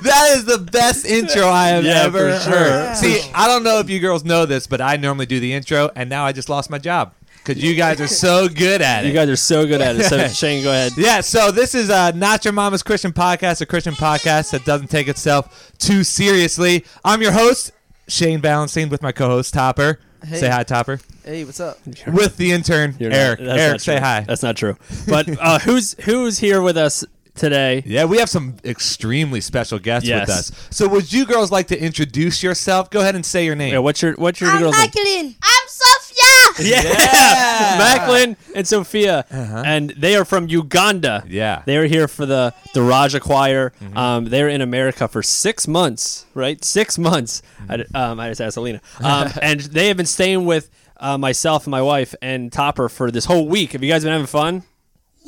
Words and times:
is 0.00 0.10
that 0.10 0.30
is 0.36 0.44
the 0.44 0.58
best 0.58 1.04
intro 1.06 1.46
I 1.48 1.68
have 1.68 1.84
Yeah, 1.84 2.02
ever 2.02 2.32
for 2.34 2.40
sure. 2.40 2.52
heard. 2.58 2.96
See, 2.96 3.20
I 3.34 3.46
don't 3.46 3.62
know 3.62 3.78
if 3.78 3.88
you 3.90 4.00
girls 4.00 4.24
know 4.24 4.46
this, 4.46 4.66
but 4.66 4.80
I 4.80 4.96
normally 4.96 5.26
do 5.26 5.40
the 5.40 5.52
intro, 5.52 5.90
and 5.96 6.08
now 6.10 6.24
I 6.24 6.32
just 6.32 6.48
lost 6.48 6.70
my 6.70 6.78
job 6.78 7.14
because 7.44 7.62
you 7.62 7.74
guys 7.74 8.00
are 8.00 8.06
so 8.08 8.48
good 8.48 8.82
at 8.82 9.04
it. 9.04 9.08
You 9.08 9.14
guys 9.14 9.28
are 9.28 9.36
so 9.36 9.66
good 9.66 9.80
at 9.80 9.96
it. 9.96 10.04
So 10.04 10.28
Shane, 10.28 10.62
go 10.62 10.70
ahead. 10.70 10.92
Yeah, 10.96 11.20
so 11.20 11.50
this 11.50 11.74
is 11.74 11.90
uh, 11.90 12.10
Not 12.12 12.44
Your 12.44 12.52
Mama's 12.52 12.82
Christian 12.82 13.12
Podcast, 13.12 13.60
a 13.60 13.66
Christian 13.66 13.94
podcast 13.94 14.50
that 14.50 14.64
doesn't 14.64 14.88
take 14.88 15.08
itself 15.08 15.72
too 15.78 16.04
seriously. 16.04 16.84
I'm 17.04 17.22
your 17.22 17.32
host, 17.32 17.72
Shane 18.08 18.40
Balancing, 18.40 18.88
with 18.88 19.02
my 19.02 19.12
co 19.12 19.28
host, 19.28 19.54
Topper. 19.54 20.00
Hey. 20.22 20.36
Say 20.36 20.48
hi, 20.50 20.64
Topper. 20.64 21.00
Hey, 21.24 21.44
what's 21.44 21.60
up? 21.60 21.78
With 22.06 22.36
the 22.36 22.52
intern, 22.52 22.94
You're 22.98 23.08
not- 23.08 23.16
Eric. 23.18 23.38
that's 23.40 23.58
Eric, 23.58 23.72
not 23.72 23.80
say 23.80 23.94
true. 23.96 24.04
hi. 24.04 24.20
That's 24.28 24.42
not 24.42 24.56
true. 24.56 24.76
But 25.08 25.38
uh, 25.40 25.58
who's 25.60 25.94
who's 26.00 26.38
here 26.38 26.60
with 26.60 26.76
us 26.76 27.06
today? 27.40 27.82
Yeah, 27.86 28.04
we 28.04 28.18
have 28.18 28.28
some 28.28 28.56
extremely 28.64 29.40
special 29.40 29.78
guests 29.78 30.08
Yes. 30.08 30.28
with 30.28 30.36
us. 30.36 30.52
So, 30.70 30.86
would 30.88 31.12
you 31.12 31.24
girls 31.26 31.50
like 31.50 31.66
to 31.68 31.78
introduce 31.80 32.42
yourself? 32.42 32.90
Go 32.90 33.00
ahead 33.00 33.14
and 33.16 33.24
say 33.26 33.44
your 33.44 33.56
name. 33.56 33.72
Yeah, 33.72 33.78
what's 33.80 34.00
your 34.02 34.12
what's 34.14 34.40
your 34.40 34.50
I'm 34.50 34.60
girl's 34.60 34.76
name? 34.76 34.82
Macklin. 34.94 35.34
I'm 35.42 35.66
Sophia. 35.68 36.70
Yeah, 36.70 36.82
Yeah. 36.82 37.78
Macklin 37.78 38.36
and 38.54 38.66
Sophia, 38.68 39.24
Uh-huh. 39.30 39.62
and 39.64 39.90
they 39.96 40.14
are 40.16 40.24
from 40.24 40.48
Uganda. 40.48 41.24
Yeah. 41.28 41.62
They 41.64 41.78
were 41.78 41.84
here 41.86 42.06
for 42.08 42.26
the 42.26 42.52
the 42.74 42.82
Raja 42.82 43.18
Choir. 43.20 43.72
Um, 43.94 44.26
they 44.26 44.42
were 44.42 44.48
in 44.48 44.60
America 44.60 45.08
for 45.08 45.22
six 45.22 45.66
months, 45.66 46.26
right? 46.34 46.62
Six 46.64 46.98
months. 46.98 47.42
I, 47.68 47.76
d- 47.78 47.84
um, 47.94 48.20
I 48.20 48.28
just 48.28 48.40
asked 48.40 48.56
Alina, 48.56 48.80
um, 49.00 49.28
and 49.42 49.60
they 49.60 49.88
have 49.88 49.96
been 49.96 50.06
staying 50.06 50.44
with 50.44 50.70
uh, 50.98 51.16
myself 51.16 51.64
and 51.64 51.70
my 51.70 51.80
wife 51.82 52.14
and 52.20 52.52
Topper 52.52 52.88
for 52.90 53.10
this 53.10 53.24
whole 53.24 53.48
week. 53.48 53.72
Have 53.72 53.82
you 53.82 53.90
guys 53.90 54.02
been 54.04 54.12
having 54.12 54.26
fun? 54.26 54.64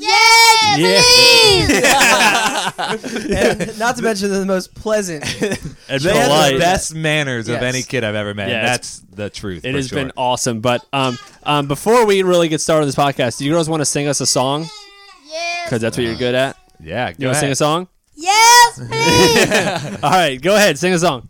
Yes, 0.05 0.78
Yeah. 0.78 1.03
please. 2.72 3.33
And 3.36 3.78
not 3.78 3.97
to 3.97 4.03
mention 4.03 4.31
they're 4.31 4.41
the 4.41 4.47
most 4.47 4.75
pleasant. 4.75 5.25
And 5.89 6.00
They 6.00 6.17
have 6.17 6.53
the 6.53 6.59
best 6.59 6.94
manners 6.94 7.48
of 7.48 7.55
Yes. 7.61 7.75
any 7.75 7.83
kid 7.83 8.03
I've 8.05 8.14
ever 8.14 8.34
met. 8.34 8.48
Yeah, 8.48 8.62
that's 8.64 9.00
the 9.14 9.28
truth. 9.31 9.64
It 9.64 9.72
for 9.72 9.77
has 9.77 9.89
sure. 9.89 9.98
been 9.98 10.12
awesome. 10.17 10.61
But 10.61 10.84
um, 10.92 11.19
um, 11.44 11.69
before 11.69 12.06
we 12.06 12.22
really 12.22 12.48
get 12.48 12.61
started 12.61 12.83
on 12.83 12.89
this 12.89 12.94
podcast, 12.97 13.39
do 13.39 13.44
you 13.44 13.53
girls 13.53 13.69
want 13.69 13.81
to 13.83 13.84
sing 13.84 14.09
us 14.09 14.20
a 14.20 14.27
song? 14.27 14.69
yes. 15.31 15.67
Because 15.67 15.83
that's 15.83 15.97
what 15.97 16.05
you're 16.06 16.14
good 16.16 16.34
at. 16.34 16.56
Yeah, 16.81 17.09
You 17.11 17.14
go 17.14 17.27
want 17.27 17.34
to 17.37 17.41
sing 17.41 17.47
ahead. 17.47 17.53
a 17.53 17.56
song? 17.56 17.89
Yes, 18.14 18.77
please. 19.94 20.03
All 20.03 20.11
right, 20.11 20.41
go 20.41 20.55
ahead, 20.56 20.78
sing 20.78 20.92
a 20.94 20.98
song. 20.98 21.28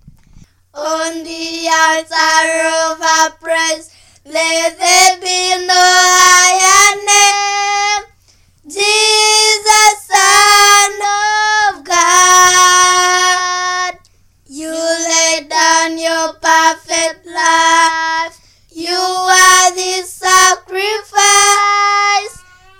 On 0.75 1.13
the 1.25 1.69
altar 1.69 2.69
of 2.93 3.01
our 3.03 3.31
praise, 3.41 3.91
let 4.25 4.79
there 4.79 5.17
be 5.21 5.67
no 5.67 5.75
higher 5.75 6.97
name. 6.97 7.62
Jesus, 8.73 10.09
Son 10.09 10.93
of 11.77 11.85
God, 11.85 13.93
you 14.47 14.73
laid 14.73 15.51
down 15.51 15.99
your 15.99 16.33
perfect 16.41 17.27
life. 17.27 18.41
You 18.73 18.97
are 18.97 19.71
the 19.77 20.03
sacrifice. 20.07 21.13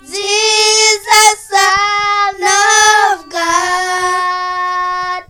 Jesus, 0.01 1.37
Son 1.51 2.41
of 2.41 3.29
God. 3.29 5.23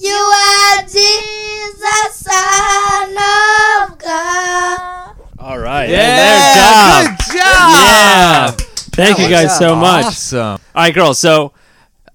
You 0.00 0.16
are 0.16 0.82
Jesus, 0.84 2.14
Son 2.14 3.10
of 3.12 3.98
God. 3.98 5.14
All 5.38 5.58
right. 5.58 5.90
Yeah, 5.90 7.02
Good 7.04 7.10
good 7.10 7.18
job. 7.34 7.36
job. 7.36 7.76
Yeah. 7.76 8.56
Thank 9.04 9.18
you 9.18 9.28
guys 9.28 9.56
so 9.58 9.74
much. 9.76 10.04
Awesome. 10.06 10.38
All 10.38 10.58
right, 10.74 10.94
girls. 10.94 11.18
So 11.18 11.52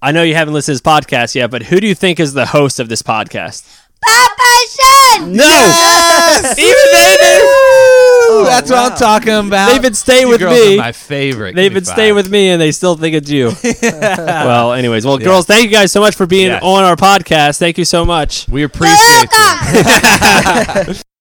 I 0.02 0.12
know 0.12 0.22
you 0.22 0.34
haven't 0.34 0.54
listened 0.54 0.78
to 0.78 0.82
this 0.84 0.92
podcast 0.92 1.34
yet, 1.34 1.50
but 1.50 1.64
who 1.64 1.80
do 1.80 1.86
you 1.86 1.94
think 1.94 2.20
is 2.20 2.32
the 2.34 2.46
host 2.46 2.78
of 2.80 2.88
this 2.88 3.02
podcast? 3.02 3.64
Papa 4.04 4.42
Sean. 4.68 5.32
No. 5.32 5.44
Even 6.58 6.86
they 6.92 7.16
do. 7.20 7.62
Ooh, 8.28 8.44
that's 8.44 8.70
what. 8.70 8.92
I'm 8.92 8.98
talking 8.98 9.32
about. 9.48 9.70
They've 9.72 9.80
been 9.82 9.94
staying 9.94 10.28
with 10.28 10.40
girls 10.40 10.54
me. 10.54 10.74
Are 10.74 10.78
my 10.82 10.92
favorite. 10.92 11.54
They've 11.54 11.72
been 11.72 11.84
staying 11.84 12.14
with 12.14 12.28
me, 12.30 12.50
and 12.50 12.60
they 12.60 12.72
still 12.72 12.96
think 12.96 13.14
it's 13.14 13.30
you. 13.30 13.52
well, 13.82 14.72
anyways, 14.74 15.06
well, 15.06 15.18
Yeah. 15.20 15.26
girls, 15.28 15.46
thank 15.46 15.64
you 15.64 15.70
guys 15.70 15.92
so 15.92 16.00
much 16.00 16.14
for 16.14 16.26
being 16.26 16.48
Yes. 16.48 16.62
on 16.62 16.84
our 16.84 16.96
podcast. 16.96 17.58
Thank 17.58 17.78
you 17.78 17.84
so 17.84 18.04
much. 18.04 18.46
We 18.48 18.62
appreciate 18.64 19.28
you. 20.86 20.94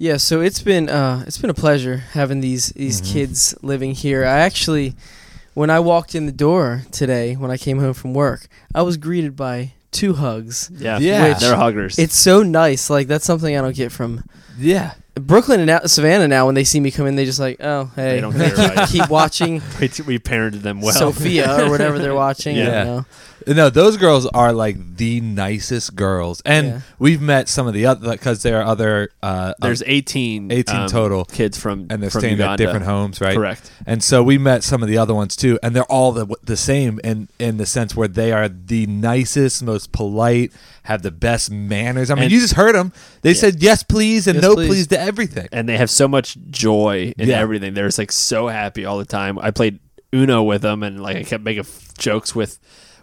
Welcome. 0.00 0.12
yeah, 0.12 0.16
so 0.16 0.40
it's 0.40 0.62
been 0.62 0.88
uh, 0.88 1.24
it's 1.26 1.38
been 1.38 1.50
a 1.50 1.54
pleasure 1.54 1.98
having 2.12 2.40
these 2.40 2.68
these 2.70 3.00
Mhm. 3.00 3.12
kids 3.12 3.54
living 3.62 3.92
here. 3.94 4.24
I 4.24 4.40
actually, 4.40 4.94
when 5.54 5.70
I 5.70 5.80
walked 5.80 6.14
in 6.14 6.26
the 6.26 6.32
door 6.32 6.82
today, 6.90 7.34
when 7.36 7.50
I 7.50 7.56
came 7.56 7.78
home 7.80 7.94
from 7.94 8.14
work, 8.14 8.46
I 8.74 8.82
was 8.82 8.96
greeted 8.96 9.36
by 9.36 9.72
two 9.92 10.14
hugs. 10.14 10.70
Yeah, 10.76 10.98
Yeah. 10.98 11.34
they're 11.34 11.56
huggers. 11.56 11.98
It's 11.98 12.16
so 12.16 12.42
nice. 12.42 12.88
Like 12.90 13.08
that's 13.08 13.24
something 13.26 13.56
I 13.56 13.60
don't 13.60 13.76
get 13.76 13.92
from 13.92 14.24
Yeah. 14.58 14.92
Brooklyn 15.16 15.60
and 15.60 15.66
now, 15.66 15.80
Savannah. 15.86 16.28
Now, 16.28 16.46
when 16.46 16.54
they 16.54 16.64
see 16.64 16.80
me 16.80 16.90
come 16.90 17.06
in, 17.06 17.16
they 17.16 17.24
just 17.26 17.40
like, 17.40 17.58
oh 17.60 17.90
hey, 17.96 18.14
They 18.14 18.20
don't 18.20 18.32
care 18.32 18.54
about 18.54 18.88
keep, 18.88 19.02
keep 19.02 19.10
watching 19.10 19.60
we, 19.80 19.88
we 20.06 20.18
parented 20.18 20.62
them 20.62 20.80
well. 20.80 20.94
Sophia 20.94 21.64
or 21.66 21.68
whatever 21.70 21.98
they're 21.98 22.14
watching. 22.14 22.56
I 22.56 22.60
Yeah. 22.64 22.84
don't 22.84 22.86
know. 22.86 23.06
No, 23.46 23.70
those 23.70 23.96
girls 23.96 24.26
are 24.26 24.52
like 24.52 24.96
the 24.96 25.20
nicest 25.20 25.96
girls, 25.96 26.42
and 26.44 26.66
Yeah. 26.66 26.80
we've 26.98 27.20
met 27.22 27.48
some 27.48 27.66
of 27.66 27.74
the 27.74 27.86
other 27.86 28.10
because 28.10 28.42
there 28.42 28.60
are 28.60 28.64
other. 28.64 29.10
Uh, 29.22 29.54
There's 29.60 29.82
um, 29.82 29.88
18, 29.88 30.50
18 30.52 30.76
um, 30.76 30.88
total. 30.88 31.24
kids 31.24 31.58
from 31.58 31.86
and 31.90 32.02
they're 32.02 32.10
from 32.10 32.20
staying 32.20 32.34
Uganda. 32.34 32.52
at 32.52 32.56
different 32.56 32.84
homes, 32.86 33.20
right? 33.20 33.34
Correct. 33.36 33.70
And 33.86 34.02
so 34.04 34.22
we 34.22 34.38
met 34.38 34.62
some 34.62 34.82
of 34.82 34.88
the 34.88 34.98
other 34.98 35.14
ones 35.14 35.36
too, 35.36 35.58
and 35.62 35.74
they're 35.74 35.84
all 35.84 36.12
the, 36.12 36.26
the 36.44 36.56
same 36.56 37.00
in 37.02 37.28
in 37.38 37.56
the 37.56 37.66
sense 37.66 37.96
where 37.96 38.08
they 38.08 38.32
are 38.32 38.48
the 38.48 38.86
nicest, 38.86 39.62
most 39.62 39.92
polite, 39.92 40.52
have 40.84 41.02
the 41.02 41.10
best 41.10 41.50
manners. 41.50 42.10
I 42.10 42.14
mean, 42.14 42.24
And- 42.24 42.32
you 42.32 42.40
just 42.40 42.54
heard 42.54 42.74
them. 42.74 42.92
They 43.22 43.34
said 43.34 43.62
yes, 43.62 43.82
please, 43.82 44.26
and 44.26 44.36
Yes, 44.36 44.42
no, 44.42 44.54
please. 44.54 44.68
please. 44.68 44.86
to 44.88 45.00
everything. 45.00 45.48
and 45.52 45.68
they 45.68 45.76
have 45.76 45.90
so 45.90 46.06
much 46.08 46.36
joy 46.50 47.12
in 47.18 47.28
Yeah. 47.28 47.38
everything. 47.38 47.74
They're 47.74 47.86
just 47.88 47.98
like 47.98 48.12
so 48.12 48.48
happy 48.48 48.84
all 48.84 48.98
the 48.98 49.04
time. 49.04 49.38
I 49.38 49.50
played 49.50 49.78
Uno 50.12 50.42
with 50.42 50.62
them, 50.62 50.82
and 50.82 51.00
like 51.02 51.16
I 51.16 51.22
kept 51.22 51.44
making 51.44 51.60
f- 51.60 51.94
jokes 51.98 52.34
with 52.34 52.58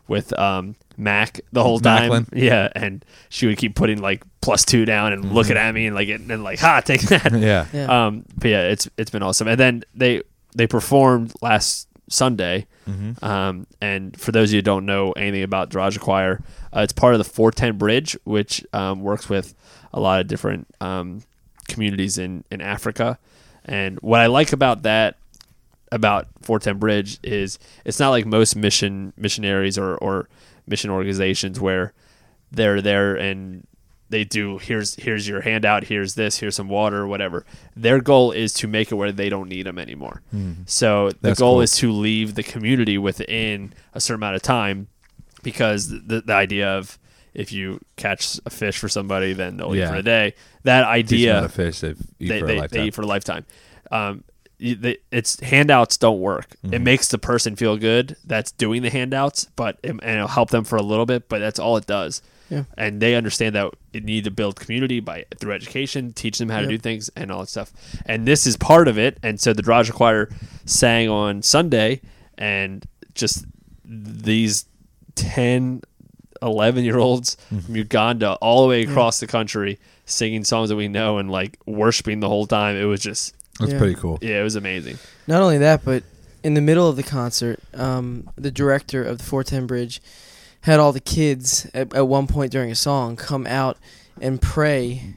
with 0.07 0.37
um, 0.37 0.75
Mac 0.97 1.41
the 1.51 1.63
whole 1.63 1.79
time. 1.79 2.09
Macklin. 2.09 2.27
Yeah, 2.33 2.69
and 2.75 3.03
she 3.29 3.47
would 3.47 3.57
keep 3.57 3.75
putting 3.75 4.01
like 4.01 4.23
plus 4.41 4.65
two 4.65 4.85
down 4.85 5.13
and 5.13 5.33
looking 5.33 5.57
at 5.57 5.73
me 5.73 5.87
and 5.87 5.95
like 5.95 6.09
and 6.09 6.43
like 6.43 6.59
ha 6.59 6.81
take 6.81 7.01
that. 7.09 7.31
Yeah. 7.33 7.65
Yeah. 7.73 8.05
Um, 8.07 8.25
but 8.35 8.49
yeah, 8.49 8.61
it's 8.63 8.89
it's 8.97 9.11
been 9.11 9.23
awesome. 9.23 9.47
And 9.47 9.59
then 9.59 9.83
they 9.93 10.23
they 10.55 10.67
performed 10.67 11.33
last 11.41 11.87
Sunday. 12.09 12.65
Mm-hmm. 12.87 13.23
Um, 13.23 13.67
and 13.81 14.19
for 14.19 14.31
those 14.31 14.49
of 14.49 14.53
you 14.53 14.57
who 14.59 14.63
don't 14.63 14.85
know 14.85 15.11
anything 15.11 15.43
about 15.43 15.69
Daraja 15.69 15.99
Choir, 15.99 16.41
uh, 16.75 16.81
it's 16.81 16.93
part 16.93 17.13
of 17.13 17.17
the 17.19 17.25
410 17.25 17.77
Bridge, 17.77 18.17
which 18.23 18.65
um, 18.73 19.01
works 19.01 19.29
with 19.29 19.53
a 19.93 19.99
lot 19.99 20.21
of 20.21 20.27
different 20.27 20.67
um, 20.79 21.21
communities 21.67 22.17
in, 22.17 22.43
in 22.49 22.61
Africa. 22.61 23.19
And 23.65 23.99
what 23.99 24.21
I 24.21 24.27
like 24.27 24.53
about 24.53 24.83
that, 24.83 25.17
about 25.91 26.27
410 26.41 26.79
Bridge, 26.79 27.19
is 27.23 27.59
it's 27.85 27.99
not 27.99 28.09
like 28.09 28.25
most 28.25 28.55
mission 28.55 29.13
missionaries 29.17 29.77
or, 29.77 29.95
or 29.97 30.27
mission 30.67 30.89
organizations 30.89 31.59
where 31.59 31.93
they're 32.51 32.81
there 32.81 33.15
and 33.15 33.65
they 34.09 34.23
do 34.23 34.57
here's 34.57 34.95
here's 34.95 35.27
your 35.27 35.41
handout 35.41 35.83
here's 35.83 36.15
this 36.15 36.37
here's 36.39 36.55
some 36.55 36.69
water 36.69 37.05
whatever 37.05 37.45
their 37.75 37.99
goal 37.99 38.31
is 38.31 38.53
to 38.53 38.65
make 38.65 38.89
it 38.89 38.95
where 38.95 39.11
they 39.11 39.27
don't 39.27 39.49
need 39.49 39.65
them 39.65 39.77
anymore 39.77 40.21
so 40.65 41.09
the 41.09 41.15
Mm-hmm. 41.15 41.27
That's 41.27 41.39
goal 41.39 41.55
cool. 41.55 41.61
is 41.61 41.71
to 41.77 41.91
leave 41.91 42.35
the 42.35 42.43
community 42.43 42.97
within 42.97 43.73
a 43.93 43.99
certain 43.99 44.19
amount 44.21 44.37
of 44.37 44.41
time 44.43 44.87
because 45.43 45.89
the, 45.89 46.21
the 46.21 46.33
idea 46.33 46.69
of 46.69 46.97
if 47.33 47.51
you 47.51 47.79
catch 47.97 48.39
a 48.45 48.49
fish 48.49 48.77
for 48.79 48.89
somebody, 48.89 49.33
then 49.33 49.57
they'll 49.57 49.75
eat 49.75 49.79
Yeah. 49.79 49.89
for 49.91 49.95
a 49.97 50.03
day. 50.03 50.33
That 50.63 50.91
Teach 50.95 51.09
them 51.09 51.29
how 51.29 51.37
idea 51.37 51.41
to 51.41 51.49
fish. 51.49 51.79
They 51.81 51.89
eat 51.89 52.27
they, 52.29 52.39
for 52.39 52.45
a 52.45 52.47
they, 52.47 52.59
lifetime. 52.59 52.79
they 52.81 52.87
eat 52.87 52.93
for 52.95 53.01
a 53.03 53.05
lifetime. 53.05 53.45
Um, 53.91 54.23
it's 54.59 55.39
handouts 55.39 55.97
don't 55.97 56.19
work. 56.19 56.55
Mm-hmm. 56.63 56.73
It 56.73 56.81
makes 56.81 57.07
the 57.09 57.17
person 57.17 57.55
feel 57.55 57.77
good 57.77 58.15
that's 58.25 58.51
doing 58.51 58.81
the 58.81 58.89
handouts, 58.89 59.45
but 59.55 59.77
it, 59.83 59.91
and 59.91 60.03
it'll 60.03 60.27
help 60.27 60.49
them 60.49 60.63
for 60.63 60.77
a 60.77 60.81
little 60.81 61.05
bit. 61.05 61.29
But 61.29 61.39
that's 61.39 61.59
all 61.59 61.77
it 61.77 61.85
does. 61.85 62.21
Yeah. 62.49 62.63
And 62.77 63.01
they 63.01 63.15
understand 63.15 63.55
that 63.55 63.73
it 63.91 64.03
need 64.05 64.23
to 64.23 64.31
build 64.31 64.55
community 64.57 64.99
by 65.01 65.25
through 65.37 65.51
education, 65.51 66.13
teach 66.13 66.37
them 66.37 66.47
how 66.49 66.61
to 66.61 66.67
do 66.67 66.77
things 66.77 67.09
and 67.15 67.29
all 67.31 67.41
that 67.41 67.49
stuff. 67.49 67.73
And 68.05 68.25
this 68.25 68.47
is 68.47 68.55
part 68.55 68.87
of 68.87 68.97
it. 68.97 69.17
And 69.21 69.39
so 69.39 69.51
the 69.51 69.61
Daraja 69.61 69.91
Choir 69.91 70.29
sang 70.65 71.09
on 71.09 71.41
Sunday, 71.41 71.99
and 72.37 72.87
just 73.15 73.45
these 73.83 74.65
10, 75.15 75.81
11 76.41 76.83
year 76.85 76.97
olds 76.97 77.35
Mm-hmm. 77.51 77.59
from 77.59 77.75
Uganda 77.75 78.33
all 78.35 78.61
the 78.63 78.69
way 78.69 78.83
across 78.83 79.19
the 79.19 79.27
country 79.27 79.77
singing 80.05 80.43
songs 80.45 80.69
that 80.69 80.75
we 80.77 80.87
know 80.87 81.17
and 81.17 81.29
like 81.29 81.57
worshiping 81.65 82.21
the 82.21 82.29
whole 82.29 82.47
time. 82.47 82.75
It 82.77 82.85
was 82.85 83.01
just, 83.01 83.35
That's 83.59 83.71
Yeah. 83.73 83.77
pretty 83.77 83.95
cool. 83.95 84.19
yeah, 84.21 84.39
it 84.39 84.43
was 84.43 84.55
amazing. 84.55 84.97
Not 85.27 85.41
only 85.41 85.57
that, 85.59 85.83
but 85.83 86.03
in 86.43 86.53
the 86.53 86.61
middle 86.61 86.87
of 86.87 86.95
the 86.95 87.03
concert, 87.03 87.59
um, 87.73 88.29
the 88.35 88.51
director 88.51 89.03
of 89.03 89.17
the 89.17 89.23
410 89.23 89.65
Bridge 89.67 90.01
had 90.61 90.79
all 90.79 90.91
the 90.91 90.99
kids 90.99 91.67
at, 91.73 91.93
at 91.93 92.07
one 92.07 92.27
point 92.27 92.51
during 92.51 92.71
a 92.71 92.75
song 92.75 93.15
come 93.15 93.47
out 93.47 93.77
and 94.21 94.41
pray 94.41 95.15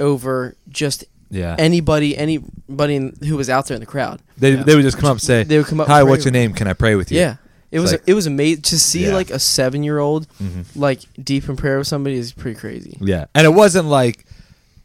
over 0.00 0.54
just 0.68 1.04
Yeah. 1.30 1.56
anybody, 1.58 2.16
anybody 2.16 2.96
in, 2.96 3.16
who 3.26 3.36
was 3.36 3.48
out 3.48 3.66
there 3.66 3.74
in 3.74 3.80
the 3.80 3.86
crowd. 3.86 4.20
they, 4.36 4.54
Yeah. 4.54 4.62
they 4.64 4.74
would 4.74 4.82
just 4.82 4.96
come 4.98 5.06
up 5.06 5.12
and 5.14 5.22
say, 5.22 5.42
They 5.44 5.56
would 5.58 5.66
come 5.66 5.80
up. 5.80 5.86
"Hi, 5.88 6.02
what's 6.02 6.24
your 6.24 6.32
name? 6.32 6.52
Can 6.52 6.66
I 6.66 6.72
pray 6.72 6.94
with 6.94 7.10
you?" 7.12 7.18
Yeah, 7.18 7.36
It 7.70 7.80
was 7.80 7.92
like- 7.92 8.02
it 8.06 8.14
was 8.14 8.26
amazing 8.26 8.62
to 8.62 8.78
see 8.78 9.06
Yeah. 9.06 9.14
like 9.14 9.30
a 9.30 9.38
seven 9.38 9.82
year 9.82 9.98
old 9.98 10.26
Mhm. 10.42 10.64
like 10.74 11.00
deep 11.22 11.48
in 11.48 11.56
prayer 11.56 11.78
with 11.78 11.86
somebody 11.86 12.16
is 12.16 12.32
pretty 12.32 12.58
crazy. 12.58 12.96
Yeah, 13.00 13.26
and 13.34 13.44
it 13.46 13.50
wasn't 13.54 13.86
like, 13.88 14.24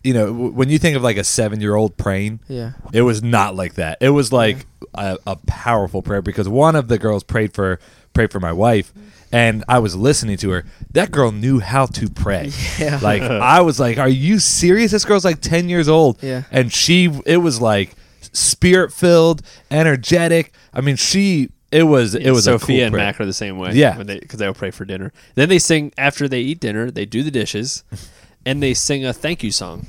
you 0.08 0.14
know, 0.14 0.28
w- 0.28 0.52
when 0.52 0.70
you 0.70 0.80
think 0.80 0.96
of 0.96 1.04
like 1.04 1.18
a 1.18 1.24
seven-year-old 1.24 1.98
praying, 1.98 2.40
Yeah. 2.48 2.72
it 2.94 3.02
was 3.02 3.22
not 3.22 3.56
like 3.56 3.74
that. 3.76 3.98
It 4.02 4.10
was 4.12 4.32
like 4.32 4.66
a, 4.94 5.18
a 5.28 5.36
powerful 5.48 6.02
prayer 6.02 6.22
because 6.22 6.48
one 6.48 6.76
of 6.76 6.88
the 6.88 6.98
girls 6.98 7.24
prayed 7.24 7.54
for 7.54 7.80
prayed 8.14 8.32
for 8.32 8.40
my 8.40 8.52
wife, 8.54 8.92
and 9.32 9.64
I 9.68 9.80
was 9.80 9.96
listening 9.96 10.38
to 10.38 10.50
her. 10.52 10.66
That 10.94 11.12
girl 11.12 11.32
knew 11.32 11.60
how 11.60 11.86
to 11.88 12.10
pray. 12.10 12.52
Yeah. 12.80 13.00
Like 13.02 13.22
I 13.58 13.62
was 13.62 13.80
like, 13.80 13.98
"Are 13.98 14.10
you 14.28 14.40
serious? 14.40 14.92
This 14.92 15.06
girl's 15.06 15.26
like 15.26 15.42
ten 15.42 15.70
years 15.70 15.88
old." 15.90 16.24
Yeah. 16.24 16.44
and 16.52 16.72
she 16.72 17.12
it 17.26 17.38
was 17.38 17.60
like 17.62 17.96
spirit 18.34 18.92
filled, 18.94 19.42
energetic. 19.70 20.54
I 20.74 20.82
mean, 20.82 20.96
she 20.96 21.50
it 21.72 21.84
was 21.84 22.16
it 22.16 22.32
was 22.32 22.46
Sophia 22.46 22.56
a 22.56 22.60
cool 22.80 22.86
and 22.86 22.94
prayer. 22.94 23.06
Mac 23.06 23.20
are 23.22 23.26
the 23.26 23.34
same 23.34 23.58
way. 23.58 23.72
Yeah. 23.74 23.98
when 23.98 24.08
they 24.08 24.20
because 24.20 24.40
they'll 24.40 24.54
pray 24.54 24.72
for 24.72 24.86
dinner. 24.86 25.12
Then 25.36 25.50
they 25.50 25.60
sing 25.60 25.92
after 25.98 26.28
they 26.28 26.40
eat 26.42 26.60
dinner. 26.60 26.90
They 26.92 27.06
do 27.06 27.24
the 27.24 27.32
dishes, 27.32 27.84
and 28.46 28.64
they 28.64 28.74
sing 28.74 29.06
a 29.06 29.14
thank 29.14 29.44
you 29.44 29.52
song. 29.52 29.88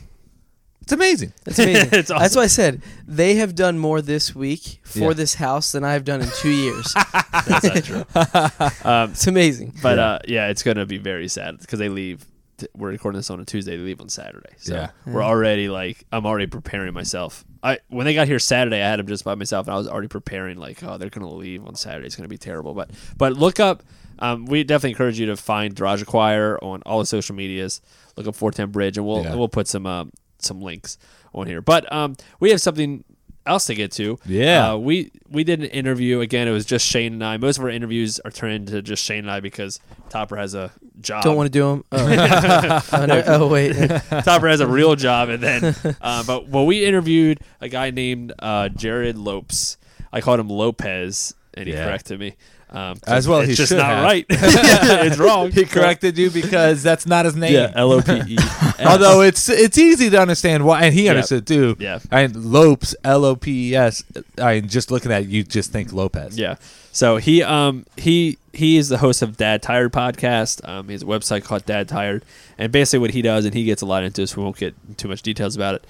It's 0.89 0.93
amazing. 0.95 1.35
That's 1.45 1.59
amazing. 1.59 1.89
It's 1.93 2.11
awesome. 2.11 2.23
That's 2.23 2.37
why 2.37 2.43
I 2.45 2.47
said 2.47 2.81
they 3.07 3.35
have 3.35 3.55
done 3.55 3.79
more 3.79 4.01
this 4.01 4.35
week 4.35 4.81
for 4.85 4.99
Yeah. 5.01 5.13
this 5.13 5.35
house 5.35 5.73
than 5.73 5.85
I 5.85 5.93
have 5.93 6.05
done 6.05 6.23
in 6.23 6.29
two 6.37 6.49
years. 6.49 6.95
That's 7.47 7.65
not 7.65 7.85
true. 7.85 8.91
Um, 8.91 9.11
it's 9.11 9.27
amazing. 9.27 9.75
but 9.83 9.99
Yeah. 9.99 10.07
uh, 10.07 10.19
yeah, 10.27 10.49
it's 10.49 10.63
gonna 10.63 10.87
be 10.87 10.97
very 10.97 11.29
sad 11.29 11.59
because 11.59 11.79
they 11.79 11.91
leave. 11.91 12.25
t- 12.57 12.69
We're 12.75 12.89
recording 12.89 13.19
this 13.19 13.29
on 13.29 13.39
a 13.39 13.45
Tuesday. 13.45 13.77
They 13.77 13.83
leave 13.83 14.01
on 14.01 14.09
Saturday. 14.09 14.49
So 14.57 14.75
Yeah. 14.77 14.91
we're 15.07 15.23
already 15.23 15.69
like 15.69 16.05
I'm 16.11 16.25
already 16.25 16.47
preparing 16.47 16.95
myself. 16.95 17.45
I 17.63 17.81
when 17.89 18.07
they 18.07 18.15
got 18.15 18.27
here 18.27 18.39
Saturday, 18.39 18.81
I 18.83 18.89
had 18.89 18.99
them 18.99 19.09
just 19.09 19.25
by 19.25 19.35
myself, 19.35 19.67
and 19.67 19.75
I 19.75 19.77
was 19.79 19.89
already 19.89 20.09
preparing 20.09 20.57
like, 20.57 20.83
oh, 20.83 20.97
they're 20.97 21.11
gonna 21.11 21.29
leave 21.29 21.67
on 21.67 21.75
Saturday. 21.75 22.07
It's 22.07 22.17
gonna 22.17 22.29
be 22.29 22.39
terrible. 22.39 22.73
But 22.73 22.91
but 23.19 23.35
look 23.35 23.61
up. 23.61 23.83
Um, 24.21 24.47
we 24.47 24.65
definitely 24.65 24.91
encourage 24.93 25.21
you 25.21 25.27
to 25.27 25.37
find 25.37 25.77
Daraja 25.77 26.07
Choir 26.07 26.59
on 26.63 26.81
all 26.87 26.99
the 26.99 27.07
social 27.07 27.35
medias. 27.37 27.83
Look 28.17 28.27
up 28.27 28.35
410 28.35 28.73
Bridge, 28.73 28.97
and 28.97 29.07
we'll 29.07 29.23
Yeah. 29.23 29.35
we'll 29.35 29.49
put 29.49 29.69
some 29.69 29.85
um, 29.87 30.13
some 30.41 30.61
links 30.61 30.99
on 31.35 31.47
here. 31.47 31.61
But 31.61 31.91
um, 31.93 32.17
we 32.41 32.51
have 32.51 32.61
something 32.61 33.05
else 33.47 33.65
to 33.67 33.75
get 33.75 33.91
to. 33.93 34.19
Yeah. 34.27 34.73
Uh, 34.73 34.77
we 34.77 35.11
we 35.31 35.43
did 35.45 35.61
an 35.61 35.67
interview 35.67 36.21
again. 36.21 36.49
It 36.49 36.53
was 36.53 36.67
just 36.67 36.87
Shane 36.87 37.15
and 37.15 37.25
I. 37.25 37.37
Most 37.39 37.59
of 37.59 37.65
our 37.65 37.71
interviews 37.71 38.21
are 38.25 38.31
turned 38.31 38.55
into 38.55 38.83
just 38.83 39.03
Shane 39.05 39.21
and 39.21 39.31
I 39.31 39.41
because 39.41 39.81
Topper 40.11 40.37
has 40.37 40.55
a 40.55 40.71
job. 41.01 41.23
Don't 41.25 41.37
want 41.37 41.47
to 41.47 41.51
do 41.51 41.63
them. 41.63 41.85
Oh, 41.93 42.83
oh, 42.93 43.07
no. 43.07 43.23
oh 43.27 43.49
wait. 43.49 43.75
Topper 44.25 44.49
has 44.49 44.61
a 44.61 44.67
real 44.67 44.97
job, 44.97 45.29
and 45.31 45.43
then 45.43 45.75
uh, 46.03 46.25
but 46.25 46.49
well, 46.49 46.67
we 46.67 46.85
interviewed 46.85 47.41
a 47.61 47.69
guy 47.69 47.91
named 47.91 48.33
uh, 48.39 48.69
Jared 48.69 49.17
Lopes. 49.17 49.77
I 50.13 50.21
called 50.21 50.41
him 50.41 50.49
Lopez, 50.49 51.35
and 51.55 51.67
he 51.67 51.73
Yeah. 51.73 51.85
corrected 51.87 52.21
me. 52.21 52.37
Um, 52.71 52.99
As 53.07 53.27
well, 53.27 53.41
it's 53.41 53.49
he 53.51 53.55
just 53.55 53.71
should 53.71 53.79
not 53.79 53.87
have. 53.87 54.05
right. 54.05 54.27
it's 54.31 55.17
wrong. 55.19 55.51
He 55.51 55.65
corrected 55.65 56.19
you 56.19 56.31
because 56.31 56.83
that's 56.83 57.07
not 57.07 57.25
his 57.25 57.35
name. 57.35 57.55
Yeah, 57.55 57.73
L 57.75 57.93
O 57.93 58.03
P 58.03 58.13
E. 58.35 58.39
Although 58.85 59.23
it's 59.23 59.49
it's 59.49 59.79
easy 59.79 60.11
to 60.11 60.21
understand 60.21 60.65
why, 60.67 60.83
and 60.83 60.95
he 60.95 61.05
Yeah. 61.07 61.13
understood 61.13 61.47
too. 61.47 61.77
Yeah. 61.79 62.01
And 62.11 62.37
Lopes, 62.37 62.95
L 63.05 63.25
O 63.25 63.37
P 63.37 63.71
E 63.71 63.75
S. 63.77 64.05
I 64.37 64.55
mean, 64.61 64.69
just 64.69 64.91
looking 64.91 65.11
at 65.11 65.23
it, 65.23 65.29
you 65.29 65.45
just 65.45 65.73
think 65.73 65.93
Lopez. 65.95 66.39
Yeah. 66.39 66.57
So 66.93 67.17
he 67.17 67.43
um 67.43 67.87
he 67.97 68.37
he 68.53 68.77
is 68.77 68.89
the 68.91 68.99
host 68.99 69.23
of 69.23 69.37
Dad 69.39 69.63
Tired 69.63 69.93
podcast. 69.93 70.67
Um, 70.69 70.87
he 70.89 70.93
has 70.93 71.03
a 71.03 71.07
website 71.07 71.45
called 71.45 71.65
Dad 71.65 71.89
Tired, 71.89 72.23
and 72.59 72.71
basically 72.71 72.99
what 72.99 73.13
he 73.13 73.23
does, 73.23 73.45
and 73.47 73.55
he 73.55 73.65
gets 73.65 73.81
a 73.83 73.87
lot 73.87 74.03
into 74.05 74.21
this. 74.21 74.37
We 74.37 74.43
won't 74.43 74.57
get 74.57 74.75
too 74.99 75.09
much 75.09 75.23
details 75.23 75.57
about 75.57 75.77
it. 75.77 75.85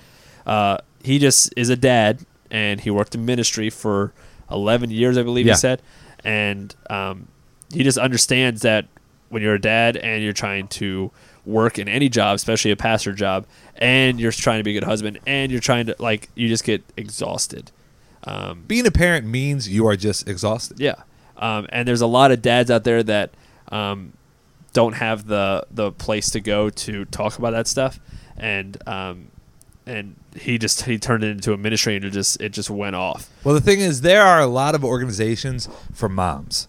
Uh, 0.47 0.79
he 1.03 1.19
just 1.19 1.53
is 1.57 1.71
a 1.71 1.77
dad, 1.77 2.21
and 2.53 2.81
he 2.81 2.91
worked 2.91 3.15
in 3.17 3.25
ministry 3.27 3.69
for 3.71 4.13
eleven 4.51 4.91
years, 4.91 5.19
I 5.19 5.23
believe 5.25 5.47
Yeah. 5.47 5.55
he 5.55 5.59
said, 5.59 5.83
and 6.25 6.75
um, 6.91 7.29
he 7.73 7.83
just 7.83 7.99
understands 7.99 8.63
that 8.63 8.87
when 9.29 9.43
you're 9.43 9.55
a 9.55 9.61
dad 9.61 9.97
and 9.97 10.23
you're 10.23 10.33
trying 10.33 10.69
to 10.69 11.11
work 11.45 11.79
in 11.79 11.89
any 11.89 12.09
job, 12.09 12.35
especially 12.37 12.71
a 12.71 12.77
pastor 12.77 13.13
job, 13.13 13.47
and 13.77 14.21
you're 14.21 14.33
trying 14.33 14.59
to 14.59 14.65
be 14.65 14.71
a 14.71 14.75
good 14.81 14.85
husband, 14.87 15.19
and 15.27 15.51
you're 15.51 15.61
trying 15.61 15.87
to 15.87 15.97
like 15.99 16.29
you 16.35 16.49
just 16.49 16.65
get 16.65 16.83
exhausted. 16.97 17.71
Um, 18.25 18.65
Being 18.67 18.87
a 18.87 18.91
parent 18.91 19.27
means 19.27 19.69
you 19.69 19.87
are 19.87 19.97
just 19.97 20.29
exhausted. 20.29 20.81
yeah, 20.81 21.03
um, 21.37 21.67
and 21.71 21.87
there's 21.87 22.01
a 22.01 22.07
lot 22.07 22.31
of 22.31 22.43
dads 22.43 22.71
out 22.71 22.85
there 22.85 23.03
that 23.03 23.31
um, 23.71 24.13
don't 24.73 24.95
have 24.95 25.27
the 25.27 25.67
the 25.71 25.93
place 25.93 26.31
to 26.31 26.41
go 26.41 26.71
to 26.71 27.05
talk 27.07 27.39
about 27.39 27.53
that 27.53 27.67
stuff, 27.67 28.01
and 28.37 28.77
um, 28.87 29.29
and 29.87 30.17
he 30.41 30.59
just 30.59 30.83
he 30.83 30.99
turned 30.99 31.25
it 31.25 31.31
into 31.31 31.53
a 31.53 31.57
ministry 31.57 31.97
and 31.97 32.05
it 32.05 32.11
just 32.11 32.41
it 32.41 32.51
just 32.53 32.71
went 32.71 32.97
off. 32.97 33.29
Well, 33.45 33.55
the 33.55 33.61
thing 33.61 33.81
is, 33.81 34.01
there 34.03 34.23
are 34.23 34.41
a 34.41 34.47
lot 34.47 34.75
of 34.75 34.85
organizations 34.85 35.69
for 35.93 36.09
moms, 36.09 36.69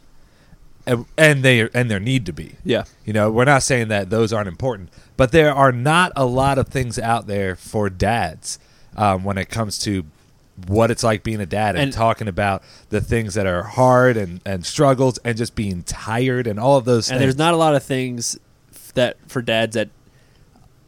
and, 0.86 1.06
and 1.18 1.44
they 1.44 1.70
and 1.74 1.90
there 1.90 2.00
need 2.00 2.26
to 2.26 2.34
be. 2.34 2.56
Yeah, 2.64 2.84
You 3.06 3.14
know, 3.14 3.30
we're 3.32 3.46
not 3.46 3.64
saying 3.64 3.88
that 3.90 4.10
those 4.10 4.34
aren't 4.34 4.48
important, 4.48 4.90
but 5.18 5.32
there 5.32 5.54
are 5.54 5.72
not 5.72 6.12
a 6.16 6.26
lot 6.26 6.58
of 6.58 6.68
things 6.68 6.98
out 7.00 7.28
there 7.28 7.56
for 7.56 7.90
dads 7.90 8.60
um, 8.98 9.24
when 9.24 9.38
it 9.38 9.50
comes 9.50 9.80
to 9.80 10.06
what 10.68 10.92
it's 10.92 11.04
like 11.06 11.24
being 11.24 11.40
a 11.40 11.46
dad 11.46 11.76
and, 11.76 11.84
And- 11.86 11.94
talking 11.94 12.28
about 12.28 12.64
the 12.90 13.00
things 13.00 13.34
that 13.36 13.46
are 13.46 13.64
hard 13.64 14.18
and, 14.18 14.42
and 14.46 14.66
struggles 14.66 15.18
and 15.20 15.38
just 15.38 15.56
being 15.56 15.84
tired 15.84 16.48
and 16.48 16.60
all 16.60 16.76
of 16.78 16.84
those 16.84 17.10
and 17.10 17.18
things. 17.18 17.26
there's 17.28 17.38
not 17.38 17.54
a 17.54 17.58
lot 17.58 17.76
of 17.76 17.84
things 17.84 18.38
that 18.96 19.16
for 19.28 19.42
dads 19.42 19.76
that 19.76 19.88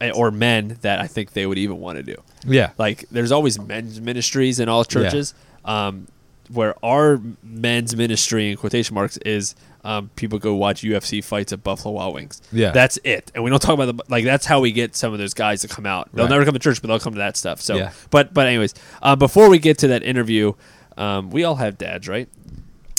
or 0.09 0.31
men 0.31 0.77
that 0.81 0.99
I 0.99 1.05
think 1.07 1.33
they 1.33 1.45
would 1.45 1.59
even 1.59 1.77
want 1.79 1.97
to 1.97 2.03
do. 2.03 2.15
yeah. 2.47 2.71
Like 2.79 3.05
there's 3.11 3.31
always 3.31 3.59
men's 3.59 4.01
ministries 4.01 4.59
in 4.59 4.67
all 4.67 4.83
churches. 4.83 5.33
Um, 5.63 6.07
where 6.49 6.75
our 6.83 7.21
men's 7.43 7.95
ministry 7.95 8.51
in 8.51 8.57
quotation 8.57 8.93
marks 8.93 9.15
is 9.17 9.55
um, 9.85 10.09
people 10.17 10.37
go 10.37 10.53
watch 10.55 10.81
UFC 10.81 11.23
fights 11.23 11.53
at 11.53 11.63
Buffalo 11.63 11.93
Wild 11.93 12.13
Wings. 12.13 12.41
Yeah. 12.51 12.71
that's 12.71 12.99
it. 13.05 13.31
And 13.33 13.41
we 13.43 13.49
don't 13.49 13.61
talk 13.61 13.73
about 13.79 13.95
the 13.95 14.03
like. 14.09 14.25
That's 14.25 14.45
how 14.45 14.59
we 14.59 14.73
get 14.73 14.93
some 14.95 15.13
of 15.13 15.19
those 15.19 15.33
guys 15.33 15.61
to 15.61 15.69
come 15.69 15.85
out. 15.85 16.09
They'll 16.13 16.25
Right. 16.25 16.31
never 16.31 16.43
come 16.43 16.53
to 16.53 16.59
church, 16.59 16.81
but 16.81 16.89
they'll 16.89 16.99
come 16.99 17.13
to 17.13 17.19
that 17.19 17.37
stuff. 17.37 17.61
So, 17.61 17.77
Yeah. 17.77 17.91
but 18.09 18.33
but 18.33 18.47
anyways, 18.47 18.73
uh, 19.01 19.15
before 19.15 19.49
we 19.49 19.59
get 19.59 19.77
to 19.77 19.87
that 19.89 20.03
interview, 20.03 20.51
um, 20.97 21.29
we 21.29 21.45
all 21.45 21.55
have 21.55 21.77
dads, 21.77 22.09
right? 22.09 22.27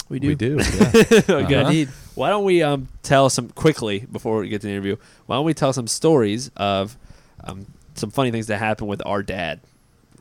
We 0.08 0.18
do. 0.18 0.28
We 0.28 0.34
do. 0.34 0.56
Yeah. 0.56 0.62
Uh-huh. 1.36 1.70
Indeed. 2.12 2.20
Why 2.20 2.30
don't 2.30 2.44
we 2.44 2.62
um, 2.62 2.88
tell 3.02 3.30
some 3.30 3.48
quickly 3.50 4.00
before 4.00 4.38
we 4.38 4.48
get 4.48 4.60
to 4.60 4.66
the 4.66 4.72
interview? 4.72 4.96
Why 5.26 5.36
don't 5.36 5.44
we 5.44 5.54
tell 5.54 5.72
some 5.72 5.86
stories 5.86 6.50
of 6.56 6.96
um, 7.44 7.66
some 7.94 8.10
funny 8.10 8.30
things 8.30 8.46
that 8.48 8.58
happened 8.58 8.88
with 8.88 9.02
our 9.06 9.22
dad 9.22 9.60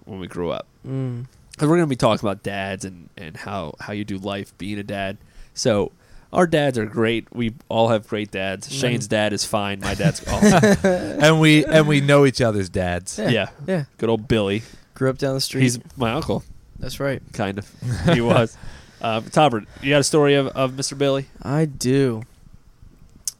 when 0.05 0.19
we 0.19 0.27
grew 0.27 0.51
up? 0.51 0.67
Mm. 0.87 1.25
Because 1.51 1.67
we're 1.67 1.77
going 1.77 1.87
to 1.87 1.89
be 1.89 1.95
talking 1.95 2.27
about 2.27 2.43
dads 2.43 2.85
and, 2.85 3.09
and 3.17 3.37
how, 3.37 3.75
how 3.79 3.93
you 3.93 4.03
do 4.03 4.17
life 4.17 4.57
being 4.57 4.79
a 4.79 4.83
dad. 4.83 5.17
So 5.53 5.91
our 6.33 6.47
dads 6.47 6.77
are 6.77 6.85
great. 6.85 7.27
We 7.33 7.53
all 7.67 7.89
have 7.89 8.07
great 8.07 8.31
dads. 8.31 8.73
Shane's 8.73 9.07
dad 9.07 9.33
is 9.33 9.43
fine. 9.43 9.81
My 9.81 9.95
dad's 9.95 10.25
awesome. 10.27 10.77
and 11.21 11.39
we 11.39 11.65
and 11.65 11.87
we 11.87 12.01
know 12.01 12.25
each 12.25 12.41
other's 12.41 12.69
dads. 12.69 13.19
Yeah. 13.19 13.29
yeah. 13.29 13.49
Yeah. 13.67 13.83
Good 13.97 14.09
old 14.09 14.27
Billy. 14.27 14.63
Grew 14.93 15.09
up 15.09 15.17
down 15.17 15.33
the 15.33 15.41
street. 15.41 15.63
He's 15.63 15.79
my 15.97 16.13
uncle, 16.13 16.43
That's 16.79 16.99
right. 16.99 17.21
kind 17.33 17.57
of. 17.57 17.69
he 18.13 18.21
was. 18.21 18.55
Uh, 19.01 19.21
Topper, 19.21 19.63
you 19.81 19.89
got 19.89 19.99
a 20.01 20.03
story 20.03 20.35
of, 20.35 20.47
of 20.49 20.71
Mr. 20.73 20.97
Billy? 20.97 21.25
I 21.41 21.65
do. 21.65 22.23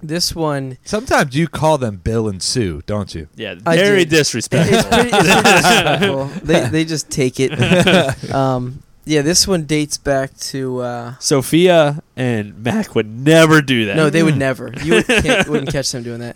This 0.03 0.35
one. 0.35 0.77
Sometimes 0.83 1.35
you 1.35 1.47
call 1.47 1.77
them 1.77 1.97
Bill 1.97 2.27
and 2.27 2.41
Sue, 2.41 2.81
don't 2.87 3.13
you? 3.13 3.27
Yeah, 3.35 3.55
I 3.67 3.75
very 3.75 3.99
did. 3.99 4.09
disrespectful. 4.09 4.77
It's 4.79 4.87
pretty, 4.87 5.09
it's 5.13 5.27
pretty 5.27 5.49
disrespectful. 5.51 6.25
They 6.43 6.69
they 6.69 6.85
just 6.85 7.09
take 7.11 7.39
it. 7.39 7.51
Um, 8.33 8.81
yeah, 9.05 9.21
this 9.23 9.47
one 9.47 9.65
dates 9.65 9.97
back 9.97 10.35
to. 10.37 10.79
Uh, 10.81 11.13
Sophia 11.19 12.01
and 12.15 12.57
Mac 12.63 12.95
would 12.95 13.07
never 13.07 13.61
do 13.61 13.85
that. 13.85 13.95
no, 13.95 14.09
they 14.09 14.23
would 14.23 14.37
never. 14.37 14.71
You 14.83 14.95
would, 14.95 15.07
can't, 15.07 15.47
wouldn't 15.47 15.71
catch 15.71 15.91
them 15.91 16.01
doing 16.03 16.19
that. 16.19 16.35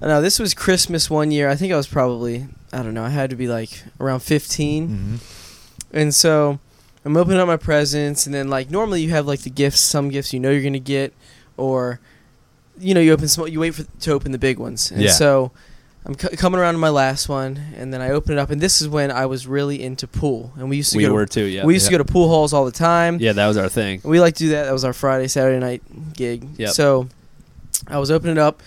Uh, 0.00 0.08
No, 0.08 0.22
this 0.22 0.38
was 0.38 0.52
Christmas 0.52 1.08
one 1.08 1.30
year. 1.30 1.48
I 1.48 1.54
think 1.54 1.72
I 1.72 1.76
was 1.76 1.86
probably 1.88 2.46
I 2.74 2.82
don't 2.82 2.92
know. 2.94 3.04
I 3.04 3.10
had 3.10 3.30
to 3.30 3.36
be 3.36 3.48
like 3.48 3.82
around 4.00 4.20
15. 4.20 4.88
Mm-hmm. 4.88 5.16
And 5.96 6.14
so 6.14 6.58
I'm 7.04 7.16
opening 7.16 7.38
up 7.40 7.46
my 7.48 7.56
presents, 7.56 8.26
and 8.26 8.34
then 8.34 8.48
like 8.48 8.70
normally 8.70 9.02
you 9.02 9.10
have 9.10 9.26
like 9.26 9.40
the 9.40 9.50
gifts, 9.50 9.80
some 9.80 10.08
gifts 10.08 10.32
you 10.32 10.40
know 10.40 10.50
you're 10.50 10.62
gonna 10.62 10.78
get, 10.78 11.12
or 11.56 12.00
you 12.78 12.94
know 12.94 13.00
you 13.00 13.12
open 13.12 13.28
small, 13.28 13.48
you 13.48 13.60
wait 13.60 13.74
for 13.74 13.84
to 14.00 14.12
open 14.12 14.32
the 14.32 14.38
big 14.38 14.58
ones. 14.58 14.90
And 14.90 15.02
Yeah. 15.02 15.10
so 15.10 15.50
I'm 16.06 16.18
c- 16.18 16.36
coming 16.36 16.58
around 16.60 16.74
to 16.74 16.78
my 16.78 16.88
last 16.88 17.28
one, 17.28 17.58
and 17.76 17.92
then 17.92 18.00
I 18.00 18.10
open 18.10 18.32
it 18.32 18.38
up, 18.38 18.50
and 18.50 18.60
this 18.60 18.80
is 18.80 18.88
when 18.88 19.10
I 19.10 19.26
was 19.26 19.46
really 19.46 19.82
into 19.82 20.06
pool, 20.08 20.52
and 20.56 20.68
we 20.68 20.76
used 20.76 20.92
to 20.92 20.98
we 20.98 21.04
go. 21.04 21.12
were 21.12 21.26
to, 21.26 21.32
too. 21.32 21.44
Yeah, 21.46 21.64
we 21.64 21.74
used 21.74 21.86
to 21.86 21.92
go 21.92 21.98
to 21.98 22.04
pool 22.04 22.28
halls 22.28 22.52
all 22.52 22.64
the 22.64 22.72
time. 22.72 23.18
yeah, 23.20 23.32
that 23.32 23.46
was 23.46 23.56
our 23.56 23.68
thing. 23.68 24.00
We 24.04 24.20
like 24.20 24.34
to 24.34 24.44
do 24.44 24.48
that. 24.50 24.64
That 24.64 24.72
was 24.72 24.84
our 24.84 24.92
Friday, 24.92 25.28
Saturday 25.28 25.58
night 25.60 25.82
gig. 26.14 26.46
Yep. 26.56 26.70
So 26.70 27.08
I 27.88 27.98
was 27.98 28.10
opening 28.10 28.36
it 28.36 28.40
up, 28.40 28.62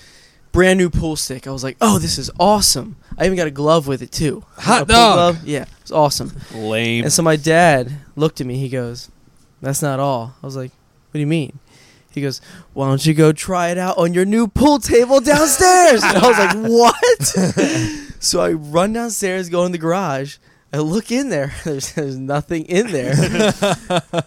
brand 0.55 0.79
new 0.79 0.89
pool 0.89 1.15
stick. 1.17 1.45
I 1.47 1.51
was 1.51 1.63
like, 1.63 1.75
"Oh, 1.81 1.99
this 1.99 2.17
is 2.17 2.31
awesome!" 2.39 2.95
I 3.17 3.25
even 3.25 3.35
got 3.37 3.45
a 3.47 3.51
glove 3.51 3.87
with 3.87 4.01
it 4.01 4.11
too. 4.11 4.43
Hot 4.57 4.83
A 4.83 4.85
dog. 4.85 5.15
glove. 5.15 5.43
Yeah, 5.47 5.65
it's 5.81 5.91
awesome. 5.91 6.31
Lame. 6.53 7.03
And 7.03 7.13
so 7.13 7.21
my 7.21 7.35
dad 7.35 7.91
looked 8.15 8.39
at 8.41 8.47
me. 8.47 8.55
He 8.57 8.69
goes, 8.69 9.09
"That's 9.61 9.81
not 9.81 9.99
all." 9.99 10.33
I 10.41 10.45
was 10.45 10.55
like, 10.55 10.71
"What 10.71 11.13
do 11.13 11.19
you 11.19 11.27
mean?" 11.27 11.59
He 12.11 12.21
goes, 12.21 12.39
"Why 12.73 12.87
don't 12.87 13.05
you 13.05 13.13
go 13.13 13.33
try 13.33 13.69
it 13.69 13.77
out 13.77 13.97
on 13.97 14.13
your 14.13 14.23
new 14.23 14.47
pool 14.47 14.79
table 14.79 15.19
downstairs?" 15.19 16.01
and 16.03 16.17
I 16.23 16.27
was 16.27 16.37
like, 16.39 16.55
"What?" 16.71 18.15
so 18.23 18.39
I 18.39 18.53
run 18.53 18.93
downstairs, 18.93 19.49
go 19.49 19.65
in 19.65 19.73
the 19.73 19.77
garage. 19.77 20.37
I 20.75 20.79
look 20.79 21.09
in 21.11 21.29
there. 21.29 21.53
There's, 21.63 21.93
there's 21.93 22.17
nothing 22.17 22.65
in 22.65 22.91
there. 22.91 23.13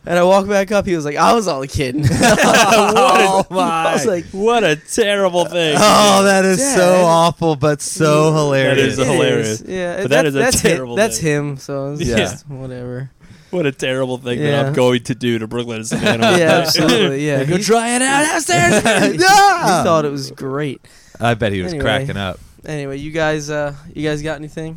and 0.07 0.19
I 0.19 0.23
walk 0.23 0.49
back 0.49 0.73
up. 0.73 0.87
He 0.87 0.97
was 0.97 1.05
like, 1.05 1.17
I 1.17 1.35
was 1.35 1.47
all 1.47 1.67
kidding. 1.67 2.05
oh 2.11 3.45
I 3.51 3.55
my! 3.55 3.93
was 3.93 4.07
like, 4.07 4.25
What 4.27 4.65
a 4.65 4.77
terrible 4.77 5.45
thing. 5.45 5.77
Oh, 5.79 6.23
that 6.25 6.45
is 6.47 6.59
so 6.75 7.03
awful, 7.05 7.55
but 7.57 7.83
so 7.83 8.33
hilarious. 8.33 8.95
is 8.95 8.99
"It 8.99 9.07
hilarious. 9.07 9.63
Yeah, 9.67 10.03
But 10.03 10.11
that 10.11 10.25
is 10.27 10.35
a 10.35 10.39
that's 10.39 10.63
terrible 10.63 10.95
Him. 10.95 10.97
That's 10.97 11.19
him. 11.19 11.57
So 11.59 11.93
it's 11.93 12.03
Yeah. 12.03 12.17
just 12.17 12.49
whatever. 12.49 13.11
What 13.51 13.67
a 13.67 13.73
terrible 13.73 14.17
thing 14.19 14.39
that 14.41 14.67
I'm 14.67 14.73
going 14.75 15.03
to 15.05 15.15
do 15.15 15.39
to 15.39 15.47
Brooklyn 15.47 15.79
and 15.79 15.87
Savannah. 15.87 16.37
Yeah, 16.39 16.63
absolutely. 16.65 17.27
Yeah, 17.27 17.45
Go 17.45 17.57
he, 17.57 17.63
try 17.63 17.95
it 17.97 18.03
out 18.03 18.25
downstairs. 18.25 19.13
he 19.13 19.19
Yeah. 19.19 19.83
thought 19.85 20.05
it 20.05 20.11
was 20.13 20.31
great. 20.31 20.81
I 21.21 21.35
bet 21.35 21.53
he 21.53 21.63
was 21.63 21.73
Anyway. 21.73 21.85
cracking 21.85 22.17
up. 22.17 22.39
Anyway, 22.65 22.99
you 22.99 23.11
guys, 23.11 23.49
uh, 23.51 23.75
you 23.95 24.09
guys 24.09 24.23
got 24.23 24.37
anything? 24.37 24.77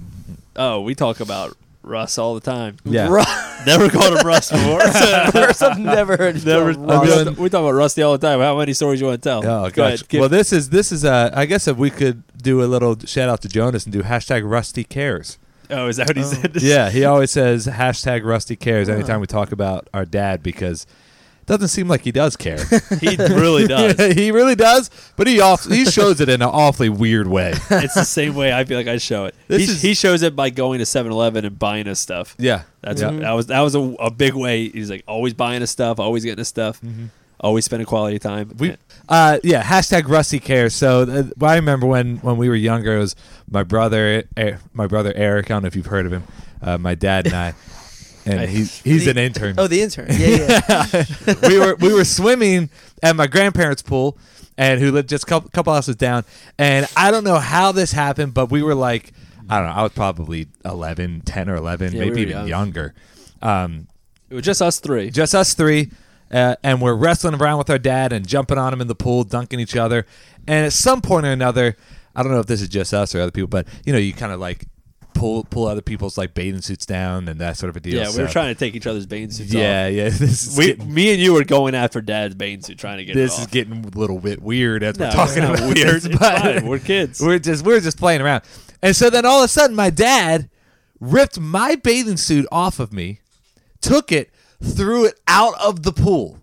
oh, 0.57 0.81
we 0.81 0.93
talk 0.95 1.19
about 1.21 1.57
Russ 1.83 2.17
all 2.17 2.35
the 2.35 2.41
time. 2.41 2.77
Yeah. 2.85 3.07
Never 3.65 3.89
called 3.89 4.17
him 4.17 4.25
Russ 4.25 4.51
before. 4.51 4.79
First, 5.31 5.61
I've 5.63 5.77
never 5.79 6.17
heard 6.17 6.43
Never. 6.45 6.65
we, 6.73 6.73
Russ. 6.73 7.13
doing- 7.13 7.25
talk, 7.25 7.37
we 7.37 7.49
talk 7.49 7.59
about 7.61 7.71
Rusty 7.73 8.01
all 8.01 8.17
the 8.17 8.27
time. 8.27 8.39
How 8.39 8.57
many 8.57 8.73
stories 8.73 8.99
you 9.01 9.07
want 9.07 9.21
to 9.21 9.29
tell? 9.29 9.39
Oh, 9.39 9.69
Go 9.69 9.69
gotcha. 9.69 10.05
ahead. 10.09 10.19
Well, 10.19 10.29
this 10.29 10.51
is 10.51 10.69
this 10.69 10.91
is 10.91 11.05
uh, 11.05 11.29
I 11.33 11.45
guess 11.45 11.67
if 11.67 11.77
we 11.77 11.89
could 11.91 12.23
do 12.37 12.63
a 12.63 12.65
little 12.65 12.97
shout 13.05 13.29
out 13.29 13.41
to 13.41 13.47
Jonas 13.49 13.83
and 13.85 13.93
do 13.93 14.01
hashtag 14.01 14.49
Rusty 14.49 14.83
Cares. 14.83 15.37
oh, 15.69 15.87
is 15.87 15.97
that 15.97 16.07
what 16.07 16.17
he 16.17 16.23
Oh. 16.23 16.25
said? 16.25 16.61
yeah, 16.61 16.89
he 16.89 17.05
always 17.05 17.29
says 17.31 17.67
hashtag 17.67 18.23
Rusty 18.25 18.55
Cares 18.55 18.89
anytime 18.89 19.19
we 19.21 19.27
talk 19.27 19.51
about 19.51 19.87
our 19.93 20.05
dad 20.05 20.41
because 20.41 20.83
it 20.83 20.87
doesn't 21.51 21.67
seem 21.69 21.87
like 21.87 22.01
he 22.01 22.11
does 22.11 22.35
care. 22.35 22.63
he 22.99 23.15
really 23.17 23.67
does. 23.97 24.15
he 24.15 24.31
really 24.31 24.55
does, 24.55 24.89
but 25.15 25.27
he 25.27 25.39
off, 25.39 25.65
he 25.65 25.85
shows 25.85 26.21
it 26.21 26.29
in 26.29 26.41
an 26.41 26.49
awfully 26.49 26.89
weird 26.89 27.27
way. 27.27 27.51
it's 27.69 27.93
the 27.93 28.03
same 28.05 28.35
way 28.35 28.53
I 28.53 28.63
feel 28.63 28.77
like 28.77 28.87
I 28.87 28.97
show 28.97 29.25
it. 29.25 29.35
He, 29.47 29.55
is- 29.55 29.81
he 29.81 29.93
shows 29.93 30.21
it 30.21 30.35
by 30.35 30.49
going 30.49 30.79
to 30.79 30.85
7-Eleven 30.85 31.45
and 31.45 31.57
buying 31.59 31.87
us 31.87 31.99
stuff. 31.99 32.35
Yeah, 32.39 32.63
That's 32.81 33.01
yeah. 33.01 33.11
that 33.11 33.31
was 33.31 33.47
that 33.47 33.61
was 33.61 33.75
a, 33.75 33.79
a 33.99 34.11
big 34.11 34.33
way. 34.33 34.69
He's 34.69 34.89
like 34.89 35.03
always 35.07 35.33
buying 35.33 35.61
us 35.61 35.71
stuff, 35.71 35.99
always 35.99 36.23
getting 36.23 36.41
us 36.41 36.47
stuff, 36.47 36.81
always 37.39 37.65
spending 37.65 37.85
quality 37.85 38.19
time. 38.19 38.47
Mm-hmm. 38.49 38.57
We, 38.57 38.77
uh, 39.09 39.39
yeah, 39.43 39.61
hashtag 39.63 40.07
Rusty 40.07 40.39
cares. 40.39 40.73
So 40.73 41.01
uh, 41.03 41.45
I 41.45 41.55
remember 41.55 41.85
when 41.87 42.17
when 42.17 42.37
we 42.37 42.47
were 42.49 42.55
younger, 42.55 42.95
it 42.95 42.99
was 42.99 43.15
my 43.49 43.63
brother, 43.63 44.23
eh, 44.37 44.57
my 44.73 44.87
brother 44.87 45.11
Eric. 45.15 45.51
I 45.51 45.55
don't 45.55 45.63
know 45.63 45.67
if 45.67 45.75
you've 45.75 45.87
heard 45.87 46.05
of 46.05 46.13
him. 46.13 46.23
Uh, 46.61 46.77
my 46.77 46.93
dad 46.95 47.25
and 47.25 47.35
I, 47.35 47.53
and 48.25 48.49
he, 48.49 48.63
he's 48.63 49.07
an 49.07 49.17
intern. 49.17 49.55
Oh, 49.57 49.67
the 49.67 49.81
intern. 49.81 50.07
Yeah, 50.09 50.61
yeah. 50.69 51.33
we 51.47 51.57
were 51.59 51.75
we 51.75 51.93
were 51.93 52.05
swimming 52.05 52.69
at 53.01 53.15
my 53.15 53.27
grandparents' 53.27 53.81
pool, 53.81 54.17
and 54.57 54.79
who 54.79 54.91
lived 54.91 55.09
just 55.09 55.23
a 55.23 55.27
couple, 55.27 55.49
couple 55.49 55.73
houses 55.73 55.95
down. 55.95 56.23
And 56.57 56.87
I 56.95 57.11
don't 57.11 57.23
know 57.23 57.37
how 57.39 57.71
this 57.71 57.91
happened, 57.91 58.33
but 58.33 58.51
we 58.51 58.61
were 58.63 58.75
like, 58.75 59.11
I 59.49 59.57
don't 59.59 59.67
know, 59.67 59.73
I 59.73 59.83
was 59.83 59.91
probably 59.93 60.47
11, 60.65 61.21
10 61.21 61.49
or 61.49 61.55
eleven, 61.55 61.93
Yeah, 61.93 61.99
maybe 61.99 62.11
were 62.11 62.17
even 62.19 62.29
young. 62.37 62.47
younger. 62.47 62.93
Um, 63.41 63.87
it 64.29 64.35
was 64.35 64.45
just 64.45 64.61
us 64.61 64.79
three. 64.79 65.09
just 65.09 65.33
us 65.35 65.53
three, 65.53 65.91
uh, 66.31 66.55
and 66.63 66.81
we're 66.81 66.93
wrestling 66.95 67.35
around 67.35 67.57
with 67.57 67.69
our 67.69 67.79
dad 67.79 68.13
and 68.13 68.27
jumping 68.27 68.57
on 68.57 68.71
him 68.73 68.81
in 68.81 68.87
the 68.87 68.95
pool, 68.95 69.23
dunking 69.23 69.59
each 69.59 69.75
other. 69.75 70.05
And 70.47 70.65
at 70.67 70.73
some 70.73 71.01
point 71.01 71.25
or 71.25 71.31
another, 71.31 71.75
I 72.15 72.23
don't 72.23 72.31
know 72.31 72.39
if 72.39 72.45
this 72.47 72.61
is 72.61 72.69
just 72.69 72.93
us 72.93 73.13
or 73.15 73.21
other 73.21 73.31
people, 73.31 73.47
but 73.47 73.67
you 73.85 73.91
know, 73.93 73.99
you 73.99 74.13
kind 74.13 74.31
of 74.31 74.39
like 74.39 74.67
pull 75.21 75.43
pull 75.43 75.67
other 75.67 75.81
people's 75.83 76.17
like 76.17 76.33
bathing 76.33 76.61
suits 76.61 76.83
down 76.83 77.27
and 77.27 77.39
that 77.39 77.55
sort 77.55 77.69
of 77.69 77.75
a 77.75 77.79
deal. 77.79 77.95
yeah, 78.01 78.09
we 78.15 78.23
were 78.23 78.27
trying 78.27 78.51
to 78.51 78.57
take 78.59 78.73
each 78.73 78.87
other's 78.87 79.05
bathing 79.05 79.29
suits 79.29 79.53
Yeah, 79.53 79.85
off. 79.85 79.93
yeah. 79.93 80.09
This 80.09 80.47
is 80.47 80.57
We, 80.57 80.65
getting, 80.67 80.91
me 80.91 81.11
and 81.13 81.21
you 81.21 81.33
were 81.33 81.43
going 81.43 81.75
after 81.75 82.01
Dad's 82.01 82.33
bathing 82.33 82.63
suit, 82.63 82.79
trying 82.79 82.97
to 82.97 83.05
get 83.05 83.13
this 83.13 83.37
is 83.37 83.45
getting 83.45 83.85
a 83.85 83.97
little 83.99 84.19
bit 84.19 84.41
weird 84.41 84.81
as 84.81 84.97
No, 84.97 85.05
we're 85.05 85.11
talking 85.11 85.43
about 85.43 85.61
weird. 85.61 86.01
this, 86.01 86.07
but. 86.17 86.63
We're 86.63 86.79
kids. 86.93 87.21
We're 87.21 87.37
just 87.37 87.63
we're 87.63 87.79
just 87.81 87.97
playing 87.99 88.21
around, 88.21 88.41
and 88.81 88.95
so 88.95 89.11
then 89.11 89.25
all 89.25 89.41
of 89.41 89.45
a 89.45 89.47
sudden, 89.47 89.75
my 89.75 89.91
dad 89.91 90.49
ripped 90.99 91.39
my 91.39 91.75
bathing 91.75 92.17
suit 92.17 92.47
off 92.51 92.79
of 92.79 92.91
me, 92.91 93.19
took 93.79 94.11
it, 94.11 94.31
threw 94.63 95.05
it 95.05 95.19
out 95.27 95.53
of 95.61 95.83
the 95.83 95.91
pool, 95.93 96.39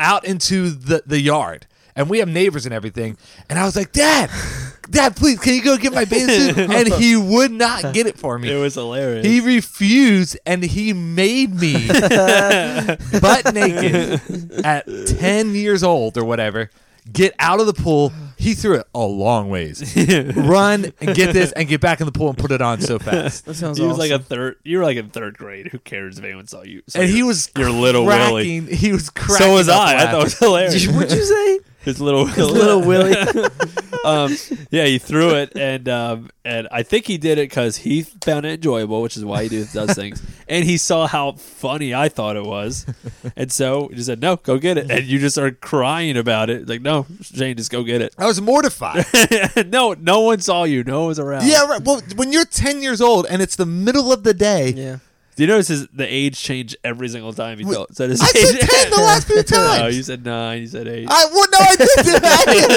out 0.00 0.24
into 0.24 0.70
the 0.70 1.02
the 1.04 1.20
yard, 1.20 1.66
and 1.98 2.08
we 2.08 2.20
have 2.20 2.28
neighbors 2.28 2.64
and 2.64 2.72
everything. 2.74 3.18
And 3.50 3.58
I 3.58 3.64
was 3.66 3.76
like, 3.76 3.92
Dad, 3.92 4.30
Dad, 4.88 5.16
please, 5.16 5.38
can 5.38 5.52
you 5.54 5.62
go 5.62 5.76
get 5.76 5.92
my 5.92 6.06
bathing 6.06 6.54
suit? 6.54 6.70
And 6.70 6.88
he 6.94 7.14
would 7.16 7.50
not 7.52 7.92
get 7.92 8.06
it 8.06 8.16
for 8.18 8.38
me. 8.38 8.50
it 8.50 8.56
was 8.58 8.74
hilarious. 8.74 9.26
He 9.26 9.40
refused, 9.40 10.38
and 10.46 10.62
he 10.64 10.92
made 10.94 11.54
me 11.54 11.88
butt 13.20 13.52
naked 13.54 14.20
at 14.64 14.86
ten 15.06 15.54
years 15.54 15.82
old 15.82 16.16
or 16.16 16.24
whatever. 16.24 16.70
Get 17.10 17.34
out 17.38 17.58
of 17.60 17.66
the 17.66 17.72
pool. 17.72 18.12
He 18.36 18.52
threw 18.54 18.74
it 18.76 18.86
a 18.94 19.00
long 19.00 19.48
ways. 19.48 19.96
Run 20.36 20.92
and 21.00 21.16
get 21.16 21.32
this, 21.32 21.52
and 21.52 21.66
get 21.66 21.80
back 21.80 22.00
in 22.00 22.06
the 22.06 22.12
pool 22.12 22.28
and 22.28 22.36
put 22.38 22.52
it 22.52 22.60
on 22.60 22.80
so 22.82 22.98
fast. 22.98 23.46
That 23.46 23.54
sounds 23.54 23.78
he 23.78 23.84
was 23.84 23.98
awesome. 23.98 24.10
like 24.10 24.20
a 24.20 24.22
third. 24.22 24.56
You 24.62 24.78
were 24.78 24.84
like 24.84 24.98
in 24.98 25.08
third 25.08 25.38
grade. 25.38 25.68
Who 25.68 25.78
cares 25.78 26.18
if 26.18 26.24
anyone 26.24 26.46
saw 26.46 26.62
you? 26.62 26.82
saw 26.86 27.00
And 27.00 27.08
your- 27.08 27.16
he 27.16 27.22
was 27.22 27.50
your 27.56 27.70
little 27.70 28.04
Willie. 28.04 28.60
cracking. 28.60 28.76
He 28.76 28.92
was 28.92 29.08
cracking. 29.10 29.36
So 29.46 29.54
was 29.54 29.68
up 29.68 29.80
I. 29.80 29.96
I 29.96 30.10
thought 30.10 30.20
it 30.20 30.24
was 30.24 30.38
hilarious. 30.38 30.86
What'd 30.86 31.12
you 31.12 31.24
say? 31.24 31.60
His 31.80 32.00
little 32.00 32.26
his 32.26 32.50
Little 32.50 32.82
Willie. 32.82 33.16
um, 34.04 34.36
yeah, 34.70 34.84
he 34.84 34.98
threw 34.98 35.30
it, 35.30 35.56
and 35.56 35.88
um, 35.88 36.30
and 36.44 36.66
I 36.72 36.82
think 36.82 37.06
he 37.06 37.18
did 37.18 37.38
it 37.38 37.48
because 37.48 37.78
he 37.78 38.02
found 38.02 38.46
it 38.46 38.54
enjoyable, 38.54 39.00
which 39.00 39.16
is 39.16 39.24
why 39.24 39.44
he 39.44 39.48
do, 39.48 39.64
does 39.72 39.94
things. 39.94 40.22
And 40.50 40.64
he 40.64 40.78
saw 40.78 41.06
how 41.06 41.32
funny 41.32 41.94
I 41.94 42.08
thought 42.08 42.36
it 42.36 42.42
was, 42.42 42.86
and 43.36 43.52
so 43.52 43.88
he 43.88 43.96
just 43.96 44.06
said, 44.06 44.22
"No, 44.22 44.36
go 44.36 44.56
get 44.56 44.78
it." 44.78 44.90
And 44.90 45.04
you 45.04 45.18
just 45.18 45.34
started 45.34 45.60
crying 45.60 46.16
about 46.16 46.48
it, 46.48 46.66
like, 46.66 46.80
"No, 46.80 47.04
Shane, 47.20 47.54
just 47.54 47.70
go 47.70 47.82
get 47.82 48.00
it." 48.00 48.14
I 48.16 48.24
was 48.24 48.40
mortified. 48.40 49.04
no, 49.66 49.92
no 49.92 50.20
one 50.20 50.40
saw 50.40 50.64
you. 50.64 50.84
No 50.84 51.00
one 51.00 51.08
was 51.08 51.18
around. 51.18 51.46
yeah, 51.46 51.66
right. 51.66 51.82
Well, 51.84 52.00
when 52.16 52.32
you're 52.32 52.46
ten 52.46 52.80
years 52.80 53.02
old 53.02 53.26
and 53.28 53.42
it's 53.42 53.56
the 53.56 53.66
middle 53.66 54.10
of 54.10 54.22
the 54.22 54.32
day, 54.32 54.70
yeah. 54.70 54.96
Do 55.38 55.44
you 55.44 55.46
notice 55.46 55.68
his, 55.68 55.86
the 55.92 56.04
age 56.04 56.36
change 56.42 56.76
every 56.82 57.08
single 57.08 57.32
time 57.32 57.58
he 57.60 57.64
Wait, 57.64 57.72
told, 57.74 57.94
said 57.96 58.10
his 58.10 58.20
I 58.20 58.26
age? 58.26 58.32
said 58.58 58.60
ten 58.68 58.90
the 58.90 58.96
last 58.96 59.26
few 59.28 59.40
times. 59.44 59.80
no, 59.82 59.86
you 59.86 60.02
said 60.02 60.24
nine. 60.24 60.62
You 60.62 60.66
said 60.66 60.88
eight. 60.88 61.06
I 61.08 61.26
well, 61.26 61.46
no, 61.52 61.58
I 61.60 61.76
didn't 61.76 62.04
do 62.04 62.14
any 62.14 62.62
of 62.64 62.68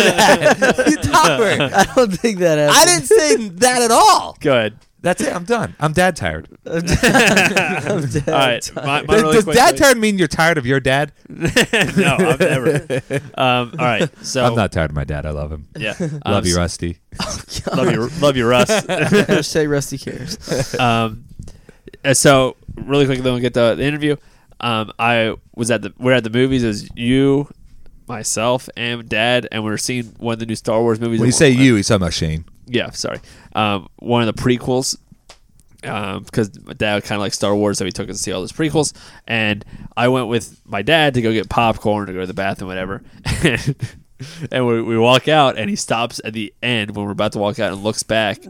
that. 0.59 0.87
You 0.91 0.97
topper. 0.97 1.75
I 1.75 1.93
don't 1.95 2.11
think 2.13 2.37
that 2.37 2.59
happened. 2.59 2.77
I 2.77 2.85
didn't 2.85 3.07
say 3.07 3.47
that 3.47 3.81
at 3.81 3.89
all. 3.89 4.37
Go 4.39 4.51
ahead. 4.55 4.77
That's 5.03 5.19
it. 5.21 5.35
I'm 5.35 5.45
done. 5.45 5.75
I'm 5.79 5.93
dad 5.93 6.15
tired. 6.15 6.47
I'm 6.67 6.81
dead. 6.85 8.29
All 8.29 8.33
right, 8.35 8.71
my, 8.75 9.01
my 9.01 9.01
Does, 9.01 9.21
really 9.23 9.33
does 9.33 9.43
quick 9.45 9.55
dad 9.55 9.69
thing- 9.69 9.77
tired 9.79 9.97
mean 9.97 10.19
you're 10.19 10.27
tired 10.27 10.59
of 10.59 10.67
your 10.67 10.79
dad? 10.79 11.13
no, 11.27 11.47
I'm 11.49 12.37
never. 12.37 13.01
Um, 13.35 13.71
all 13.79 13.85
right, 13.85 14.07
so 14.23 14.45
I'm 14.45 14.53
not 14.53 14.71
tired 14.71 14.91
of 14.91 14.95
my 14.95 15.03
dad. 15.03 15.25
I 15.25 15.31
love 15.31 15.51
him. 15.51 15.67
Yeah, 15.75 15.95
love 15.99 16.43
Um, 16.43 16.45
you, 16.45 16.55
Rusty. 16.55 16.99
Love 17.75 17.91
you, 17.91 18.09
love 18.21 18.37
you, 18.37 18.47
Russ. 18.47 18.69
Hashtag 18.69 19.71
Rusty 19.71 19.97
cares. 19.97 20.75
um, 20.79 21.25
so 22.13 22.55
really 22.75 23.05
quickly, 23.05 23.23
then 23.23 23.33
we 23.33 23.39
get 23.41 23.53
the, 23.53 23.75
the 23.75 23.83
interview. 23.83 24.15
Um, 24.59 24.91
I 24.99 25.35
was 25.55 25.71
at 25.71 25.81
the 25.81 25.93
we're 25.97 26.13
at 26.13 26.23
the 26.23 26.29
movies 26.29 26.63
as 26.63 26.89
you, 26.95 27.49
myself, 28.07 28.69
and 28.77 29.07
Dad, 29.09 29.47
and 29.51 29.63
we 29.63 29.71
are 29.71 29.77
seeing 29.77 30.05
one 30.19 30.33
of 30.33 30.39
the 30.39 30.45
new 30.45 30.55
Star 30.55 30.81
Wars 30.81 30.99
movies. 30.99 31.19
When 31.19 31.27
you 31.27 31.33
say 31.33 31.49
you, 31.49 31.75
he's 31.75 31.87
talking 31.87 32.03
about 32.03 32.13
Shane. 32.13 32.45
yeah, 32.67 32.91
sorry, 32.91 33.19
um, 33.53 33.87
one 33.97 34.27
of 34.27 34.33
the 34.33 34.41
prequels. 34.41 34.97
Um, 35.83 36.21
because 36.21 36.63
my 36.63 36.73
dad 36.73 37.03
kind 37.05 37.17
of 37.17 37.21
like 37.21 37.33
Star 37.33 37.55
Wars, 37.55 37.79
so 37.79 37.85
he 37.85 37.91
took 37.91 38.07
us 38.07 38.17
to 38.17 38.21
see 38.21 38.31
all 38.31 38.41
those 38.41 38.51
prequels, 38.51 38.93
and 39.27 39.65
I 39.97 40.09
went 40.09 40.27
with 40.27 40.61
my 40.63 40.83
dad 40.83 41.15
to 41.15 41.23
go 41.23 41.33
get 41.33 41.49
popcorn 41.49 42.05
to 42.05 42.13
go 42.13 42.19
to 42.19 42.27
the 42.27 42.35
bathroom, 42.35 42.67
whatever. 42.67 43.01
and 44.51 44.67
we, 44.67 44.79
we 44.83 44.95
walk 44.95 45.27
out, 45.27 45.57
and 45.57 45.71
he 45.71 45.75
stops 45.75 46.21
at 46.23 46.33
the 46.33 46.53
end 46.61 46.95
when 46.95 47.05
we're 47.05 47.13
about 47.13 47.31
to 47.31 47.39
walk 47.39 47.57
out 47.57 47.73
and 47.73 47.83
looks 47.83 48.03
back 48.03 48.43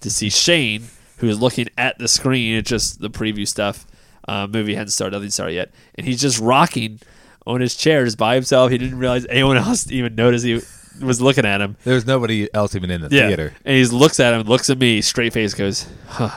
to 0.00 0.10
see 0.10 0.28
Shane, 0.28 0.84
who's 1.18 1.40
looking 1.40 1.68
at 1.78 1.98
the 1.98 2.08
screen. 2.08 2.56
It's 2.56 2.68
just 2.70 3.00
the 3.00 3.10
preview 3.10 3.46
stuff. 3.46 3.86
Uh, 4.26 4.46
movie 4.46 4.74
hadn't 4.74 4.90
started, 4.90 5.16
nothing 5.16 5.30
started 5.30 5.52
yet, 5.54 5.70
and 5.96 6.06
he's 6.06 6.20
just 6.20 6.38
rocking 6.40 6.98
on 7.46 7.60
his 7.60 7.74
chair 7.76 8.04
just 8.06 8.16
by 8.16 8.34
himself. 8.34 8.70
He 8.70 8.78
didn't 8.78 8.98
realize 8.98 9.26
anyone 9.28 9.56
else 9.58 9.90
even 9.92 10.14
noticed 10.14 10.46
he 10.46 10.60
was 11.02 11.20
looking 11.20 11.44
at 11.44 11.60
him. 11.60 11.76
There's 11.84 12.06
nobody 12.06 12.48
else 12.54 12.74
even 12.74 12.90
in 12.90 13.02
the 13.02 13.08
Yeah. 13.14 13.26
theater. 13.28 13.52
And 13.66 13.76
he 13.76 13.84
looks 13.84 14.18
at 14.20 14.32
him, 14.32 14.42
looks 14.46 14.70
at 14.70 14.78
me, 14.78 15.02
straight 15.02 15.34
face, 15.34 15.52
goes, 15.52 15.86
huh, 16.08 16.30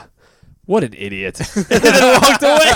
what 0.66 0.84
an 0.84 0.92
idiot. 0.98 1.40
and 1.56 1.64
then 1.66 2.20
walked 2.20 2.42
away. 2.42 2.72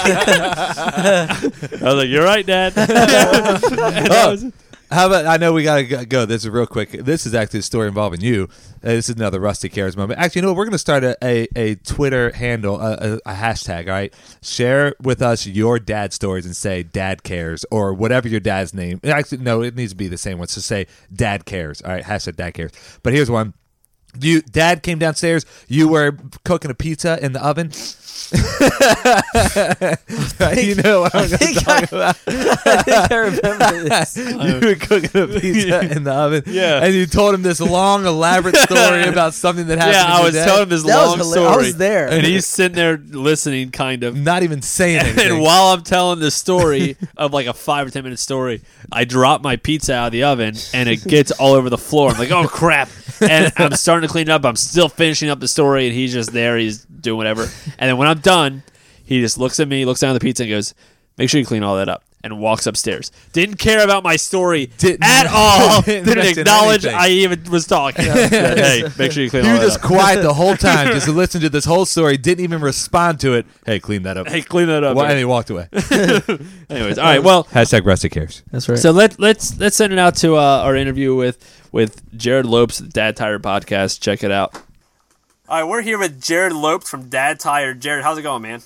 I 0.96 1.50
was 1.82 1.94
like, 1.94 2.08
you're 2.08 2.24
right, 2.24 2.46
Dad. 2.46 2.72
I 2.76 4.28
was- 4.30 4.44
How 4.92 5.06
about 5.06 5.26
I 5.26 5.38
know 5.38 5.54
we 5.54 5.62
gotta 5.62 6.04
go-. 6.04 6.26
This 6.26 6.44
is 6.44 6.50
real 6.50 6.66
quick. 6.66 6.90
This 6.90 7.24
is 7.24 7.34
actually 7.34 7.60
a 7.60 7.62
story 7.62 7.88
involving 7.88 8.20
you. 8.20 8.48
Uh, 8.84 8.88
this 8.88 9.08
is 9.08 9.16
another 9.16 9.40
Rusty 9.40 9.70
Cares 9.70 9.96
moment. 9.96 10.20
Actually, 10.20 10.40
you 10.40 10.42
know 10.42 10.48
what? 10.52 10.58
We're 10.58 10.66
gonna 10.66 10.76
start 10.76 11.02
a, 11.02 11.16
a, 11.24 11.48
a 11.56 11.74
Twitter 11.76 12.30
handle, 12.32 12.78
a, 12.78 12.92
a, 12.92 13.14
a 13.24 13.34
hashtag. 13.34 13.86
All 13.86 13.94
right, 13.94 14.14
share 14.42 14.94
with 15.00 15.22
us 15.22 15.46
your 15.46 15.78
dad 15.78 16.12
stories 16.12 16.44
and 16.44 16.54
say 16.54 16.82
Dad 16.82 17.22
Cares 17.22 17.64
or 17.70 17.94
whatever 17.94 18.28
your 18.28 18.40
dad's 18.40 18.74
name. 18.74 19.00
Actually, 19.02 19.38
no, 19.38 19.62
it 19.62 19.74
needs 19.74 19.92
to 19.92 19.96
be 19.96 20.08
the 20.08 20.18
same 20.18 20.36
one. 20.36 20.48
So 20.48 20.60
say 20.60 20.86
Dad 21.10 21.46
Cares. 21.46 21.80
All 21.80 21.90
right, 21.90 22.04
hashtag 22.04 22.36
Dad 22.36 22.50
Cares. 22.52 22.72
But 23.02 23.14
here's 23.14 23.30
one. 23.30 23.54
You, 24.20 24.42
Dad 24.42 24.82
came 24.82 24.98
downstairs. 24.98 25.46
You 25.68 25.88
were 25.88 26.18
cooking 26.44 26.70
a 26.70 26.74
pizza 26.74 27.18
in 27.24 27.32
the 27.32 27.42
oven. 27.42 27.70
you 30.56 30.74
know 30.76 31.02
what 31.02 31.14
I'm 31.14 31.28
think 31.28 31.62
talking 31.62 31.88
about. 31.90 32.16
I 32.26 32.82
think 32.82 33.10
I 33.10 33.16
remember 33.16 33.88
this. 33.88 34.16
you 34.16 34.60
were 34.68 34.74
cooking 34.76 35.20
a 35.20 35.26
pizza 35.40 35.92
in 35.96 36.04
the 36.04 36.12
oven. 36.12 36.42
Yeah. 36.46 36.84
And 36.84 36.94
you 36.94 37.06
told 37.06 37.34
him 37.34 37.42
this 37.42 37.60
long, 37.60 38.06
elaborate 38.06 38.56
story 38.56 39.04
about 39.04 39.34
something 39.34 39.66
that 39.66 39.78
happened. 39.78 39.94
yeah, 39.96 40.06
to 40.06 40.12
I 40.12 40.22
was 40.22 40.34
dad. 40.34 40.44
telling 40.46 40.62
him 40.64 40.68
this 40.70 40.82
That 40.84 41.06
long 41.06 41.18
hila- 41.18 41.30
story. 41.30 41.46
I 41.46 41.56
was 41.56 41.76
there. 41.76 42.08
and 42.08 42.26
he's 42.26 42.46
sitting 42.46 42.76
there 42.76 42.96
listening, 42.96 43.70
kind 43.70 44.04
of. 44.04 44.16
not 44.16 44.42
even 44.42 44.62
saying 44.62 44.98
And 44.98 45.08
anything. 45.08 45.32
And 45.32 45.40
while 45.42 45.72
I'm 45.74 45.82
telling 45.82 46.20
the 46.20 46.30
story 46.30 46.96
of 47.16 47.32
like 47.32 47.46
a 47.46 47.54
five 47.54 47.86
or 47.86 47.90
ten 47.90 48.04
minute 48.04 48.18
story, 48.18 48.62
I 48.90 49.04
drop 49.04 49.42
my 49.42 49.56
pizza 49.56 49.94
out 49.94 50.06
of 50.06 50.12
the 50.12 50.24
oven 50.24 50.54
and 50.74 50.88
it 50.88 51.04
gets 51.04 51.30
all 51.32 51.52
over 51.54 51.70
the 51.70 51.78
floor. 51.78 52.10
I'm 52.10 52.18
like, 52.18 52.30
oh 52.30 52.46
crap! 52.48 52.88
And 53.20 53.52
I'm 53.56 53.72
starting 53.74 54.08
to 54.08 54.12
clean 54.12 54.28
it 54.28 54.30
up. 54.30 54.44
I'm 54.44 54.56
still 54.56 54.88
finishing 54.88 55.30
up 55.30 55.40
the 55.40 55.48
story, 55.48 55.86
and 55.86 55.94
he's 55.94 56.12
just 56.12 56.32
there. 56.32 56.56
He's 56.56 56.86
doing 57.02 57.16
whatever. 57.18 57.42
And 57.78 57.88
then 57.90 57.96
when 57.98 58.08
I'm 58.08 58.20
done, 58.20 58.62
he 59.04 59.20
just 59.20 59.36
looks 59.38 59.58
at 59.60 59.68
me, 59.68 59.84
looks 59.84 60.00
down 60.00 60.10
at 60.10 60.20
the 60.20 60.24
pizza, 60.24 60.44
and 60.44 60.50
goes, 60.50 60.74
"Make 61.18 61.28
sure 61.28 61.40
you 61.40 61.46
clean 61.46 61.62
all 61.62 61.76
that 61.76 61.88
up." 61.88 62.04
And 62.24 62.38
walks 62.38 62.68
upstairs. 62.68 63.10
Didn't 63.32 63.56
care 63.56 63.82
about 63.82 64.04
my 64.04 64.14
story 64.14 64.66
Didn't- 64.78 65.02
at 65.02 65.26
all. 65.32 65.82
didn't 65.82 66.04
Didn't 66.04 66.18
invest 66.18 66.38
acknowledge 66.38 66.84
anything. 66.84 67.00
I 67.02 67.08
even 67.08 67.50
was 67.50 67.66
talking. 67.66 68.04
Said, 68.04 68.30
hey, 68.58 68.88
make 68.96 69.10
sure 69.10 69.24
you 69.24 69.28
clean 69.30 69.42
you 69.44 69.50
all 69.50 69.56
were 69.56 69.60
that 69.64 69.66
just 69.72 69.80
up. 69.80 69.88
quiet 69.90 70.22
the 70.22 70.32
whole 70.32 70.54
time, 70.56 70.92
just 70.92 71.06
to 71.06 71.12
listen 71.12 71.40
to 71.40 71.48
this 71.50 71.64
whole 71.64 71.84
story. 71.84 72.16
Didn't 72.16 72.44
even 72.44 72.60
respond 72.60 73.18
to 73.22 73.32
it. 73.32 73.44
Hey, 73.66 73.80
clean 73.80 74.04
that 74.04 74.16
up. 74.18 74.28
Hey, 74.28 74.40
clean 74.40 74.68
that 74.68 74.84
up. 74.84 74.96
Well, 74.96 75.04
and 75.06 75.18
he 75.18 75.24
walked 75.24 75.50
away. 75.50 75.66
Anyways, 76.70 76.98
all 76.98 77.04
right. 77.06 77.22
Well, 77.24 77.42
Hashtag 77.46 77.84
Rusty 77.84 78.08
cares. 78.08 78.44
That's 78.52 78.68
right. 78.68 78.78
So 78.78 78.92
let 78.92 79.18
let's 79.18 79.58
let's 79.58 79.74
send 79.74 79.92
it 79.92 79.98
out 79.98 80.14
to 80.18 80.36
uh, 80.36 80.40
our 80.62 80.76
interview 80.76 81.16
with 81.16 81.38
with 81.72 82.16
Jared 82.16 82.46
Lopes, 82.46 82.78
Dad 82.78 83.16
Tired 83.16 83.42
Podcast. 83.42 84.00
Check 84.00 84.22
it 84.22 84.30
out. 84.30 84.54
All 85.52 85.60
right, 85.60 85.68
we're 85.68 85.82
here 85.82 85.98
with 85.98 86.18
Jared 86.18 86.54
Lopes 86.54 86.88
from 86.88 87.10
Dad 87.10 87.38
Tired. 87.38 87.78
Jared, 87.82 88.02
how's 88.02 88.16
it 88.16 88.22
going, 88.22 88.40
man? 88.40 88.62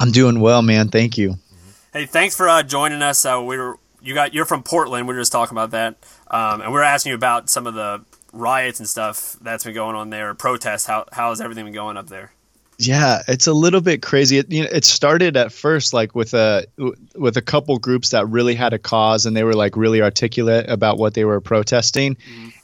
I'm 0.00 0.10
doing 0.10 0.40
well, 0.40 0.62
man. 0.62 0.88
Thank 0.88 1.16
you. 1.16 1.36
Hey, 1.92 2.06
thanks 2.06 2.34
for 2.34 2.48
uh, 2.48 2.64
joining 2.64 3.02
us. 3.02 3.24
Uh, 3.24 3.40
we 3.40 3.56
were 3.56 3.78
you 4.02 4.14
got 4.14 4.34
you're 4.34 4.44
from 4.44 4.64
Portland. 4.64 5.06
We 5.06 5.14
were 5.14 5.20
just 5.20 5.30
talking 5.30 5.56
about 5.56 5.70
that, 5.70 5.94
um, 6.28 6.60
and 6.60 6.72
we 6.72 6.80
are 6.80 6.82
asking 6.82 7.10
you 7.10 7.14
about 7.14 7.48
some 7.48 7.68
of 7.68 7.74
the 7.74 8.04
riots 8.32 8.80
and 8.80 8.88
stuff 8.88 9.36
that's 9.42 9.62
been 9.62 9.74
going 9.74 9.94
on 9.94 10.10
there, 10.10 10.34
protests. 10.34 10.86
How 10.86 11.04
how's 11.12 11.40
everything 11.40 11.66
been 11.66 11.74
going 11.74 11.96
up 11.96 12.08
there? 12.08 12.32
Yeah, 12.80 13.22
it's 13.28 13.46
a 13.46 13.52
little 13.52 13.80
bit 13.80 14.02
crazy. 14.02 14.38
It, 14.38 14.50
you 14.50 14.64
know, 14.64 14.70
it 14.72 14.84
started 14.84 15.36
at 15.36 15.52
first 15.52 15.92
like 15.92 16.16
with 16.16 16.34
a 16.34 16.66
with 17.14 17.36
a 17.36 17.42
couple 17.42 17.78
groups 17.78 18.10
that 18.10 18.26
really 18.26 18.56
had 18.56 18.72
a 18.72 18.78
cause 18.80 19.24
and 19.24 19.36
they 19.36 19.44
were 19.44 19.54
like 19.54 19.76
really 19.76 20.02
articulate 20.02 20.68
about 20.68 20.98
what 20.98 21.14
they 21.14 21.24
were 21.24 21.40
protesting, 21.40 22.16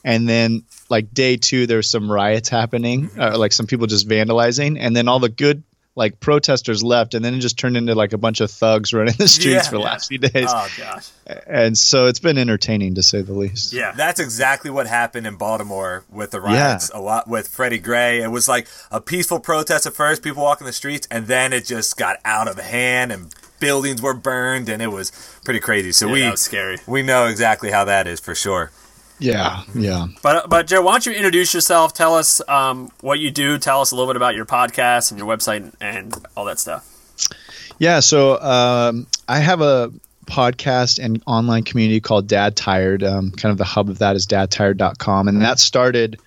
and 0.02 0.28
then 0.28 0.64
like 0.88 1.12
day 1.14 1.36
two 1.36 1.66
there's 1.66 1.88
some 1.88 2.10
riots 2.10 2.48
happening, 2.48 3.10
uh, 3.18 3.38
like 3.38 3.52
some 3.52 3.66
people 3.66 3.86
just 3.86 4.08
vandalizing, 4.08 4.76
and 4.78 4.94
then 4.94 5.08
all 5.08 5.18
the 5.20 5.28
good 5.28 5.62
like 5.96 6.18
protesters 6.18 6.82
left, 6.82 7.14
and 7.14 7.24
then 7.24 7.34
it 7.34 7.38
just 7.38 7.56
turned 7.56 7.76
into 7.76 7.94
like 7.94 8.12
a 8.12 8.18
bunch 8.18 8.40
of 8.40 8.50
thugs 8.50 8.92
running 8.92 9.14
the 9.16 9.28
streets 9.28 9.46
Yeah. 9.54 9.62
for 9.62 9.76
the 9.76 9.84
last 9.84 10.08
few 10.08 10.18
days, 10.18 10.48
Oh 10.48 10.68
gosh, 10.76 11.08
and 11.46 11.78
so 11.78 12.06
it's 12.08 12.18
been 12.18 12.36
entertaining 12.36 12.96
to 12.96 13.02
say 13.04 13.22
the 13.22 13.32
least. 13.32 13.72
yeah. 13.72 13.92
That's 13.92 14.18
exactly 14.18 14.70
what 14.72 14.88
happened 14.88 15.24
in 15.26 15.36
Baltimore 15.36 16.02
with 16.10 16.32
the 16.32 16.40
riots. 16.40 16.90
Yeah. 16.92 16.98
A 16.98 17.00
lot 17.00 17.28
with 17.28 17.46
Freddie 17.46 17.78
Gray. 17.78 18.20
It 18.22 18.28
was 18.32 18.48
like 18.48 18.66
a 18.90 19.00
peaceful 19.00 19.38
protest 19.38 19.86
at 19.86 19.94
first, 19.94 20.22
people 20.24 20.42
walking 20.42 20.66
the 20.66 20.72
streets, 20.72 21.06
and 21.12 21.28
then 21.28 21.52
it 21.52 21.64
just 21.64 21.96
got 21.96 22.16
out 22.24 22.48
of 22.48 22.58
hand 22.58 23.12
and 23.12 23.32
buildings 23.60 24.02
were 24.02 24.14
burned, 24.14 24.68
and 24.68 24.82
it 24.82 24.88
was 24.88 25.12
pretty 25.44 25.60
crazy. 25.60 25.92
So 25.92 26.08
Yeah, 26.08 26.12
we 26.12 26.20
that 26.22 26.30
was 26.32 26.40
scary. 26.42 26.78
we 26.88 27.02
know 27.02 27.26
exactly 27.26 27.70
how 27.70 27.84
that 27.84 28.08
is 28.08 28.18
for 28.18 28.34
sure. 28.34 28.72
Yeah, 29.18 29.62
yeah. 29.74 30.06
But 30.22 30.48
but 30.50 30.66
Jared, 30.66 30.84
why 30.84 30.92
don't 30.92 31.06
you 31.06 31.12
introduce 31.12 31.54
yourself? 31.54 31.94
Tell 31.94 32.14
us 32.14 32.40
um, 32.48 32.90
what 33.00 33.20
you 33.20 33.30
do. 33.30 33.58
Tell 33.58 33.80
us 33.80 33.92
a 33.92 33.96
little 33.96 34.08
bit 34.08 34.16
about 34.16 34.34
your 34.34 34.46
podcast 34.46 35.10
and 35.10 35.18
your 35.18 35.28
website 35.28 35.56
and, 35.56 35.76
and 35.80 36.26
all 36.36 36.44
that 36.46 36.58
stuff. 36.58 36.90
Yeah, 37.78 38.00
so 38.00 38.40
um, 38.40 39.06
I 39.28 39.38
have 39.38 39.60
a 39.60 39.92
podcast 40.26 41.02
and 41.02 41.22
online 41.26 41.64
community 41.64 42.00
called 42.00 42.26
Dad 42.26 42.56
Tired. 42.56 43.02
Um, 43.02 43.30
kind 43.30 43.52
of 43.52 43.58
the 43.58 43.64
hub 43.64 43.88
of 43.88 43.98
that 43.98 44.16
is 44.16 44.26
dadtired.com. 44.26 45.28
And 45.28 45.42
that 45.42 45.58
started 45.58 46.20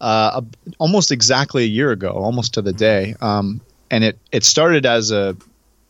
uh, 0.00 0.42
almost 0.78 1.12
exactly 1.12 1.64
a 1.64 1.68
year 1.68 1.92
ago, 1.92 2.10
almost 2.10 2.54
to 2.54 2.62
the 2.62 2.72
day. 2.72 3.14
Um, 3.20 3.60
and 3.90 4.04
it, 4.04 4.18
it 4.30 4.44
started 4.44 4.86
as 4.86 5.10
a 5.10 5.36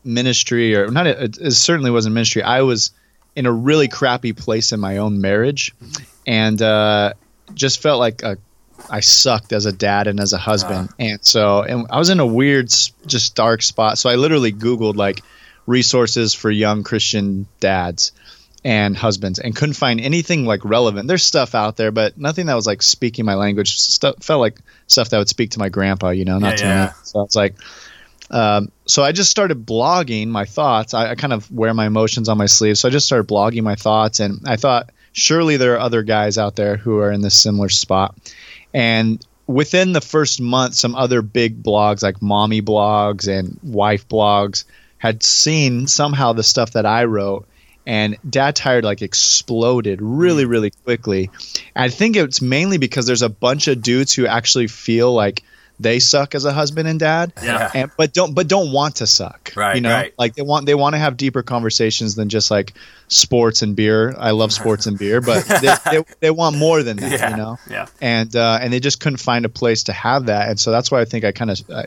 ministry, 0.05 0.75
or 0.77 0.91
not, 0.91 1.07
a, 1.07 1.25
it, 1.25 1.39
it 1.39 1.53
certainly 1.53 1.91
wasn't 1.91 2.15
ministry. 2.15 2.43
I 2.43 2.63
was 2.63 2.91
in 3.35 3.47
a 3.47 3.53
really 3.53 3.89
crappy 3.89 4.33
place 4.33 4.73
in 4.73 4.81
my 4.81 4.99
own 4.99 5.21
marriage 5.21 5.75
and 6.27 6.61
uh, 6.61 7.15
just 7.55 7.83
felt 7.83 7.99
like 7.99 8.23
a 8.23 8.39
I 8.91 9.01
sucked 9.01 9.53
as 9.53 9.67
a 9.67 9.73
dad 9.73 10.07
and 10.07 10.19
as 10.19 10.33
a 10.33 10.39
husband. 10.39 10.89
And 10.99 11.25
so, 11.25 11.63
and 11.63 11.87
I 11.91 11.99
was 11.99 12.11
in 12.11 12.19
a 12.21 12.27
weird, 12.27 12.69
just 13.07 13.35
dark 13.35 13.63
spot. 13.63 13.97
So 13.99 14.11
I 14.11 14.17
literally 14.17 14.53
Googled 14.53 14.97
like 14.97 15.23
resources 15.67 16.35
for 16.35 16.51
young 16.51 16.83
Christian 16.83 17.47
dads 17.61 18.13
and 18.65 18.97
husbands 18.97 19.39
and 19.39 19.55
couldn't 19.55 19.75
find 19.75 20.01
anything 20.01 20.47
like 20.47 20.65
relevant. 20.65 21.07
There's 21.09 21.25
stuff 21.25 21.55
out 21.55 21.77
there, 21.77 21.93
but 21.93 22.19
nothing 22.19 22.47
that 22.47 22.55
was 22.55 22.67
like 22.67 22.83
speaking 22.83 23.25
my 23.25 23.35
language. 23.35 23.77
Stuff 23.79 24.17
felt 24.21 24.41
like 24.41 24.59
stuff 24.89 25.11
that 25.11 25.19
would 25.19 25.29
speak 25.29 25.53
to 25.53 25.59
my 25.59 25.69
grandpa, 25.69 26.11
you 26.11 26.25
know, 26.25 26.39
not 26.39 26.53
Yeah, 26.53 26.57
to 26.57 26.65
yeah. 26.65 26.87
me. 26.87 26.93
So 27.05 27.19
I 27.21 27.23
was 27.23 27.37
like, 27.37 27.55
um, 28.31 28.73
so 28.87 29.05
I 29.05 29.13
just 29.13 29.31
started 29.31 29.65
blogging 29.67 30.29
my 30.29 30.45
thoughts. 30.45 30.95
I, 30.95 31.11
I 31.11 31.15
kind 31.15 31.33
of 31.33 31.51
wear 31.53 31.73
my 31.75 31.87
emotions 31.87 32.29
on 32.29 32.39
my 32.39 32.47
sleeve. 32.47 32.79
So 32.79 32.89
I 32.89 32.91
just 32.91 33.07
started 33.07 33.29
blogging 33.29 33.63
my 33.63 33.75
thoughts, 33.77 34.21
and 34.21 34.41
I 34.47 34.57
thought 34.57 34.91
surely 35.13 35.57
there 35.57 35.75
are 35.75 35.81
other 35.81 36.03
guys 36.03 36.39
out 36.39 36.57
there 36.57 36.77
who 36.77 36.99
are 36.99 37.13
in 37.13 37.21
this 37.21 37.41
similar 37.41 37.69
spot. 37.69 38.17
And 38.75 39.25
within 39.47 39.93
the 39.93 40.01
first 40.01 40.41
month, 40.41 40.75
some 40.75 40.95
other 40.95 41.23
big 41.23 41.63
blogs 41.63 42.03
like 42.03 42.23
mommy 42.23 42.63
blogs 42.63 43.29
and 43.29 43.59
wife 43.63 44.09
blogs 44.09 44.65
had 44.99 45.23
seen 45.23 45.87
somehow 45.87 46.33
the 46.33 46.43
stuff 46.43 46.73
that 46.73 46.87
I 46.87 47.05
wrote. 47.05 47.47
And 47.85 48.17
Dad 48.29 48.55
Tired 48.55 48.85
like 48.85 49.03
exploded 49.03 50.01
really, 50.01 50.45
mm. 50.45 50.51
really 50.51 50.71
quickly. 50.71 51.31
And 51.75 51.85
I 51.85 51.89
think 51.89 52.17
it's 52.17 52.41
mainly 52.41 52.79
because 52.79 53.07
there's 53.07 53.23
a 53.23 53.29
bunch 53.29 53.67
of 53.67 53.83
dudes 53.83 54.15
who 54.15 54.27
actually 54.27 54.69
feel 54.69 55.13
like 55.13 55.43
they 55.83 55.99
suck 55.99 56.35
as 56.35 56.45
a 56.45 56.53
husband 56.53 56.89
and 56.89 56.99
dad 57.01 57.33
Yeah. 57.43 57.71
and 57.75 57.91
but 57.97 58.13
don't 58.13 58.35
but 58.35 58.49
don't 58.49 58.73
want 58.73 58.97
to 58.97 59.07
suck 59.07 59.53
Right, 59.57 59.75
you 59.75 59.81
know 59.81 59.91
right. 59.93 60.15
like 60.19 60.35
they 60.35 60.43
want 60.43 60.67
they 60.67 60.75
want 60.75 60.95
to 60.95 60.99
have 60.99 61.17
deeper 61.17 61.43
conversations 61.43 62.15
than 62.15 62.29
just 62.29 62.51
like 62.51 62.73
sports 63.09 63.63
and 63.63 63.77
beer 63.77 64.15
i 64.19 64.31
love 64.31 64.53
sports 64.53 64.87
and 64.87 64.99
beer 64.99 65.21
but 65.21 65.45
they, 65.45 65.75
they, 65.91 66.05
they 66.21 66.31
want 66.31 66.57
more 66.57 66.83
than 66.83 66.97
that 66.99 67.11
Yeah. 67.13 67.31
you 67.31 67.37
know 67.37 67.59
Yeah. 67.71 67.87
and 68.01 68.35
uh, 68.35 68.59
and 68.63 68.73
they 68.73 68.81
just 68.81 69.01
couldn't 69.01 69.19
find 69.19 69.45
a 69.45 69.49
place 69.51 69.85
to 69.85 69.93
have 69.93 70.27
that 70.27 70.49
and 70.49 70.59
so 70.59 70.71
that's 70.71 70.91
why 70.91 71.01
i 71.01 71.05
think 71.05 71.25
i 71.25 71.33
kind 71.33 71.51
of 71.51 71.61
I, 71.71 71.85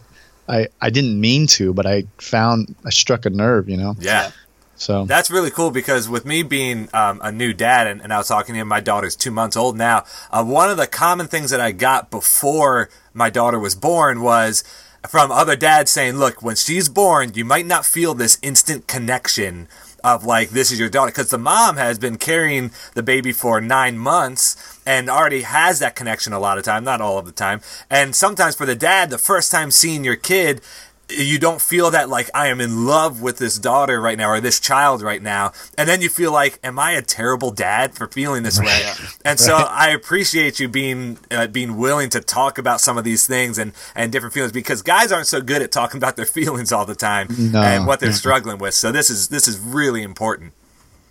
I 0.47 0.67
i 0.81 0.89
didn't 0.89 1.19
mean 1.19 1.47
to 1.47 1.73
but 1.73 1.85
i 1.85 2.03
found 2.19 2.75
i 2.85 2.89
struck 2.91 3.25
a 3.25 3.29
nerve 3.29 3.69
you 3.69 3.77
know 3.77 3.95
Yeah. 3.99 4.31
So 4.75 5.05
That's 5.05 5.31
really 5.31 5.51
cool 5.51 5.71
because 5.71 6.09
with 6.09 6.25
me 6.25 6.43
being 6.43 6.89
um, 6.93 7.19
a 7.23 7.31
new 7.31 7.53
dad, 7.53 7.87
and, 7.87 8.01
and 8.01 8.13
I 8.13 8.17
was 8.17 8.27
talking 8.27 8.53
to 8.55 8.61
him, 8.61 8.67
my 8.67 8.81
daughter's 8.81 9.15
two 9.15 9.31
months 9.31 9.55
old 9.55 9.77
now. 9.77 10.03
Uh, 10.31 10.43
one 10.43 10.69
of 10.69 10.77
the 10.77 10.87
common 10.87 11.27
things 11.27 11.49
that 11.51 11.61
I 11.61 11.71
got 11.71 12.11
before 12.11 12.89
my 13.13 13.29
daughter 13.29 13.57
was 13.57 13.75
born 13.75 14.21
was 14.21 14.63
from 15.07 15.31
other 15.31 15.55
dads 15.55 15.91
saying, 15.91 16.17
"Look, 16.17 16.41
when 16.41 16.55
she's 16.55 16.89
born, 16.89 17.31
you 17.35 17.45
might 17.45 17.65
not 17.65 17.85
feel 17.85 18.13
this 18.13 18.37
instant 18.41 18.87
connection." 18.87 19.67
Of 20.03 20.23
like 20.23 20.51
this 20.51 20.71
is 20.71 20.79
your 20.79 20.89
daughter 20.89 21.09
because 21.11 21.31
the 21.31 21.39
mom 21.39 21.77
has 21.77 21.97
been 21.97 22.19
carrying 22.19 22.69
the 22.93 23.01
baby 23.01 23.31
for 23.31 23.59
nine 23.59 23.97
months 23.97 24.55
and 24.85 25.09
already 25.09 25.41
has 25.41 25.79
that 25.79 25.95
connection 25.95 26.31
a 26.31 26.37
lot 26.37 26.59
of 26.59 26.63
time, 26.63 26.83
not 26.83 27.01
all 27.01 27.17
of 27.17 27.25
the 27.25 27.31
time. 27.31 27.61
And 27.89 28.15
sometimes 28.15 28.55
for 28.55 28.67
the 28.67 28.75
dad, 28.75 29.09
the 29.09 29.17
first 29.17 29.51
time 29.51 29.71
seeing 29.71 30.03
your 30.03 30.15
kid, 30.15 30.61
you 31.09 31.37
don't 31.37 31.61
feel 31.61 31.91
that 31.91 32.09
like 32.09 32.29
I 32.33 32.47
am 32.47 32.59
in 32.59 32.85
love 32.85 33.21
with 33.21 33.37
this 33.37 33.59
daughter 33.59 34.01
right 34.01 34.17
now 34.17 34.29
or 34.29 34.39
this 34.41 34.59
child 34.59 35.01
right 35.01 35.21
now, 35.21 35.51
and 35.77 35.87
then 35.87 36.01
you 36.01 36.09
feel 36.09 36.31
like, 36.31 36.59
am 36.63 36.79
I 36.79 36.91
a 36.93 37.01
terrible 37.01 37.51
dad 37.51 37.93
for 37.93 38.07
feeling 38.07 38.43
this 38.43 38.59
way? 38.59 38.91
And 39.25 39.39
so 39.39 39.55
I 39.55 39.89
appreciate 39.89 40.59
you 40.59 40.67
being 40.67 41.17
uh, 41.31 41.47
being 41.47 41.77
willing 41.77 42.09
to 42.11 42.21
talk 42.21 42.57
about 42.57 42.79
some 42.81 42.97
of 42.97 43.03
these 43.03 43.25
things 43.27 43.57
and 43.57 43.71
and 43.95 44.11
different 44.11 44.33
feelings 44.33 44.51
because 44.51 44.81
guys 44.83 45.11
aren't 45.11 45.27
so 45.27 45.41
good 45.41 45.61
at 45.61 45.71
talking 45.71 45.97
about 45.97 46.15
their 46.15 46.25
feelings 46.37 46.71
all 46.71 46.85
the 46.85 46.95
time 46.95 47.27
No. 47.37 47.61
and 47.61 47.87
what 47.87 47.99
they're 47.99 48.11
struggling 48.25 48.57
with. 48.59 48.73
So 48.75 48.91
this 48.91 49.09
is 49.09 49.29
this 49.29 49.47
is 49.47 49.59
really 49.59 50.01
important. 50.03 50.53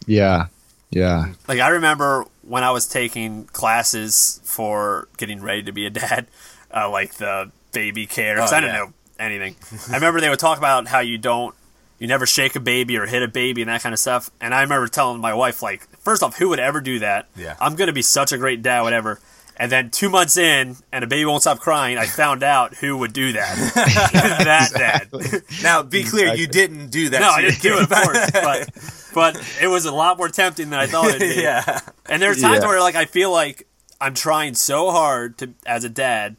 yeah 0.07 0.47
yeah 0.91 1.33
Like 1.49 1.59
I 1.61 1.69
remember 1.69 2.25
when 2.43 2.63
I 2.63 2.71
was 2.71 2.87
taking 2.87 3.45
classes 3.47 4.41
for 4.45 5.09
getting 5.17 5.41
ready 5.43 5.63
to 5.65 5.73
be 5.73 5.87
a 5.87 5.91
dad, 5.91 6.27
uh, 6.75 6.89
like 6.91 7.15
the 7.15 7.51
baby 7.73 8.07
care. 8.07 8.41
Oh, 8.41 8.45
I 8.45 8.61
don't 8.61 8.71
yeah. 8.71 8.77
know 8.77 8.93
anything. 9.19 9.57
I 9.91 9.95
remember 9.95 10.21
they 10.21 10.29
would 10.31 10.39
talk 10.39 10.59
about 10.59 10.87
how 10.89 11.01
you 11.01 11.19
don't, 11.19 11.55
you 11.99 12.07
never 12.09 12.27
shake 12.27 12.57
a 12.57 12.61
baby 12.61 12.97
or 12.99 13.07
hit 13.07 13.23
a 13.23 13.29
baby 13.29 13.63
and 13.63 13.69
that 13.69 13.83
kind 13.83 13.93
of 13.93 13.99
stuff. 13.99 14.31
And 14.41 14.53
I 14.55 14.63
remember 14.63 14.89
telling 14.89 15.21
my 15.21 15.35
wife, 15.35 15.63
like, 15.63 15.89
first 16.01 16.23
off, 16.23 16.37
who 16.37 16.49
would 16.51 16.59
ever 16.61 16.81
do 16.81 16.99
that? 17.01 17.29
Yeah. 17.37 17.57
I'm 17.61 17.77
gonna 17.77 17.93
be 17.93 18.03
such 18.03 18.33
a 18.33 18.39
great 18.39 18.63
dad, 18.63 18.83
whatever. 18.83 19.21
And 19.57 19.71
then 19.71 19.91
two 19.91 20.11
months 20.11 20.37
in, 20.37 20.75
and 20.91 21.05
a 21.05 21.07
baby 21.07 21.25
won't 21.25 21.43
stop 21.43 21.61
crying. 21.61 21.97
I 21.97 22.07
found 22.07 22.43
out 22.43 22.75
who 22.75 22.97
would 22.99 23.13
do 23.13 23.35
that. 23.35 23.55
that 24.45 24.73
dad. 24.75 25.43
Now, 25.63 25.85
be 25.85 26.03
clear, 26.03 26.35
you 26.35 26.49
didn't 26.49 26.89
do 26.91 27.11
that. 27.11 27.21
No, 27.21 27.29
I 27.31 27.41
didn't 27.43 27.63
do 27.63 27.77
it, 27.79 27.83
of 27.85 27.89
course, 27.91 28.31
but 28.33 28.71
but 29.15 29.49
it 29.63 29.69
was 29.69 29.85
a 29.85 29.93
lot 29.93 30.19
more 30.19 30.29
tempting 30.29 30.71
than 30.71 30.81
I 30.81 30.87
thought 30.89 31.07
it'd 31.07 31.21
be. 31.21 31.41
yeah, 31.41 31.81
And 32.07 32.21
there's 32.21 32.41
times 32.43 32.63
Yeah. 32.63 32.69
where 32.69 32.81
like 32.81 32.97
I 32.97 33.05
feel 33.05 33.31
like 33.31 33.69
I'm 34.01 34.15
trying 34.15 34.55
so 34.55 34.91
hard 34.91 35.39
to 35.39 35.51
as 35.65 35.85
a 35.85 35.89
dad 35.89 36.35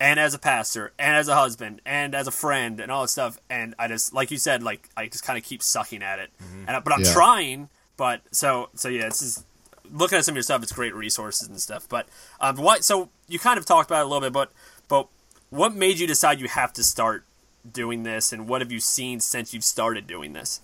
and 0.00 0.18
as 0.18 0.32
a 0.34 0.38
pastor 0.38 0.92
and 0.98 1.14
as 1.16 1.28
a 1.28 1.34
husband 1.34 1.80
and 1.84 2.14
as 2.14 2.26
a 2.26 2.30
friend 2.30 2.80
and 2.80 2.90
all 2.90 3.02
that 3.02 3.08
stuff 3.08 3.38
and 3.50 3.74
I 3.78 3.86
just 3.86 4.12
like 4.14 4.30
you 4.30 4.38
said 4.38 4.62
like 4.62 4.88
I 4.96 5.06
just 5.08 5.22
kind 5.24 5.36
of 5.38 5.44
keep 5.44 5.62
sucking 5.62 6.02
at 6.02 6.18
it 6.18 6.30
and 6.66 6.70
I- 6.76 6.80
but 6.80 6.92
I'm 6.94 7.02
Yeah. 7.04 7.12
trying 7.12 7.68
but 7.96 8.22
so 8.32 8.70
so 8.74 8.88
yeah 8.88 9.04
this 9.10 9.20
is 9.22 9.44
looking 9.92 10.16
at 10.18 10.24
some 10.24 10.32
of 10.32 10.36
your 10.36 10.42
stuff 10.42 10.62
it's 10.62 10.72
great 10.72 10.94
resources 10.94 11.48
and 11.48 11.60
stuff 11.60 11.86
but 11.88 12.08
um 12.40 12.56
what 12.56 12.82
so 12.84 13.10
you 13.28 13.38
kind 13.38 13.58
of 13.58 13.66
talked 13.66 13.90
about 13.90 14.00
it 14.00 14.06
a 14.06 14.08
little 14.08 14.20
bit 14.22 14.32
but 14.32 14.50
but 14.88 15.08
what 15.50 15.74
made 15.74 15.98
you 15.98 16.06
decide 16.06 16.40
you 16.40 16.48
have 16.48 16.72
to 16.72 16.82
start 16.82 17.24
doing 17.70 18.02
this 18.04 18.32
and 18.32 18.48
what 18.48 18.62
have 18.62 18.72
you 18.72 18.80
seen 18.80 19.20
since 19.20 19.52
you've 19.52 19.64
started 19.64 20.06
doing 20.06 20.32
this 20.32 20.60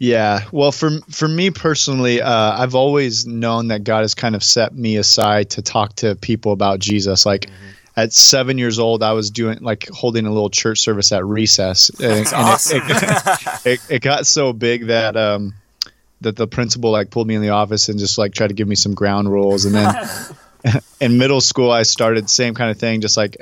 Yeah, 0.00 0.40
well, 0.50 0.72
for 0.72 0.90
for 1.10 1.28
me 1.28 1.50
personally, 1.50 2.20
uh, 2.20 2.62
I've 2.62 2.74
always 2.74 3.26
known 3.26 3.68
that 3.68 3.84
God 3.84 4.00
has 4.00 4.14
kind 4.14 4.34
of 4.34 4.42
set 4.42 4.74
me 4.74 4.96
aside 4.96 5.50
to 5.50 5.62
talk 5.62 5.94
to 5.96 6.16
people 6.16 6.50
about 6.52 6.80
Jesus. 6.80 7.24
Like 7.24 7.48
at 7.96 8.12
seven 8.12 8.58
years 8.58 8.78
old, 8.78 9.02
I 9.02 9.12
was 9.12 9.30
doing 9.30 9.58
like 9.60 9.88
holding 9.88 10.26
a 10.26 10.32
little 10.32 10.50
church 10.50 10.80
service 10.80 11.12
at 11.12 11.24
recess, 11.24 11.90
and, 12.00 12.26
awesome. 12.32 12.82
it, 12.84 13.02
it, 13.02 13.66
it, 13.66 13.80
it 13.90 14.02
got 14.02 14.26
so 14.26 14.52
big 14.52 14.86
that 14.86 15.16
um, 15.16 15.54
that 16.20 16.36
the 16.36 16.46
principal 16.46 16.90
like 16.90 17.10
pulled 17.10 17.26
me 17.26 17.34
in 17.34 17.42
the 17.42 17.50
office 17.50 17.88
and 17.88 17.98
just 17.98 18.18
like 18.18 18.32
tried 18.34 18.48
to 18.48 18.54
give 18.54 18.68
me 18.68 18.76
some 18.76 18.94
ground 18.94 19.30
rules, 19.30 19.64
and 19.64 19.74
then. 19.74 19.94
in 20.98 21.18
middle 21.18 21.42
school, 21.42 21.70
I 21.70 21.82
started 21.82 22.30
same 22.30 22.54
kind 22.54 22.70
of 22.70 22.78
thing, 22.78 23.02
just 23.02 23.18
like 23.18 23.36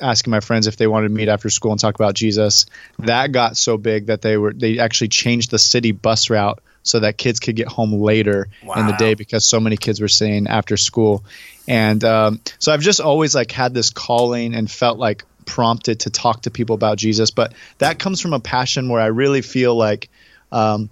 asking 0.00 0.32
my 0.32 0.40
friends 0.40 0.66
if 0.66 0.76
they 0.76 0.88
wanted 0.88 1.08
to 1.08 1.14
meet 1.14 1.28
after 1.28 1.48
school 1.48 1.70
and 1.70 1.80
talk 1.80 1.94
about 1.94 2.14
Jesus. 2.14 2.66
That 2.98 3.30
got 3.30 3.56
so 3.56 3.78
big 3.78 4.06
that 4.06 4.22
they 4.22 4.36
were 4.36 4.52
they 4.52 4.80
actually 4.80 5.08
changed 5.08 5.52
the 5.52 5.58
city 5.58 5.92
bus 5.92 6.30
route 6.30 6.60
so 6.84 7.00
that 7.00 7.18
kids 7.18 7.40
could 7.40 7.56
get 7.56 7.66
home 7.66 7.92
later 7.94 8.46
in 8.62 8.86
the 8.86 8.92
day 8.92 9.14
because 9.14 9.44
so 9.44 9.58
many 9.58 9.76
kids 9.76 10.00
were 10.00 10.08
staying 10.08 10.46
after 10.46 10.76
school. 10.76 11.24
And 11.66 12.04
um, 12.04 12.40
so 12.60 12.72
I've 12.72 12.82
just 12.82 13.00
always 13.00 13.34
like 13.34 13.50
had 13.50 13.74
this 13.74 13.90
calling 13.90 14.54
and 14.54 14.70
felt 14.70 14.98
like 14.98 15.24
prompted 15.46 16.00
to 16.00 16.10
talk 16.10 16.42
to 16.42 16.50
people 16.50 16.74
about 16.74 16.98
Jesus. 16.98 17.30
But 17.30 17.54
that 17.78 17.98
comes 17.98 18.20
from 18.20 18.34
a 18.34 18.40
passion 18.40 18.88
where 18.88 19.00
I 19.00 19.06
really 19.06 19.42
feel 19.42 19.74
like. 19.74 20.08
Um, 20.52 20.90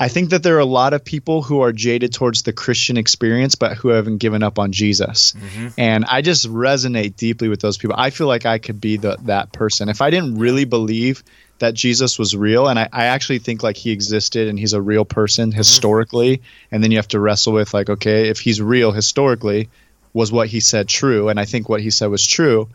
I 0.00 0.06
think 0.06 0.30
that 0.30 0.44
there 0.44 0.54
are 0.54 0.60
a 0.60 0.64
lot 0.64 0.92
of 0.92 1.04
people 1.04 1.42
who 1.42 1.60
are 1.62 1.72
jaded 1.72 2.12
towards 2.12 2.42
the 2.42 2.52
Christian 2.52 2.96
experience, 2.96 3.56
but 3.56 3.76
who 3.76 3.88
haven't 3.88 4.18
given 4.18 4.44
up 4.44 4.60
on 4.60 4.70
Jesus. 4.70 5.34
And 5.76 6.04
I 6.04 6.22
just 6.22 6.46
resonate 6.48 7.16
deeply 7.16 7.48
with 7.48 7.60
those 7.60 7.78
people. 7.78 7.96
I 7.98 8.10
feel 8.10 8.28
like 8.28 8.46
I 8.46 8.58
could 8.58 8.80
be 8.80 8.96
the, 8.98 9.16
that 9.22 9.50
person. 9.50 9.88
If 9.88 10.00
I 10.00 10.10
didn't 10.10 10.38
really 10.38 10.66
believe 10.66 11.24
that 11.58 11.74
Jesus 11.74 12.18
was 12.18 12.36
real, 12.36 12.68
and 12.68 12.78
I, 12.78 12.88
I 12.92 13.04
actually 13.06 13.40
think 13.40 13.62
like 13.62 13.76
he 13.76 13.90
existed 13.90 14.48
and 14.48 14.58
he's 14.58 14.72
a 14.74 14.80
real 14.82 15.04
person 15.04 15.50
historically, 15.52 16.42
and 16.70 16.82
then 16.82 16.90
you 16.90 16.98
have 16.98 17.08
to 17.08 17.20
wrestle 17.20 17.52
with 17.52 17.74
like, 17.74 17.90
okay, 17.90 18.28
if 18.28 18.38
he's 18.40 18.60
real 18.62 18.92
historically, 18.92 19.68
was 20.12 20.30
what 20.32 20.48
he 20.48 20.60
said 20.60 20.88
true? 20.88 21.28
And 21.28 21.38
I 21.40 21.44
think 21.44 21.68
what 21.68 21.80
he 21.80 21.90
said 21.90 22.06
was 22.10 22.26
true. 22.26 22.68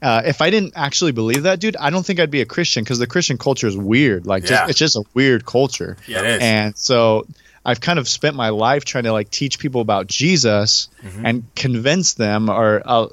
Uh, 0.00 0.22
if 0.24 0.42
I 0.42 0.50
didn't 0.50 0.72
actually 0.76 1.12
believe 1.12 1.44
that, 1.44 1.60
dude, 1.60 1.76
I 1.76 1.90
don't 1.90 2.04
think 2.04 2.18
I'd 2.18 2.30
be 2.30 2.40
a 2.40 2.44
Christian 2.46 2.82
because 2.82 2.98
the 2.98 3.06
Christian 3.06 3.38
culture 3.38 3.68
is 3.68 3.76
weird. 3.76 4.26
Like, 4.26 4.42
Yeah. 4.42 4.48
just, 4.48 4.70
it's 4.70 4.78
just 4.80 4.96
a 4.96 5.04
weird 5.14 5.46
culture. 5.46 5.96
Yeah, 6.08 6.22
it 6.22 6.26
is. 6.26 6.42
And 6.42 6.76
so 6.76 7.26
I've 7.64 7.80
kind 7.80 8.00
of 8.00 8.08
spent 8.08 8.34
my 8.34 8.48
life 8.48 8.84
trying 8.84 9.04
to 9.04 9.12
like 9.12 9.30
teach 9.30 9.60
people 9.60 9.80
about 9.80 10.08
Jesus 10.08 10.88
Mm-hmm. 11.04 11.26
and 11.26 11.54
convince 11.54 12.14
them 12.14 12.48
or 12.48 12.82
uh, 12.84 13.06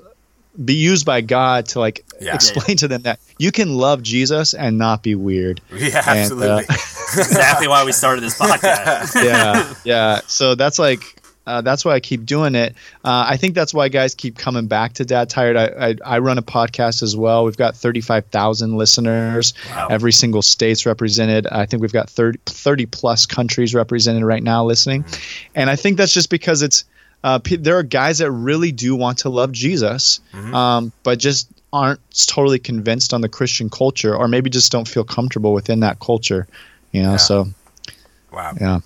be 0.63 0.73
used 0.75 1.05
by 1.05 1.21
God 1.21 1.67
to 1.69 1.79
like 1.79 2.03
Yeah. 2.19 2.35
explain 2.35 2.77
to 2.77 2.87
them 2.87 3.03
that 3.03 3.19
you 3.37 3.51
can 3.51 3.75
love 3.77 4.03
Jesus 4.03 4.53
and 4.53 4.77
not 4.77 5.03
be 5.03 5.15
weird. 5.15 5.61
Yeah, 5.73 6.03
And, 6.07 6.31
uh, 6.41 6.59
absolutely. 6.69 6.75
exactly 7.17 7.67
why 7.67 7.85
we 7.85 7.91
started 7.93 8.21
this 8.21 8.37
podcast 8.37 9.15
yeah, 9.23 9.73
yeah. 9.85 10.21
So 10.27 10.55
that's 10.55 10.77
like 10.79 11.01
uh, 11.47 11.61
that's 11.61 11.83
why 11.83 11.93
I 11.95 11.99
keep 11.99 12.27
doing 12.27 12.53
it. 12.53 12.75
Uh, 13.03 13.25
I 13.27 13.37
think 13.37 13.55
that's 13.55 13.73
why 13.73 13.87
guys 13.89 14.13
keep 14.13 14.37
coming 14.37 14.67
back 14.67 14.93
to 14.95 15.05
Dad 15.05 15.31
Tired. 15.31 15.57
I, 15.57 15.65
I, 15.89 15.95
I 16.05 16.19
run 16.19 16.37
a 16.37 16.43
podcast 16.43 17.01
as 17.01 17.15
well. 17.17 17.43
We've 17.45 17.57
got 17.57 17.75
35,000 17.75 18.77
listeners. 18.77 19.55
Wow. 19.71 19.87
Every 19.89 20.11
single 20.11 20.43
state's 20.43 20.85
represented. 20.85 21.47
I 21.47 21.65
think 21.65 21.81
we've 21.81 21.91
got 21.93 22.07
30, 22.07 22.37
30 22.45 22.85
plus 22.85 23.25
countries 23.25 23.73
represented 23.73 24.23
right 24.23 24.43
now 24.43 24.63
listening. 24.63 25.05
And 25.55 25.71
I 25.71 25.75
think 25.75 25.97
that's 25.97 26.13
just 26.13 26.29
because 26.29 26.61
it's 26.61 26.83
uh, 27.23 27.39
pe- 27.39 27.57
there 27.57 27.77
are 27.77 27.83
guys 27.83 28.19
that 28.19 28.31
really 28.31 28.71
do 28.71 28.95
want 28.95 29.19
to 29.19 29.29
love 29.29 29.51
Jesus, 29.51 30.19
um, 30.33 30.91
but 31.03 31.19
just 31.19 31.49
aren't 31.71 31.99
totally 32.27 32.59
convinced 32.59 33.13
on 33.13 33.21
the 33.21 33.29
Christian 33.29 33.69
culture, 33.69 34.15
or 34.15 34.27
maybe 34.27 34.49
just 34.49 34.71
don't 34.71 34.87
feel 34.87 35.03
comfortable 35.03 35.53
within 35.53 35.81
that 35.81 35.99
culture. 35.99 36.47
You 36.91 37.03
know, 37.03 37.11
Yeah. 37.11 37.17
so 37.17 37.47
wow. 38.31 38.53
yeah. 38.59 38.79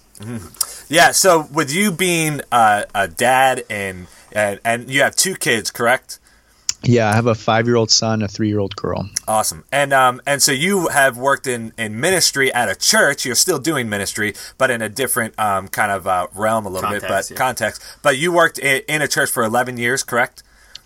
Yeah. 0.90 1.12
So 1.12 1.48
with 1.52 1.74
you 1.74 1.92
being 1.92 2.42
uh, 2.52 2.84
a 2.94 3.08
dad 3.08 3.64
and, 3.70 4.08
and 4.32 4.60
and 4.66 4.90
you 4.90 5.02
have 5.02 5.16
two 5.16 5.36
kids, 5.36 5.72
correct? 5.72 6.20
Yeah, 6.84 7.10
I 7.10 7.14
have 7.14 7.28
a 7.28 7.36
five-year-old 7.36 7.92
son, 7.92 8.22
a 8.22 8.28
three-year-old 8.28 8.76
girl. 8.76 9.10
Awesome. 9.28 9.64
And 9.72 9.94
um 9.94 10.22
and 10.26 10.42
so 10.42 10.52
you 10.52 10.90
have 10.90 11.18
worked 11.18 11.48
in 11.48 11.74
in 11.78 12.00
ministry 12.00 12.54
at 12.54 12.70
a 12.70 12.76
church. 12.76 13.26
You're 13.26 13.36
still 13.36 13.60
doing 13.60 13.90
ministry, 13.90 14.34
but 14.58 14.70
in 14.70 14.82
a 14.82 14.90
different 14.90 15.38
um 15.40 15.68
kind 15.68 15.92
of 15.92 16.08
uh, 16.08 16.28
realm 16.36 16.66
a 16.66 16.70
little 16.70 16.90
bit, 16.90 17.04
but 17.08 17.30
yeah. 17.30 17.38
context. 17.38 17.82
But 18.02 18.18
you 18.18 18.32
worked 18.32 18.60
in, 18.60 18.82
in 18.88 19.02
a 19.02 19.08
church 19.08 19.30
for 19.30 19.44
11 19.44 19.78
years, 19.78 20.04
correct? 20.04 20.44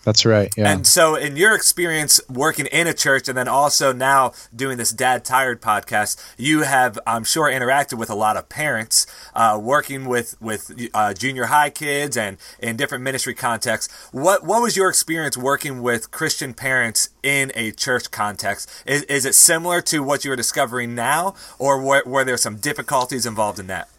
That's 0.08 0.26
right. 0.26 0.54
Yeah. 0.56 0.72
And 0.72 0.88
so, 0.88 1.16
in 1.16 1.36
your 1.36 1.54
experience 1.54 2.22
working 2.30 2.66
in 2.68 2.88
a 2.88 2.94
church, 2.94 3.28
and 3.28 3.38
then 3.38 3.50
also 3.50 3.92
now 3.92 4.32
doing 4.56 4.78
this 4.78 4.92
Dad 4.92 5.26
Tired 5.26 5.62
podcast, 5.62 6.16
you 6.38 6.62
have, 6.62 6.98
I'm 7.06 7.26
sure, 7.26 7.52
interacted 7.52 7.98
with 7.98 8.10
a 8.10 8.16
lot 8.16 8.38
of 8.38 8.48
parents, 8.48 9.06
uh, 9.36 9.60
working 9.62 10.06
with 10.06 10.42
with 10.42 10.72
uh, 10.94 11.14
junior 11.14 11.48
high 11.48 11.70
kids 11.70 12.16
and 12.16 12.38
in 12.60 12.78
different 12.78 13.04
ministry 13.04 13.34
contexts. 13.34 13.94
What 14.14 14.46
what 14.46 14.62
was 14.62 14.78
your 14.78 14.88
experience 14.88 15.36
working 15.36 15.82
with 15.82 16.10
Christian 16.10 16.54
parents 16.54 17.10
in 17.22 17.52
a 17.54 17.74
church 17.74 18.10
context? 18.10 18.72
Is, 18.86 19.04
is 19.04 19.26
it 19.26 19.36
similar 19.36 19.82
to 19.82 20.00
what 20.00 20.24
you 20.24 20.32
are 20.32 20.38
discovering 20.38 20.96
now, 20.96 21.36
or 21.60 21.82
were, 21.82 22.04
were 22.06 22.24
there 22.24 22.38
some 22.38 22.56
difficulties 22.56 23.26
involved 23.26 23.60
in 23.60 23.68
that? 23.68 23.90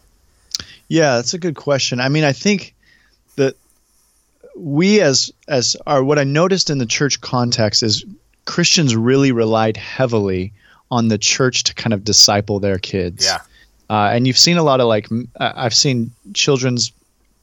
Yeah, 0.87 1.17
that's 1.17 1.35
a 1.35 1.37
good 1.37 1.55
question. 1.55 1.99
I 1.99 2.09
mean, 2.09 2.23
I 2.23 2.33
think 2.33 2.73
we 4.55 5.01
as 5.01 5.31
as 5.47 5.75
are 5.87 6.03
what 6.03 6.19
I 6.19 6.23
noticed 6.23 6.69
in 6.69 6.77
the 6.77 6.85
church 6.85 7.21
context 7.21 7.83
is 7.83 8.05
Christians 8.45 8.95
really 8.95 9.31
relied 9.31 9.77
heavily 9.77 10.53
on 10.91 11.07
the 11.07 11.17
church 11.17 11.65
to 11.65 11.75
kind 11.75 11.93
of 11.93 12.03
disciple 12.03 12.59
their 12.59 12.79
kids. 12.79 13.25
Yeah. 13.25 13.39
Uh, 13.89 14.09
and 14.13 14.25
you've 14.27 14.37
seen 14.37 14.57
a 14.57 14.63
lot 14.63 14.79
of 14.81 14.87
like 14.87 15.07
I've 15.39 15.73
seen 15.73 16.11
children's 16.33 16.91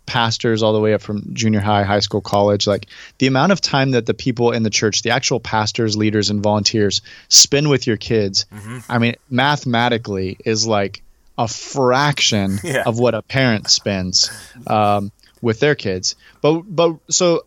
pastors 0.07 0.63
all 0.63 0.73
the 0.73 0.79
way 0.81 0.95
up 0.95 1.03
from 1.03 1.35
junior 1.35 1.59
high, 1.61 1.83
high 1.83 1.99
school, 1.99 2.21
college. 2.21 2.67
Like 2.67 2.87
the 3.19 3.27
amount 3.27 3.51
of 3.53 3.61
time 3.61 3.91
that 3.93 4.07
the 4.07 4.15
people 4.15 4.53
in 4.53 4.63
the 4.63 4.71
church, 4.71 5.03
the 5.03 5.11
actual 5.11 5.41
pastors, 5.41 5.97
leaders, 5.97 6.31
and 6.31 6.41
volunteers 6.43 7.03
spend 7.29 7.69
with 7.69 7.87
your 7.89 7.97
kids. 7.97 8.47
I 8.89 8.99
mean, 8.99 9.17
mathematically 9.31 10.37
is 10.45 10.67
like 10.67 11.03
a 11.39 11.49
fraction 11.49 12.59
Yeah. 12.65 12.85
of 12.87 12.99
what 12.99 13.15
a 13.15 13.23
parent 13.23 13.69
spends 13.69 14.31
um, 14.69 15.11
with 15.43 15.61
their 15.61 15.75
kids. 15.75 16.17
But 16.41 16.63
but 16.63 16.97
so 17.11 17.45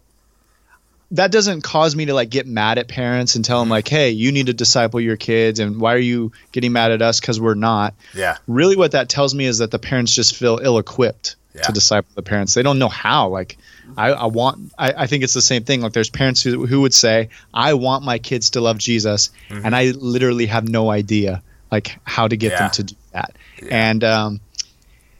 that 1.12 1.32
doesn't 1.32 1.62
cause 1.64 1.96
me 1.96 2.06
to 2.06 2.14
like 2.14 2.30
get 2.30 2.46
mad 2.46 2.78
at 2.78 2.88
parents 2.88 3.36
and 3.36 3.44
tell 3.44 3.60
them 3.60 3.70
like, 3.70 3.88
hey, 3.88 4.12
you 4.12 4.32
need 4.32 4.46
to 4.46 4.54
disciple 4.54 5.02
your 5.02 5.18
kids, 5.18 5.60
and 5.60 5.82
why 5.82 5.96
are 5.96 5.98
you 5.98 6.32
getting 6.52 6.72
mad 6.72 6.92
at 6.92 7.02
us 7.02 7.20
because 7.20 7.40
we're 7.42 7.56
not? 7.56 7.96
Yeah. 8.14 8.38
really 8.48 8.76
what 8.76 8.92
that 8.92 9.10
tells 9.10 9.34
me 9.34 9.46
is 9.46 9.58
that 9.58 9.72
the 9.72 9.80
parents 9.80 10.14
just 10.14 10.36
feel 10.36 10.60
ill-equipped 10.62 11.36
Yeah. 11.56 11.64
to 11.64 11.72
disciple 11.72 12.12
the 12.14 12.22
parents 12.22 12.54
they 12.54 12.62
don't 12.62 12.78
know 12.78 12.90
how 12.90 13.30
like 13.30 13.58
i, 13.98 14.10
I 14.12 14.26
want 14.28 14.72
I, 14.78 14.94
I 15.04 15.08
think 15.08 15.24
it's 15.24 15.34
the 15.34 15.42
same 15.42 15.64
thing 15.64 15.82
like 15.82 15.94
there's 15.94 16.12
parents 16.12 16.44
who, 16.44 16.68
who 16.68 16.82
would 16.82 16.94
say 16.94 17.30
i 17.52 17.74
want 17.74 18.04
my 18.06 18.20
kids 18.20 18.52
to 18.52 18.62
love 18.62 18.78
jesus 18.78 19.32
Mm-hmm. 19.50 19.66
and 19.66 19.76
i 19.76 19.86
literally 19.92 20.46
have 20.46 20.70
no 20.70 20.92
idea 20.92 21.42
like 21.72 21.98
how 22.04 22.28
to 22.28 22.38
get 22.38 22.52
Yeah. 22.52 22.60
them 22.60 22.70
to 22.72 22.84
do 22.84 22.96
that 23.14 23.32
and 23.72 24.04
um, 24.04 24.42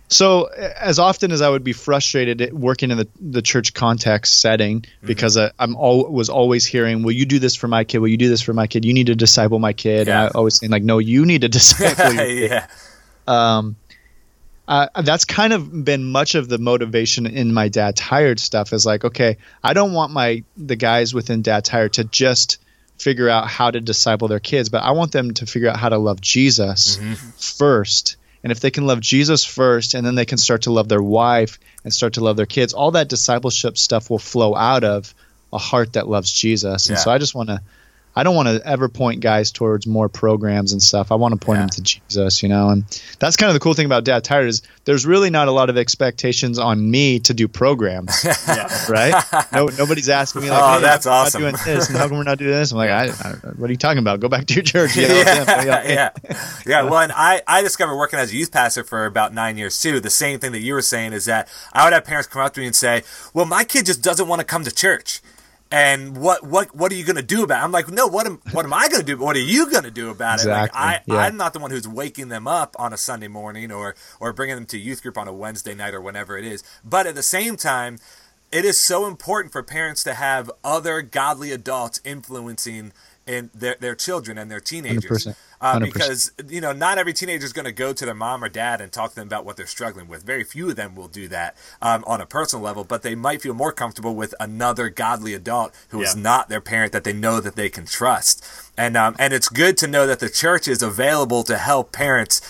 so 0.10 0.46
as 0.46 1.00
often 1.00 1.32
as 1.32 1.42
I 1.42 1.50
would 1.50 1.64
be 1.64 1.74
frustrated 1.74 2.42
at 2.42 2.54
working 2.54 2.92
in 2.92 2.98
the, 2.98 3.08
the 3.22 3.42
church 3.42 3.74
context 3.74 4.42
setting 4.42 4.82
Mm-hmm. 4.82 5.08
because 5.08 5.38
I, 5.38 5.52
I'm 5.60 5.76
all 5.76 6.12
was 6.12 6.30
always 6.30 6.66
hearing, 6.66 7.04
"Will 7.04 7.12
you 7.12 7.26
do 7.26 7.40
this 7.40 7.56
for 7.56 7.68
my 7.68 7.84
kid? 7.84 8.00
Will 8.00 8.08
you 8.10 8.18
do 8.18 8.30
this 8.30 8.42
for 8.42 8.54
my 8.54 8.68
kid? 8.68 8.86
You 8.86 8.94
need 8.94 9.08
to 9.08 9.16
disciple 9.16 9.60
my 9.60 9.74
kid." 9.74 10.08
Yeah. 10.08 10.24
And 10.26 10.30
I 10.30 10.38
always 10.38 10.56
saying 10.60 10.72
like, 10.72 10.84
"No, 10.84 10.98
you 10.98 11.26
need 11.26 11.42
to 11.42 11.50
disciple 11.60 12.14
your 12.14 12.26
kid." 12.26 12.52
yeah. 12.52 12.68
um, 13.28 13.76
uh, 14.68 15.02
that's 15.02 15.26
kind 15.26 15.52
of 15.54 15.84
been 15.84 16.04
much 16.04 16.36
of 16.36 16.48
the 16.48 16.58
motivation 16.60 17.26
in 17.26 17.54
my 17.54 17.70
dad 17.70 17.96
tired 17.96 18.40
stuff 18.40 18.72
is 18.72 18.86
like 18.86 19.04
okay 19.04 19.38
i 19.64 19.74
don't 19.74 19.94
want 19.94 20.12
my 20.14 20.44
the 20.58 20.76
guys 20.76 21.12
within 21.12 21.42
dad 21.42 21.66
tired 21.66 21.92
to 21.94 22.04
just 22.04 22.60
figure 23.00 23.28
out 23.28 23.48
how 23.48 23.72
to 23.72 23.82
disciple 23.82 24.28
their 24.28 24.40
kids 24.40 24.70
but 24.70 24.84
i 24.84 24.92
want 24.92 25.12
them 25.12 25.34
to 25.34 25.48
figure 25.48 25.70
out 25.70 25.78
how 25.80 25.90
to 25.90 25.98
love 25.98 26.22
jesus 26.22 27.00
first 27.58 28.18
and 28.44 28.52
if 28.52 28.60
they 28.60 28.72
can 28.72 28.86
love 28.88 29.00
jesus 29.02 29.44
first 29.46 29.94
and 29.94 30.06
then 30.06 30.16
they 30.16 30.26
can 30.26 30.38
start 30.38 30.64
to 30.64 30.72
love 30.72 30.88
their 30.88 31.02
wife 31.02 31.60
and 31.84 31.94
start 31.94 32.14
to 32.14 32.22
love 32.24 32.38
their 32.38 32.46
kids 32.46 32.74
all 32.74 32.92
that 32.92 33.08
discipleship 33.10 33.78
stuff 33.78 34.10
will 34.10 34.20
flow 34.20 34.56
out 34.56 34.84
of 34.84 35.14
a 35.54 35.58
heart 35.58 35.94
that 35.94 36.08
loves 36.08 36.32
jesus 36.32 36.88
and 36.90 36.98
Yeah. 36.98 37.04
so 37.04 37.12
i 37.12 37.18
just 37.18 37.36
want 37.36 37.50
to 37.50 37.62
I 38.16 38.24
don't 38.24 38.36
want 38.36 38.48
to 38.50 38.62
ever 38.68 38.90
point 38.90 39.22
guys 39.22 39.52
towards 39.52 39.88
more 39.88 40.10
programs 40.10 40.74
and 40.74 40.82
stuff. 40.84 41.12
I 41.12 41.16
want 41.16 41.40
to 41.40 41.46
point 41.46 41.58
Yeah. 41.58 41.62
them 41.62 41.70
to 41.70 41.82
Jesus, 41.82 42.44
you 42.44 42.50
know. 42.50 42.70
And 42.70 42.84
that's 43.20 43.38
kind 43.38 43.50
of 43.50 43.54
the 43.54 43.60
cool 43.62 43.74
thing 43.76 43.86
about 43.86 44.04
Dad 44.04 44.24
Tired 44.24 44.48
is 44.48 44.62
there's 44.86 45.06
really 45.06 45.30
not 45.30 45.48
a 45.48 45.52
lot 45.52 45.70
of 45.70 45.78
expectations 45.78 46.60
on 46.60 46.90
me 46.92 47.20
to 47.22 47.34
do 47.34 47.48
programs, 47.48 48.26
right? 48.90 49.14
No, 49.54 49.68
nobody's 49.78 50.10
asking 50.10 50.42
me 50.42 50.50
like, 50.50 50.62
Oh, 50.62 50.74
hey, 50.76 50.82
that's 50.82 51.06
how 51.06 51.12
awesome. 51.12 51.42
Doing 51.42 51.56
this, 51.64 51.88
and 51.88 51.98
how 51.98 52.08
come 52.10 52.18
we're 52.18 52.24
not 52.24 52.40
doing 52.40 52.52
this? 52.52 52.72
I'm 52.72 52.78
like, 52.78 52.90
I, 52.90 53.06
I, 53.06 53.32
what 53.56 53.70
are 53.70 53.72
you 53.72 53.78
talking 53.78 54.00
about? 54.00 54.20
Go 54.20 54.28
back 54.28 54.46
to 54.48 54.54
your 54.54 54.64
church. 54.64 54.96
You 54.98 55.04
know? 55.08 55.14
yeah, 55.16 55.84
yeah, 55.88 56.10
yeah. 56.66 56.82
Well, 56.84 57.00
and 57.00 57.12
I, 57.14 57.42
I 57.48 57.62
discovered 57.62 57.96
working 57.96 58.20
as 58.20 58.32
a 58.34 58.36
youth 58.36 58.52
pastor 58.52 58.84
for 58.84 59.06
about 59.06 59.34
nine 59.34 59.56
years 59.58 59.80
too. 59.82 60.00
The 60.00 60.10
same 60.10 60.40
thing 60.40 60.52
that 60.54 60.62
you 60.62 60.74
were 60.74 60.82
saying 60.82 61.14
is 61.14 61.26
that 61.26 61.48
I 61.74 61.86
would 61.86 61.94
have 61.94 62.06
parents 62.06 62.28
come 62.28 62.42
up 62.42 62.54
to 62.56 62.60
me 62.60 62.66
and 62.66 62.76
say, 62.76 63.04
"Well, 63.34 63.46
my 63.46 63.64
kid 63.64 63.86
just 63.86 64.02
doesn't 64.02 64.28
want 64.28 64.40
to 64.40 64.46
come 64.46 64.64
to 64.64 64.72
church." 64.72 65.22
And 65.72 66.18
what 66.18 66.44
what 66.44 66.76
what 66.76 66.92
are 66.92 66.96
you 66.96 67.04
going 67.06 67.16
to 67.16 67.22
do 67.22 67.44
about 67.44 67.62
it? 67.62 67.64
I'm 67.64 67.72
like, 67.72 67.90
no. 67.90 68.08
What 68.08 68.26
am 68.26 68.42
what 68.54 68.66
am 68.66 68.74
I 68.74 68.90
going 68.90 69.02
to 69.02 69.06
do? 69.06 69.18
What 69.18 69.36
are 69.36 69.40
you 69.40 69.70
going 69.70 69.84
to 69.84 69.92
do 69.92 70.10
about 70.10 70.44
it? 70.44 70.48
Like, 70.48 70.72
I 70.74 71.02
yeah. 71.06 71.18
I'm 71.18 71.38
not 71.38 71.54
the 71.54 71.60
one 71.60 71.70
who's 71.70 71.88
waking 71.88 72.30
them 72.30 72.48
up 72.48 72.76
on 72.80 72.92
a 72.92 72.98
Sunday 72.98 73.28
morning 73.28 73.72
or 73.72 73.96
or 74.20 74.34
bringing 74.34 74.56
them 74.56 74.66
to 74.68 74.80
youth 74.80 75.04
group 75.04 75.16
on 75.18 75.28
a 75.28 75.34
Wednesday 75.34 75.76
night 75.76 75.94
or 75.94 76.02
whenever 76.02 76.38
it 76.40 76.46
is. 76.46 76.64
But 76.84 77.06
at 77.06 77.14
the 77.14 77.22
same 77.22 77.56
time, 77.56 78.00
it 78.52 78.66
is 78.66 78.80
so 78.80 79.06
important 79.06 79.52
for 79.52 79.62
parents 79.62 80.04
to 80.06 80.16
have 80.16 80.50
other 80.64 81.04
godly 81.04 81.52
adults 81.52 82.02
influencing 82.04 82.92
in 83.30 83.50
their, 83.54 83.76
their 83.80 83.96
children 83.96 84.38
and 84.38 84.50
their 84.50 84.60
teenagers. 84.60 85.26
100%. 85.28 85.36
Uh, 85.62 85.78
100%. 85.80 85.84
because 85.84 86.32
you 86.48 86.62
know 86.62 86.72
not 86.72 86.98
every 86.98 87.12
teenager 87.12 87.44
is 87.46 87.52
going 87.52 87.66
to 87.66 87.72
go 87.74 87.92
to 87.92 88.06
their 88.06 88.16
mom 88.16 88.42
or 88.46 88.48
dad 88.50 88.80
and 88.80 88.94
talk 88.94 89.10
to 89.10 89.16
them 89.18 89.28
about 89.28 89.44
what 89.44 89.58
they're 89.58 89.68
struggling 89.68 90.08
with. 90.08 90.24
Very 90.24 90.46
few 90.46 90.70
of 90.70 90.78
them 90.78 90.96
will 90.96 91.10
do 91.10 91.28
that 91.28 91.58
um, 91.82 92.02
on 92.08 92.22
a 92.22 92.26
personal 92.26 92.64
level, 92.64 92.86
but 92.86 93.02
they 93.02 93.14
might 93.14 93.42
feel 93.42 93.54
more 93.54 93.74
comfortable 93.74 94.16
with 94.16 94.34
another 94.40 94.88
godly 94.90 95.34
adult 95.34 95.76
who 95.90 96.02
is 96.02 96.16
Yeah. 96.16 96.22
not 96.22 96.48
their 96.50 96.62
parent 96.62 96.94
that 96.94 97.04
they 97.04 97.12
know 97.12 97.42
that 97.42 97.58
they 97.58 97.70
can 97.70 97.86
trust. 97.86 98.46
And 98.78 98.96
um, 98.96 99.18
and 99.20 99.34
it's 99.34 99.50
good 99.50 99.76
to 99.80 99.88
know 99.88 100.08
that 100.08 100.20
the 100.22 100.30
church 100.30 100.66
is 100.66 100.82
available 100.82 101.44
to 101.44 101.58
help 101.58 101.92
parents 101.92 102.42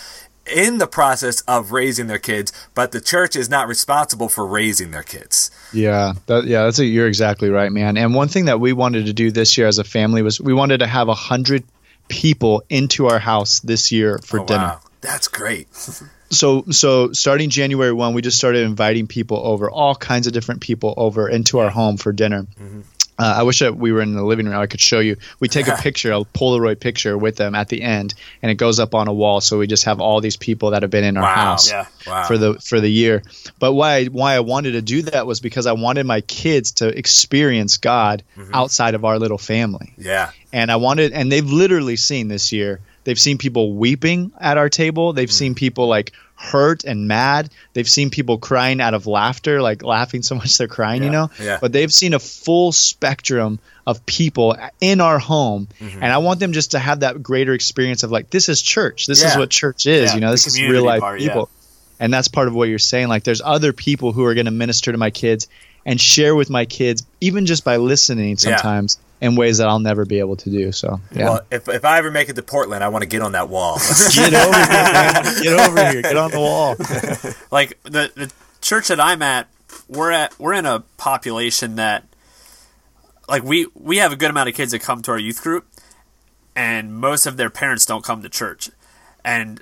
in 0.46 0.78
the 0.78 0.86
process 0.86 1.40
of 1.42 1.70
raising 1.72 2.06
their 2.06 2.18
kids, 2.18 2.52
but 2.74 2.92
the 2.92 3.00
church 3.00 3.36
is 3.36 3.48
not 3.48 3.68
responsible 3.68 4.28
for 4.28 4.46
raising 4.46 4.90
their 4.90 5.02
kids. 5.02 5.50
Yeah, 5.72 6.14
that, 6.26 6.44
yeah, 6.44 6.64
that's 6.64 6.78
a, 6.78 6.84
you're 6.84 7.06
exactly 7.06 7.50
right, 7.50 7.70
man. 7.70 7.96
And 7.96 8.14
one 8.14 8.28
thing 8.28 8.46
that 8.46 8.58
we 8.60 8.72
wanted 8.72 9.06
to 9.06 9.12
do 9.12 9.30
this 9.30 9.56
year 9.58 9.66
as 9.68 9.78
a 9.78 9.84
family 9.84 10.22
was 10.22 10.40
we 10.40 10.52
wanted 10.54 10.78
to 10.78 10.86
have 10.86 11.08
a 11.08 11.14
hundred 11.14 11.64
people 12.08 12.64
into 12.68 13.06
our 13.06 13.18
house 13.20 13.60
this 13.60 13.92
year 13.92 14.18
for 14.24 14.40
Oh, 14.40 14.44
dinner. 14.46 14.58
wow. 14.64 14.80
That's 15.00 15.28
great. 15.28 15.68
So, 16.32 16.62
so 16.70 17.10
starting 17.10 17.50
January 17.50 17.92
one, 17.92 18.14
we 18.14 18.22
just 18.22 18.36
started 18.36 18.62
inviting 18.62 19.08
people 19.08 19.38
over, 19.44 19.68
all 19.68 19.96
kinds 19.96 20.28
of 20.28 20.32
different 20.32 20.60
people 20.60 20.94
over 20.96 21.28
into 21.28 21.58
our 21.58 21.70
home 21.70 21.96
for 21.96 22.12
dinner. 22.12 22.44
Mm-hmm. 22.44 22.82
Uh, 23.20 23.34
I 23.38 23.42
wish 23.42 23.58
that 23.58 23.76
we 23.76 23.92
were 23.92 24.00
in 24.00 24.14
the 24.14 24.24
living 24.24 24.46
room. 24.46 24.56
I 24.58 24.66
could 24.66 24.80
show 24.80 24.98
you. 25.00 25.16
We 25.40 25.48
take 25.48 25.68
a 25.68 25.76
picture, 25.82 26.10
a 26.12 26.20
Polaroid 26.24 26.80
picture 26.80 27.18
with 27.18 27.36
them 27.36 27.54
at 27.54 27.68
the 27.68 27.82
end, 27.82 28.14
and 28.42 28.50
it 28.50 28.54
goes 28.54 28.80
up 28.80 28.94
on 28.94 29.08
a 29.08 29.12
wall. 29.12 29.40
So 29.40 29.58
we 29.58 29.66
just 29.66 29.84
have 29.84 30.00
all 30.00 30.20
these 30.20 30.36
people 30.38 30.70
that 30.70 30.82
have 30.82 30.90
been 30.90 31.04
in 31.04 31.16
our 31.18 31.22
Wow. 31.24 31.34
house 31.34 31.70
Yeah. 31.70 31.86
Wow. 32.06 32.24
for 32.26 32.38
the 32.38 32.54
for 32.54 32.80
the 32.80 32.88
year. 32.90 33.22
But 33.58 33.74
why 33.74 33.96
I, 33.96 34.04
why 34.06 34.34
I 34.34 34.40
wanted 34.40 34.72
to 34.72 34.82
do 34.82 35.02
that 35.02 35.26
was 35.26 35.40
because 35.40 35.66
I 35.66 35.72
wanted 35.72 36.06
my 36.06 36.22
kids 36.22 36.72
to 36.72 36.88
experience 36.88 37.76
God 37.76 38.22
Mm-hmm. 38.36 38.54
outside 38.54 38.94
of 38.94 39.04
our 39.04 39.18
little 39.18 39.38
family. 39.38 39.92
yeah. 39.98 40.30
And 40.52 40.72
I 40.72 40.76
wanted 40.76 41.12
and 41.12 41.30
they've 41.30 41.44
literally 41.46 41.96
seen 41.96 42.28
this 42.28 42.50
year. 42.52 42.80
They've 43.04 43.18
seen 43.18 43.38
people 43.38 43.74
weeping 43.74 44.32
at 44.38 44.58
our 44.58 44.68
table. 44.68 45.12
They've 45.12 45.30
seen 45.30 45.54
people 45.54 45.88
like 45.88 46.12
hurt 46.34 46.84
and 46.84 47.08
mad. 47.08 47.50
They've 47.72 47.88
seen 47.88 48.10
people 48.10 48.38
crying 48.38 48.80
out 48.80 48.94
of 48.94 49.06
laughter, 49.06 49.60
like 49.60 49.82
laughing 49.82 50.22
so 50.22 50.34
much 50.36 50.58
they're 50.58 50.68
crying, 50.68 51.02
you 51.02 51.10
know? 51.10 51.30
Yeah. 51.40 51.58
But 51.60 51.72
they've 51.72 51.92
seen 51.92 52.14
a 52.14 52.18
full 52.18 52.72
spectrum 52.72 53.58
of 53.86 54.04
people 54.06 54.56
in 54.80 55.00
our 55.00 55.18
home. 55.18 55.68
Mm-hmm. 55.80 56.02
And 56.02 56.12
I 56.12 56.18
want 56.18 56.40
them 56.40 56.52
just 56.52 56.72
to 56.72 56.78
have 56.78 57.00
that 57.00 57.22
greater 57.22 57.52
experience 57.52 58.02
of 58.02 58.10
like, 58.10 58.30
this 58.30 58.48
is 58.48 58.62
church. 58.62 59.06
This 59.06 59.22
is 59.22 59.36
what 59.36 59.50
church 59.50 59.86
is. 59.86 60.10
Yeah, 60.10 60.14
you 60.14 60.20
know, 60.20 60.30
this 60.30 60.46
is 60.46 60.60
real 60.60 60.84
life 60.84 61.00
part, 61.00 61.20
yeah. 61.20 61.28
people 61.28 61.50
and 62.00 62.12
that's 62.12 62.28
part 62.28 62.48
of 62.48 62.54
what 62.54 62.68
you're 62.68 62.78
saying 62.78 63.06
like 63.06 63.22
there's 63.22 63.42
other 63.42 63.72
people 63.72 64.10
who 64.10 64.24
are 64.24 64.34
going 64.34 64.46
to 64.46 64.50
minister 64.50 64.90
to 64.90 64.98
my 64.98 65.10
kids 65.10 65.46
and 65.90 66.00
share 66.00 66.36
with 66.36 66.50
my 66.50 66.64
kids 66.64 67.04
even 67.20 67.46
just 67.46 67.64
by 67.64 67.76
listening 67.76 68.36
sometimes 68.36 69.00
in 69.20 69.34
ways 69.34 69.58
that 69.58 69.68
I'll 69.68 69.80
never 69.80 70.06
be 70.06 70.20
able 70.20 70.36
to 70.36 70.48
do 70.48 70.70
so 70.70 71.00
yeah 71.10 71.24
Well, 71.24 71.40
if, 71.50 71.68
if 71.68 71.84
I 71.84 71.98
ever 71.98 72.12
make 72.12 72.28
it 72.28 72.36
to 72.36 72.42
Portland, 72.44 72.84
I 72.84 72.88
want 72.88 73.02
to 73.02 73.08
get 73.08 73.22
on 73.22 73.32
that 73.32 73.48
wall. 73.48 73.78
get 74.14 74.32
over 74.32 74.56
here 74.56 74.68
man. 74.68 75.42
get 75.42 75.68
over 75.68 75.90
here 75.90 76.02
get 76.02 76.16
on 76.16 76.30
the 76.30 76.38
wall 76.38 76.76
like 77.50 77.76
the 77.82 78.12
the 78.14 78.32
church 78.60 78.86
that 78.86 79.00
I'm 79.00 79.20
at, 79.20 79.48
we're 79.88 80.12
at 80.12 80.38
we're 80.38 80.54
in 80.54 80.64
a 80.64 80.84
population 80.96 81.74
that 81.74 82.04
like 83.28 83.42
we 83.42 83.66
we 83.74 83.96
have 83.96 84.12
a 84.12 84.16
good 84.16 84.30
amount 84.30 84.48
of 84.48 84.54
kids 84.54 84.70
that 84.70 84.82
come 84.82 85.02
to 85.02 85.10
our 85.10 85.18
youth 85.18 85.42
group 85.42 85.66
and 86.54 86.94
most 86.94 87.26
of 87.26 87.36
their 87.36 87.50
parents 87.50 87.84
don't 87.84 88.04
come 88.04 88.22
to 88.22 88.28
church. 88.28 88.70
And 89.24 89.60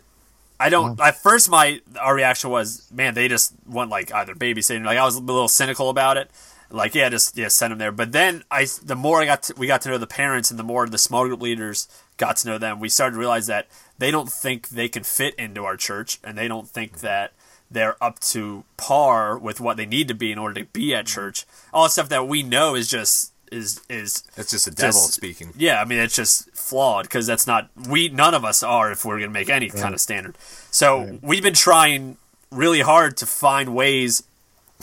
I 0.60 0.68
don't 0.70 1.00
at 1.00 1.16
first 1.22 1.48
my 1.50 1.80
our 2.00 2.14
reaction 2.14 2.50
was, 2.50 2.88
man, 2.92 3.14
they 3.14 3.28
just 3.28 3.52
want 3.66 3.90
like 3.90 4.12
either 4.12 4.34
babysitting. 4.34 4.84
Like 4.84 4.98
I 4.98 5.04
was 5.04 5.16
a 5.16 5.20
little 5.20 5.48
cynical 5.48 5.88
about 5.88 6.16
it. 6.16 6.30
Like 6.70 6.94
yeah, 6.94 7.08
just 7.08 7.36
yeah, 7.36 7.48
send 7.48 7.70
them 7.70 7.78
there. 7.78 7.92
But 7.92 8.12
then 8.12 8.44
I, 8.50 8.66
the 8.82 8.96
more 8.96 9.22
I 9.22 9.24
got, 9.24 9.44
to, 9.44 9.54
we 9.56 9.66
got 9.66 9.80
to 9.82 9.88
know 9.88 9.98
the 9.98 10.06
parents, 10.06 10.50
and 10.50 10.58
the 10.58 10.64
more 10.64 10.86
the 10.86 10.98
small 10.98 11.26
group 11.26 11.40
leaders 11.40 11.88
got 12.18 12.36
to 12.38 12.48
know 12.48 12.58
them, 12.58 12.78
we 12.78 12.90
started 12.90 13.14
to 13.14 13.18
realize 13.18 13.46
that 13.46 13.68
they 13.98 14.10
don't 14.10 14.30
think 14.30 14.68
they 14.68 14.88
can 14.88 15.02
fit 15.02 15.34
into 15.36 15.64
our 15.64 15.76
church, 15.76 16.18
and 16.22 16.36
they 16.36 16.46
don't 16.46 16.68
think 16.68 17.00
that 17.00 17.32
they're 17.70 18.02
up 18.02 18.18
to 18.18 18.64
par 18.76 19.38
with 19.38 19.60
what 19.60 19.76
they 19.76 19.86
need 19.86 20.08
to 20.08 20.14
be 20.14 20.30
in 20.32 20.38
order 20.38 20.60
to 20.60 20.66
be 20.66 20.94
at 20.94 21.06
church. 21.06 21.46
All 21.72 21.84
the 21.84 21.90
stuff 21.90 22.08
that 22.10 22.28
we 22.28 22.42
know 22.42 22.74
is 22.74 22.90
just 22.90 23.32
is 23.52 23.80
is 23.88 24.22
It's 24.36 24.50
just 24.50 24.64
the 24.64 24.70
devil 24.70 25.00
Just- 25.00 25.14
speaking. 25.14 25.52
yeah, 25.56 25.80
I 25.80 25.84
mean 25.84 25.98
it's 25.98 26.14
just 26.14 26.50
flawed 26.54 27.04
because 27.04 27.26
that's 27.26 27.46
not 27.46 27.70
we 27.88 28.08
none 28.08 28.34
of 28.34 28.44
us 28.44 28.62
are 28.62 28.90
if 28.92 29.04
we're 29.04 29.18
going 29.18 29.30
to 29.30 29.34
make 29.34 29.48
any 29.50 29.70
kind 29.70 29.94
of 29.94 30.00
standard. 30.00 30.36
So 30.70 31.18
we've 31.22 31.42
been 31.42 31.54
trying 31.54 32.16
really 32.50 32.80
hard 32.80 33.16
to 33.18 33.26
find 33.26 33.74
ways 33.74 34.22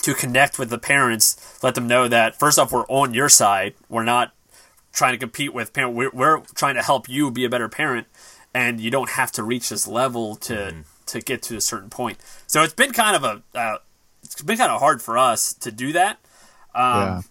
to 0.01 0.13
connect 0.13 0.59
with 0.59 0.69
the 0.69 0.77
parents, 0.77 1.57
let 1.63 1.73
them 1.75 1.87
know 1.87 2.07
that 2.07 2.37
first 2.37 2.59
off 2.59 2.71
we're 2.71 2.85
on 2.87 3.13
your 3.13 3.29
side. 3.29 3.75
We're 3.89 4.03
not 4.03 4.33
trying 4.93 5.13
to 5.13 5.17
compete 5.17 5.53
with 5.53 5.73
parent. 5.73 5.93
We're, 5.95 6.09
we're 6.11 6.39
trying 6.55 6.75
to 6.75 6.81
help 6.81 7.07
you 7.09 7.31
be 7.31 7.45
a 7.45 7.49
better 7.49 7.69
parent, 7.69 8.07
and 8.53 8.79
you 8.79 8.91
don't 8.91 9.11
have 9.11 9.31
to 9.33 9.43
reach 9.43 9.69
this 9.69 9.87
level 9.87 10.35
to 10.37 10.83
to 11.07 11.21
get 11.21 11.41
to 11.43 11.55
a 11.55 11.61
certain 11.61 11.89
point. 11.89 12.17
So 12.47 12.63
it's 12.63 12.73
been 12.73 12.91
kind 12.91 13.15
of 13.15 13.23
a 13.23 13.57
uh, 13.57 13.77
it's 14.23 14.41
been 14.41 14.57
kind 14.57 14.71
of 14.71 14.79
hard 14.79 15.01
for 15.01 15.17
us 15.17 15.53
to 15.53 15.71
do 15.71 15.93
that. 15.93 16.19
Um, 16.73 16.83
yeah 17.01 17.21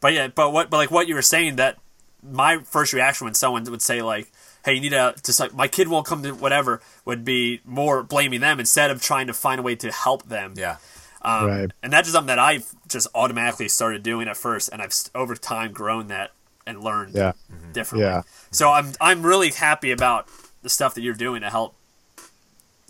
but 0.00 0.12
yeah, 0.12 0.28
but 0.28 0.52
what, 0.52 0.70
but 0.70 0.76
like 0.78 0.90
what 0.90 1.08
you 1.08 1.14
were 1.14 1.22
saying, 1.22 1.56
that 1.56 1.78
my 2.22 2.58
first 2.58 2.92
reaction 2.92 3.24
when 3.24 3.34
someone 3.34 3.64
would 3.64 3.82
say 3.82 4.02
like, 4.02 4.30
"Hey, 4.64 4.74
you 4.74 4.80
need 4.80 4.90
to 4.90 5.14
just 5.24 5.40
like 5.40 5.54
my 5.54 5.68
kid 5.68 5.88
won't 5.88 6.06
come 6.06 6.22
to 6.22 6.32
whatever," 6.32 6.80
would 7.04 7.24
be 7.24 7.60
more 7.64 8.02
blaming 8.02 8.40
them 8.40 8.58
instead 8.60 8.90
of 8.90 9.02
trying 9.02 9.26
to 9.28 9.32
find 9.32 9.60
a 9.60 9.62
way 9.62 9.74
to 9.76 9.90
help 9.92 10.28
them. 10.28 10.54
Yeah. 10.56 10.76
Um, 11.22 11.46
Right. 11.46 11.70
And 11.82 11.92
that's 11.92 12.06
just 12.06 12.14
something 12.14 12.28
that 12.28 12.38
I've 12.38 12.72
just 12.88 13.08
automatically 13.14 13.68
started 13.68 14.02
doing 14.02 14.28
at 14.28 14.36
first, 14.36 14.68
and 14.72 14.80
I've 14.82 14.94
over 15.14 15.34
time 15.34 15.72
grown 15.72 16.08
that 16.08 16.32
and 16.66 16.82
learned 16.82 17.14
yeah 17.14 17.32
differently. 17.72 18.06
Yeah. 18.08 18.22
So 18.50 18.70
I'm 18.70 18.92
I'm 19.00 19.22
really 19.24 19.50
happy 19.50 19.90
about 19.92 20.28
the 20.62 20.68
stuff 20.68 20.94
that 20.94 21.00
you're 21.02 21.14
doing 21.14 21.40
to 21.42 21.50
help, 21.50 21.74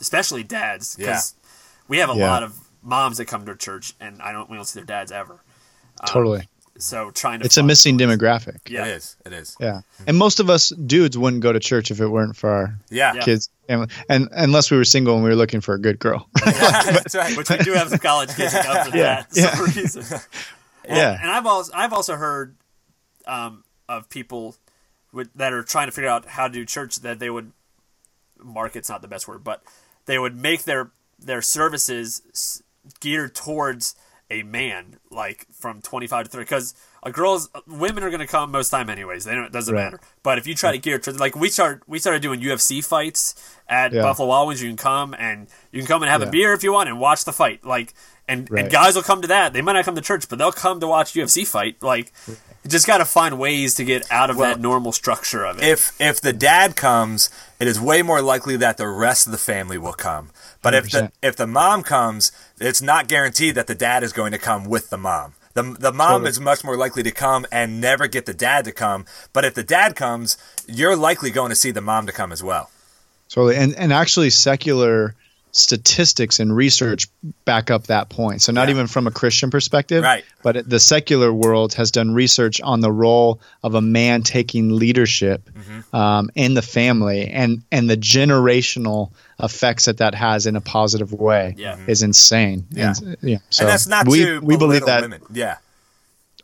especially 0.00 0.42
dads, 0.42 0.96
because 0.96 1.34
we 1.88 1.98
have 1.98 2.10
a 2.10 2.14
Yeah. 2.14 2.30
lot 2.30 2.42
of 2.42 2.58
moms 2.82 3.16
that 3.18 3.26
come 3.26 3.44
to 3.46 3.54
church, 3.56 3.94
and 4.00 4.20
I 4.22 4.32
don't 4.32 4.48
we 4.50 4.56
don't 4.56 4.64
see 4.64 4.80
their 4.80 4.86
dads 4.86 5.12
ever. 5.12 5.40
totally 6.06 6.46
So 6.78 7.10
trying 7.10 7.40
to 7.40 7.46
it's 7.46 7.56
a 7.56 7.60
find- 7.60 7.66
missing 7.68 7.98
demographic 7.98 8.58
Yeah. 8.68 8.86
It 8.86 8.96
is. 8.96 9.16
It 9.24 9.32
is. 9.32 9.56
yeah 9.60 9.80
and 10.06 10.16
most 10.16 10.40
of 10.40 10.50
us 10.50 10.68
dudes 10.70 11.16
wouldn't 11.16 11.42
go 11.42 11.52
to 11.52 11.58
church 11.60 11.90
if 11.90 12.00
it 12.00 12.08
weren't 12.08 12.36
for 12.36 12.50
our 12.50 12.78
Yeah. 12.90 13.14
Yeah. 13.14 13.22
kids 13.22 13.48
and, 13.68 13.90
and 14.08 14.28
unless 14.32 14.70
we 14.70 14.76
were 14.76 14.84
single 14.84 15.14
and 15.14 15.24
we 15.24 15.30
were 15.30 15.36
looking 15.36 15.60
for 15.60 15.74
a 15.74 15.80
good 15.80 15.98
girl 15.98 16.28
That's 16.44 17.14
right. 17.14 17.36
which 17.36 17.50
we 17.50 17.56
do 17.58 17.72
have 17.72 17.88
some 17.88 17.98
college 17.98 18.34
kids 18.34 18.52
that 18.52 18.64
come 18.64 18.90
for 18.90 18.96
Yeah, 18.96 19.24
that 19.34 19.56
for 19.56 19.66
some 19.68 19.82
reason. 19.82 20.18
And, 20.88 20.96
Yeah. 20.98 21.18
and 21.20 21.30
I've 21.30 21.46
also 21.46 21.72
I've 21.74 21.92
also 21.92 22.14
heard 22.14 22.54
um, 23.26 23.64
of 23.88 24.08
people 24.08 24.54
with, 25.12 25.28
that 25.34 25.52
are 25.52 25.64
trying 25.64 25.88
to 25.88 25.92
figure 25.92 26.08
out 26.08 26.26
how 26.26 26.46
to 26.46 26.52
do 26.52 26.64
church 26.64 26.96
that 27.00 27.18
they 27.18 27.28
would 27.28 27.50
market's 28.40 28.88
not 28.88 29.02
the 29.02 29.08
best 29.08 29.26
word, 29.26 29.42
but 29.42 29.62
they 30.04 30.18
would 30.18 30.36
make 30.40 30.62
their 30.62 30.90
their 31.18 31.42
services 31.42 32.62
geared 33.00 33.34
towards 33.34 33.96
a 34.30 34.42
man, 34.42 34.96
like 35.10 35.46
from 35.52 35.80
twenty 35.82 36.06
five 36.06 36.24
to 36.24 36.30
thirty, 36.30 36.44
because 36.44 36.74
a 37.02 37.12
girls 37.12 37.48
women 37.66 38.02
are 38.02 38.10
going 38.10 38.20
to 38.20 38.26
come 38.26 38.50
most 38.50 38.70
time 38.70 38.90
anyways. 38.90 39.24
They 39.24 39.34
don't, 39.34 39.44
it 39.44 39.52
doesn't 39.52 39.74
Right. 39.74 39.84
matter. 39.84 40.00
But 40.22 40.38
if 40.38 40.46
you 40.46 40.54
try 40.54 40.72
to 40.72 40.78
gear 40.78 40.96
it 40.96 41.06
like 41.20 41.36
we 41.36 41.48
start 41.48 41.82
we 41.86 41.98
started 42.00 42.22
doing 42.22 42.40
UFC 42.40 42.84
fights 42.84 43.34
at 43.68 43.92
Yeah. 43.92 44.02
Buffalo 44.02 44.28
Wild 44.28 44.48
Wings, 44.48 44.62
you 44.62 44.68
can 44.68 44.76
come 44.76 45.14
and 45.18 45.46
you 45.70 45.80
can 45.80 45.86
come 45.86 46.02
and 46.02 46.10
have 46.10 46.22
a 46.22 46.26
beer 46.26 46.52
if 46.52 46.62
you 46.64 46.72
want 46.72 46.88
and 46.88 46.98
watch 46.98 47.24
the 47.24 47.32
fight. 47.32 47.64
Like 47.64 47.94
and, 48.28 48.50
Right. 48.50 48.64
and 48.64 48.72
guys 48.72 48.96
will 48.96 49.04
come 49.04 49.22
to 49.22 49.28
that. 49.28 49.52
They 49.52 49.62
might 49.62 49.74
not 49.74 49.84
come 49.84 49.94
to 49.94 50.00
church, 50.00 50.28
but 50.28 50.38
they'll 50.38 50.50
come 50.50 50.80
to 50.80 50.88
watch 50.88 51.12
UFC 51.14 51.46
fight. 51.46 51.80
Like 51.80 52.12
you 52.66 52.70
just 52.70 52.86
got 52.86 52.98
to 52.98 53.04
find 53.04 53.38
ways 53.38 53.74
to 53.76 53.84
get 53.84 54.10
out 54.10 54.28
of 54.28 54.38
Well, 54.38 54.50
that 54.50 54.60
normal 54.60 54.90
structure 54.90 55.44
of 55.44 55.58
it. 55.58 55.64
If 55.64 55.92
if 56.00 56.20
the 56.20 56.32
dad 56.32 56.74
comes, 56.74 57.30
it 57.60 57.68
is 57.68 57.78
way 57.78 58.02
more 58.02 58.20
likely 58.20 58.56
that 58.56 58.76
the 58.76 58.88
rest 58.88 59.26
of 59.26 59.30
the 59.30 59.38
family 59.38 59.78
will 59.78 59.92
come. 59.92 60.30
But 60.62 60.74
if 60.74 60.90
the 60.90 60.98
100%. 60.98 61.12
if 61.22 61.36
the 61.36 61.46
mom 61.46 61.84
comes, 61.84 62.32
it's 62.58 62.82
not 62.82 63.06
guaranteed 63.06 63.54
that 63.54 63.68
the 63.68 63.76
dad 63.76 64.02
is 64.02 64.12
going 64.12 64.32
to 64.32 64.38
come 64.38 64.64
with 64.64 64.90
the 64.90 64.98
mom. 64.98 65.34
The, 65.54 65.62
the 65.62 65.92
mom 65.92 66.22
Totally. 66.22 66.30
is 66.30 66.40
much 66.40 66.64
more 66.64 66.76
likely 66.76 67.04
to 67.04 67.12
come 67.12 67.46
and 67.52 67.80
never 67.80 68.08
get 68.08 68.26
the 68.26 68.34
dad 68.34 68.64
to 68.64 68.72
come. 68.72 69.06
But 69.32 69.44
if 69.44 69.54
the 69.54 69.62
dad 69.62 69.94
comes, 69.94 70.36
you're 70.66 70.96
likely 70.96 71.30
going 71.30 71.50
to 71.50 71.56
see 71.56 71.70
the 71.70 71.80
mom 71.80 72.06
to 72.06 72.12
come 72.12 72.32
as 72.32 72.42
well. 72.42 72.68
Totally. 73.28 73.56
And 73.56 73.76
and 73.76 73.92
actually 73.92 74.30
secular 74.30 75.14
statistics 75.56 76.38
and 76.38 76.54
research 76.54 77.08
back 77.44 77.70
up 77.70 77.86
that 77.86 78.08
point. 78.10 78.42
So 78.42 78.52
not 78.52 78.68
Yeah. 78.68 78.74
even 78.74 78.86
from 78.86 79.06
a 79.06 79.10
Christian 79.10 79.50
perspective, 79.50 80.02
Right. 80.04 80.24
but 80.42 80.68
the 80.68 80.78
secular 80.78 81.32
world 81.32 81.74
has 81.74 81.90
done 81.90 82.12
research 82.12 82.60
on 82.60 82.80
the 82.80 82.92
role 82.92 83.40
of 83.62 83.74
a 83.74 83.80
man 83.80 84.22
taking 84.22 84.70
leadership 84.76 85.48
Mm-hmm. 85.48 85.96
um, 85.96 86.30
in 86.34 86.54
the 86.54 86.62
family 86.62 87.28
and 87.28 87.62
and 87.72 87.88
the 87.88 87.96
generational 87.96 89.10
effects 89.40 89.86
that 89.86 89.98
that 89.98 90.14
has 90.14 90.46
in 90.46 90.56
a 90.56 90.60
positive 90.60 91.12
way 91.12 91.54
Yeah. 91.56 91.76
is 91.86 92.02
insane. 92.02 92.66
Yeah. 92.70 92.94
And, 93.02 93.16
yeah. 93.22 93.38
So 93.50 93.64
and 93.64 93.72
that's 93.72 93.86
not 93.86 94.06
we 94.06 94.38
we 94.38 94.56
believe 94.56 94.84
that 94.86 95.02
women. 95.02 95.20
Yeah. 95.32 95.56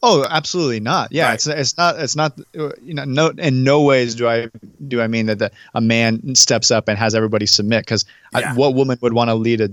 Oh, 0.04 0.26
absolutely 0.28 0.80
not. 0.80 1.12
Yeah, 1.12 1.26
Right. 1.26 1.34
it's 1.34 1.46
it's 1.46 1.76
not 1.78 1.98
it's 2.00 2.16
not 2.16 2.38
uh, 2.58 2.70
you 2.82 2.94
know 2.94 3.04
no 3.04 3.28
in 3.28 3.62
no 3.62 3.82
ways 3.82 4.14
do 4.16 4.28
I 4.28 4.48
do 4.88 5.00
I 5.00 5.06
mean 5.06 5.26
that 5.26 5.38
the, 5.38 5.52
a 5.74 5.80
man 5.80 6.34
steps 6.34 6.70
up 6.72 6.88
and 6.88 6.98
has 6.98 7.14
everybody 7.14 7.46
submit 7.46 7.84
because 7.84 8.04
Yeah. 8.36 8.54
what 8.54 8.74
woman 8.74 8.98
would 9.00 9.12
want 9.12 9.28
to 9.30 9.34
lead 9.34 9.60
a 9.60 9.70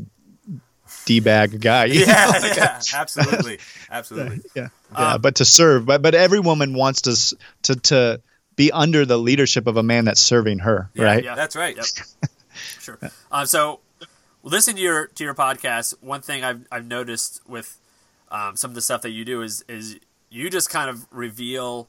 d 1.05 1.19
bag 1.19 1.59
guy? 1.61 1.85
you 1.85 2.05
know? 2.05 2.13
Yeah, 2.13 2.53
yeah, 2.55 2.79
absolutely, 2.93 3.57
absolutely. 3.91 4.41
yeah, 4.55 4.67
yeah. 4.97 5.17
but 5.17 5.35
to 5.35 5.45
serve, 5.45 5.85
but 5.87 6.01
but 6.03 6.13
every 6.13 6.39
woman 6.39 6.73
wants 6.75 7.01
to 7.03 7.35
to 7.63 7.75
to 7.89 8.21
be 8.55 8.71
under 8.71 9.05
the 9.05 9.17
leadership 9.17 9.67
of 9.67 9.77
a 9.77 9.83
man 9.83 10.05
that's 10.05 10.19
serving 10.21 10.59
her, 10.59 10.89
Yeah, 10.93 11.03
right? 11.05 11.23
yeah. 11.23 11.33
That's 11.35 11.55
right. 11.55 11.75
Yep. 11.77 11.85
sure. 12.81 12.99
Um, 13.31 13.45
so, 13.45 13.79
listening 14.43 14.75
to 14.75 14.81
your 14.81 15.07
to 15.07 15.23
your 15.23 15.33
podcast, 15.33 15.93
one 16.01 16.21
thing 16.21 16.43
I've 16.43 16.67
I've 16.71 16.85
noticed 16.85 17.41
with 17.47 17.77
um, 18.29 18.55
some 18.57 18.69
of 18.71 18.75
the 18.75 18.81
stuff 18.81 19.01
that 19.03 19.11
you 19.11 19.23
do 19.25 19.41
is 19.41 19.63
is 19.69 19.97
you 20.29 20.49
just 20.49 20.69
kind 20.69 20.89
of 20.89 21.07
reveal 21.11 21.87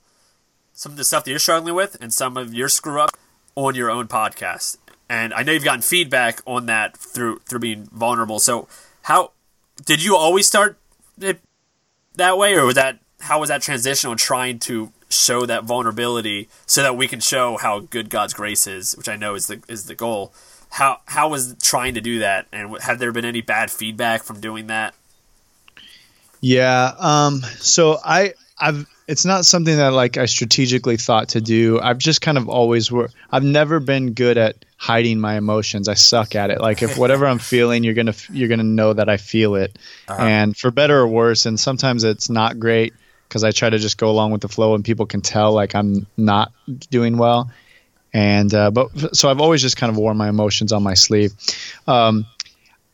some 0.72 0.92
of 0.92 0.98
the 0.98 1.04
stuff 1.04 1.24
that 1.24 1.30
you're 1.30 1.38
struggling 1.38 1.74
with 1.74 1.96
and 2.00 2.12
some 2.12 2.36
of 2.36 2.54
your 2.54 2.68
screw 2.68 3.00
up 3.00 3.16
on 3.54 3.74
your 3.74 3.90
own 3.90 4.08
podcast. 4.08 4.78
And 5.08 5.34
I 5.34 5.42
know 5.42 5.52
you've 5.52 5.64
gotten 5.64 5.82
feedback 5.82 6.40
on 6.46 6.66
that 6.66 6.96
through 6.96 7.40
through 7.40 7.58
being 7.58 7.84
vulnerable. 7.92 8.38
So, 8.38 8.68
how 9.02 9.32
did 9.84 10.02
you 10.04 10.16
always 10.16 10.46
start 10.46 10.78
it 11.20 11.40
that 12.14 12.38
way, 12.38 12.54
or 12.54 12.64
was 12.64 12.76
that 12.76 12.98
how 13.20 13.40
was 13.40 13.48
that 13.48 13.62
transition 13.62 14.10
on 14.10 14.16
trying 14.16 14.58
to 14.60 14.92
show 15.08 15.44
that 15.46 15.64
vulnerability 15.64 16.48
so 16.66 16.82
that 16.82 16.96
we 16.96 17.08
can 17.08 17.20
show 17.20 17.56
how 17.56 17.80
good 17.80 18.08
God's 18.08 18.32
grace 18.32 18.66
is, 18.66 18.96
which 18.96 19.08
I 19.08 19.16
know 19.16 19.34
is 19.34 19.48
the 19.48 19.62
is 19.68 19.86
the 19.86 19.94
goal. 19.94 20.32
How 20.70 21.00
how 21.06 21.28
was 21.28 21.56
trying 21.60 21.94
to 21.94 22.00
do 22.00 22.20
that, 22.20 22.46
and 22.52 22.78
have 22.82 22.98
there 22.98 23.12
been 23.12 23.24
any 23.24 23.40
bad 23.40 23.70
feedback 23.70 24.22
from 24.22 24.40
doing 24.40 24.68
that? 24.68 24.94
Yeah. 26.40 26.94
Um, 26.98 27.42
so 27.58 27.98
I, 28.04 28.34
I've, 28.58 28.86
it's 29.06 29.24
not 29.24 29.44
something 29.44 29.76
that 29.76 29.92
like 29.92 30.16
I 30.16 30.26
strategically 30.26 30.96
thought 30.96 31.30
to 31.30 31.40
do. 31.40 31.80
I've 31.80 31.98
just 31.98 32.20
kind 32.20 32.38
of 32.38 32.48
always 32.48 32.92
were, 32.92 33.10
I've 33.30 33.42
never 33.42 33.80
been 33.80 34.12
good 34.12 34.38
at 34.38 34.64
hiding 34.76 35.18
my 35.18 35.36
emotions. 35.36 35.88
I 35.88 35.94
suck 35.94 36.34
at 36.34 36.50
it. 36.50 36.60
Like 36.60 36.82
if 36.82 36.96
whatever 36.98 37.26
I'm 37.26 37.38
feeling, 37.38 37.82
you're 37.84 37.94
going 37.94 38.12
to, 38.12 38.32
you're 38.32 38.48
going 38.48 38.60
to 38.60 38.64
know 38.64 38.92
that 38.92 39.08
I 39.08 39.16
feel 39.16 39.56
it 39.56 39.78
and 40.08 40.56
for 40.56 40.70
better 40.70 40.98
or 40.98 41.08
worse. 41.08 41.46
And 41.46 41.58
sometimes 41.58 42.04
it's 42.04 42.30
not 42.30 42.58
great 42.60 42.94
because 43.28 43.44
I 43.44 43.50
try 43.50 43.68
to 43.68 43.78
just 43.78 43.98
go 43.98 44.10
along 44.10 44.30
with 44.32 44.40
the 44.40 44.48
flow 44.48 44.74
and 44.74 44.84
people 44.84 45.06
can 45.06 45.20
tell 45.20 45.52
like 45.52 45.74
I'm 45.74 46.06
not 46.16 46.52
doing 46.90 47.16
well. 47.16 47.50
And, 48.12 48.52
uh, 48.52 48.70
but 48.70 49.16
so 49.16 49.30
I've 49.30 49.40
always 49.40 49.62
just 49.62 49.76
kind 49.76 49.90
of 49.90 49.96
worn 49.96 50.16
my 50.16 50.28
emotions 50.28 50.72
on 50.72 50.82
my 50.82 50.94
sleeve. 50.94 51.32
Um, 51.86 52.26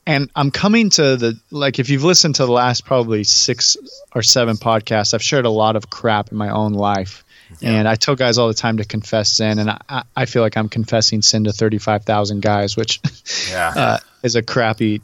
and 0.07 0.31
I'm 0.37 0.51
coming 0.51 0.90
to 0.90 1.16
the 1.16 1.38
like 1.51 1.79
if 1.79 1.90
you've 1.90 2.05
listened 2.05 2.37
to 2.37 2.47
the 2.47 2.53
last 2.53 2.85
probably 2.85 3.25
six 3.25 3.77
or 4.14 4.23
seven 4.23 4.57
podcasts, 4.57 5.14
I've 5.14 5.23
shared 5.23 5.45
a 5.47 5.51
lot 5.51 5.77
of 5.77 5.90
crap 5.90 6.31
in 6.33 6.38
my 6.38 6.51
own 6.51 6.73
life. 6.75 7.25
And 7.62 7.87
I 7.87 7.95
tell 7.95 8.16
guys 8.16 8.38
all 8.38 8.49
the 8.49 8.55
time 8.55 8.79
to 8.79 8.85
confess 8.85 9.31
sin, 9.31 9.61
and 9.61 9.71
I, 9.71 10.03
I 10.16 10.25
feel 10.27 10.42
like 10.42 10.57
I'm 10.57 10.69
confessing 10.69 11.23
sin 11.23 11.45
to 11.45 11.53
35,000 11.53 12.42
guys, 12.42 12.77
which 12.77 13.01
Yeah. 13.51 13.73
uh, 13.77 13.99
is 14.25 14.35
a 14.35 14.42
crappy 14.42 15.01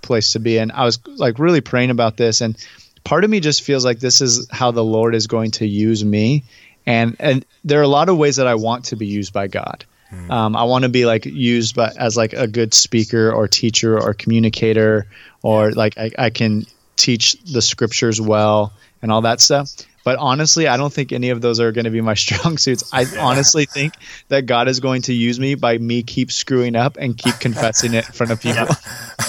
place 0.00 0.32
to 0.32 0.38
be. 0.38 0.56
And 0.58 0.72
I 0.72 0.84
was 0.84 0.98
like 1.06 1.38
really 1.38 1.60
praying 1.60 1.90
about 1.90 2.16
this, 2.16 2.40
and 2.40 2.56
part 3.04 3.24
of 3.24 3.30
me 3.30 3.40
just 3.40 3.60
feels 3.62 3.84
like 3.84 4.00
this 4.00 4.22
is 4.22 4.48
how 4.50 4.70
the 4.70 4.82
Lord 4.82 5.14
is 5.14 5.26
going 5.26 5.50
to 5.52 5.66
use 5.66 6.02
me. 6.02 6.44
And 6.86 7.14
and 7.20 7.44
there 7.62 7.78
are 7.78 7.84
a 7.84 7.88
lot 7.88 8.08
of 8.08 8.16
ways 8.16 8.36
that 8.36 8.46
I 8.46 8.54
want 8.54 8.86
to 8.86 8.96
be 8.96 9.06
used 9.06 9.32
by 9.34 9.46
God. 9.48 9.84
Um, 10.30 10.56
I 10.56 10.64
want 10.64 10.84
to 10.84 10.88
be 10.88 11.06
like 11.06 11.26
used 11.26 11.74
by, 11.74 11.92
as 11.98 12.16
like 12.16 12.32
a 12.32 12.46
good 12.46 12.74
speaker 12.74 13.32
or 13.32 13.48
teacher 13.48 14.00
or 14.00 14.14
communicator, 14.14 15.06
or 15.42 15.72
like 15.72 15.98
I, 15.98 16.10
I 16.18 16.30
can 16.30 16.66
teach 16.96 17.34
the 17.44 17.62
scriptures 17.62 18.20
well 18.20 18.72
and 19.00 19.10
all 19.10 19.22
that 19.22 19.40
stuff. 19.40 19.70
But 20.04 20.18
honestly, 20.18 20.66
I 20.66 20.76
don't 20.76 20.92
think 20.92 21.12
any 21.12 21.30
of 21.30 21.40
those 21.40 21.60
are 21.60 21.70
going 21.70 21.84
to 21.84 21.90
be 21.90 22.00
my 22.00 22.14
strong 22.26 22.58
suits. 22.58 22.92
I 22.92 23.06
honestly 23.18 23.66
think 23.66 23.94
that 24.28 24.46
God 24.46 24.68
is 24.68 24.80
going 24.80 25.02
to 25.02 25.14
use 25.14 25.38
me 25.38 25.54
by 25.54 25.78
me 25.78 26.02
keep 26.02 26.32
screwing 26.32 26.76
up 26.76 26.96
and 26.98 27.16
keep 27.16 27.38
confessing 27.38 27.94
it 27.94 28.06
in 28.06 28.12
front 28.12 28.32
of 28.32 28.40
people. 28.42 28.66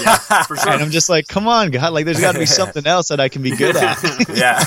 Yeah, 0.02 0.18
for 0.18 0.58
sure. 0.58 0.64
And 0.74 0.82
I'm 0.82 0.92
just 0.92 1.10
like, 1.10 1.28
come 1.28 1.48
on, 1.48 1.70
God! 1.72 1.94
Like, 1.94 2.06
there's 2.06 2.20
got 2.20 2.32
to 2.32 2.40
be 2.40 2.46
something 2.46 2.88
else 2.88 3.10
that 3.10 3.20
I 3.20 3.30
can 3.30 3.44
be 3.44 3.56
good 3.56 3.76
at. 3.76 4.02
yeah. 4.36 4.64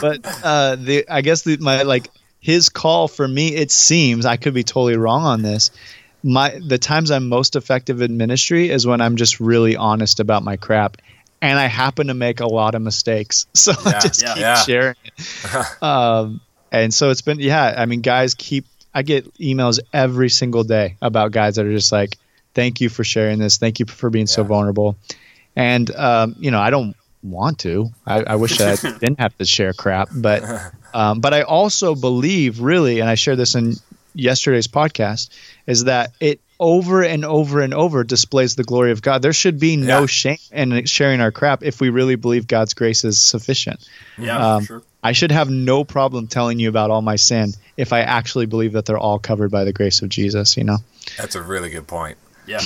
but 0.00 0.20
uh, 0.42 0.76
the 0.76 1.04
I 1.08 1.20
guess 1.20 1.42
the, 1.42 1.58
my 1.58 1.82
like 1.82 2.08
his 2.44 2.68
call 2.68 3.08
for 3.08 3.26
me, 3.26 3.54
it 3.54 3.70
seems 3.70 4.26
I 4.26 4.36
could 4.36 4.52
be 4.52 4.64
totally 4.64 4.98
wrong 4.98 5.22
on 5.22 5.40
this. 5.40 5.70
My 6.22 6.60
the 6.66 6.76
times 6.76 7.10
I'm 7.10 7.28
most 7.30 7.56
effective 7.56 8.02
in 8.02 8.18
ministry 8.18 8.68
is 8.68 8.86
when 8.86 9.00
I'm 9.00 9.16
just 9.16 9.40
really 9.40 9.76
honest 9.76 10.20
about 10.20 10.42
my 10.42 10.56
crap, 10.58 10.98
and 11.40 11.58
I 11.58 11.66
happen 11.66 12.08
to 12.08 12.14
make 12.14 12.40
a 12.40 12.46
lot 12.46 12.74
of 12.74 12.82
mistakes, 12.82 13.46
so 13.54 13.72
I 13.72 13.92
just 14.00 14.22
yeah. 14.22 14.34
keep 14.34 14.40
Yeah. 14.42 14.62
sharing. 14.62 14.94
It. 15.04 15.82
um, 15.82 16.42
and 16.70 16.92
so 16.92 17.08
it's 17.08 17.22
been 17.22 17.40
yeah. 17.40 17.74
I 17.78 17.86
mean, 17.86 18.02
guys 18.02 18.34
keep. 18.34 18.66
I 18.92 19.02
get 19.02 19.32
emails 19.38 19.80
every 19.92 20.28
single 20.28 20.64
day 20.64 20.96
about 21.00 21.32
guys 21.32 21.56
that 21.56 21.64
are 21.64 21.72
just 21.72 21.92
like, 21.92 22.18
"Thank 22.54 22.82
you 22.82 22.90
for 22.90 23.04
sharing 23.04 23.38
this. 23.38 23.56
Thank 23.56 23.80
you 23.80 23.86
for 23.86 24.10
being 24.10 24.26
so 24.26 24.44
vulnerable." 24.44 24.96
And 25.56 25.90
um, 25.96 26.36
you 26.38 26.50
know, 26.50 26.60
I 26.60 26.68
don't 26.70 26.94
want 27.24 27.60
to. 27.60 27.90
I, 28.06 28.22
I 28.22 28.36
wish 28.36 28.60
I 28.60 28.76
didn't 29.00 29.18
have 29.20 29.36
to 29.38 29.44
share 29.44 29.72
crap, 29.72 30.08
but 30.14 30.42
um, 30.92 31.20
but 31.20 31.34
I 31.34 31.42
also 31.42 31.94
believe 31.94 32.60
really, 32.60 33.00
and 33.00 33.08
I 33.08 33.14
shared 33.16 33.38
this 33.38 33.54
in 33.54 33.74
yesterday's 34.14 34.68
podcast, 34.68 35.30
is 35.66 35.84
that 35.84 36.12
it 36.20 36.40
over 36.60 37.02
and 37.02 37.24
over 37.24 37.60
and 37.62 37.74
over 37.74 38.04
displays 38.04 38.54
the 38.54 38.62
glory 38.62 38.92
of 38.92 39.02
God. 39.02 39.22
There 39.22 39.32
should 39.32 39.58
be 39.58 39.76
no 39.76 40.00
Yeah. 40.02 40.06
shame 40.06 40.36
in 40.52 40.84
sharing 40.86 41.20
our 41.20 41.32
crap 41.32 41.64
if 41.64 41.80
we 41.80 41.88
really 41.90 42.14
believe 42.14 42.46
God's 42.46 42.74
grace 42.74 43.04
is 43.04 43.20
sufficient. 43.20 43.84
yeah, 44.16 44.54
um, 44.56 44.64
sure. 44.64 44.82
I 45.02 45.12
should 45.12 45.32
have 45.32 45.50
no 45.50 45.82
problem 45.84 46.28
telling 46.28 46.60
you 46.60 46.68
about 46.68 46.90
all 46.90 47.02
my 47.02 47.16
sin 47.16 47.52
if 47.76 47.92
I 47.92 48.00
actually 48.00 48.46
believe 48.46 48.72
that 48.72 48.86
they're 48.86 48.96
all 48.96 49.18
covered 49.18 49.50
by 49.50 49.64
the 49.64 49.72
grace 49.72 50.00
of 50.00 50.08
Jesus. 50.08 50.56
You 50.56 50.64
know. 50.64 50.78
That's 51.18 51.34
a 51.34 51.42
really 51.42 51.70
good 51.70 51.86
point. 51.88 52.16
Yeah, 52.46 52.60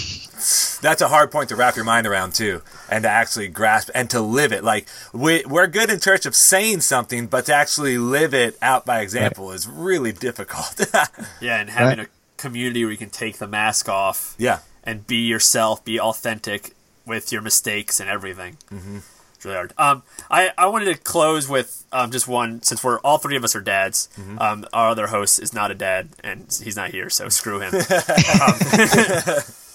That's 0.80 1.00
a 1.00 1.08
hard 1.08 1.30
point 1.30 1.50
to 1.50 1.56
wrap 1.56 1.76
your 1.76 1.84
mind 1.84 2.06
around 2.06 2.34
too, 2.34 2.62
and 2.90 3.04
to 3.04 3.08
actually 3.08 3.48
grasp 3.48 3.90
and 3.94 4.10
to 4.10 4.20
live 4.20 4.52
it. 4.52 4.64
Like 4.64 4.88
we 5.12 5.44
we're 5.46 5.66
good 5.66 5.90
in 5.90 6.00
church 6.00 6.26
of 6.26 6.34
saying 6.34 6.80
something, 6.80 7.26
but 7.26 7.46
to 7.46 7.54
actually 7.54 7.98
live 7.98 8.34
it 8.34 8.58
out 8.60 8.84
by 8.84 9.00
example 9.00 9.52
is 9.52 9.68
really 9.68 10.12
difficult. 10.12 10.80
yeah, 11.40 11.60
and 11.60 11.70
having 11.70 12.00
a 12.00 12.06
community 12.38 12.84
where 12.84 12.92
you 12.92 12.98
can 12.98 13.10
take 13.10 13.38
the 13.38 13.46
mask 13.46 13.88
off 13.88 14.34
yeah. 14.38 14.60
and 14.82 15.06
be 15.06 15.26
yourself, 15.26 15.84
be 15.84 16.00
authentic 16.00 16.72
with 17.04 17.30
your 17.32 17.42
mistakes 17.42 18.00
and 18.00 18.08
everything. 18.08 18.56
Mm-hmm. 18.70 18.98
It's 19.34 19.44
really 19.44 19.56
hard. 19.56 19.72
Um, 19.78 20.02
I, 20.30 20.50
I 20.58 20.66
wanted 20.66 20.86
to 20.86 20.96
close 20.96 21.48
with 21.48 21.84
um, 21.92 22.10
just 22.10 22.26
one, 22.26 22.60
since 22.62 22.82
we're 22.82 22.98
all 23.00 23.18
three 23.18 23.36
of 23.36 23.44
us 23.44 23.54
are 23.54 23.60
dads. 23.60 24.08
Um, 24.38 24.66
our 24.72 24.88
other 24.88 25.06
host 25.08 25.38
is 25.38 25.54
not 25.54 25.70
a 25.70 25.76
dad, 25.76 26.08
and 26.24 26.46
he's 26.62 26.74
not 26.74 26.90
here, 26.90 27.08
so 27.08 27.28
screw 27.28 27.60
him. 27.60 27.72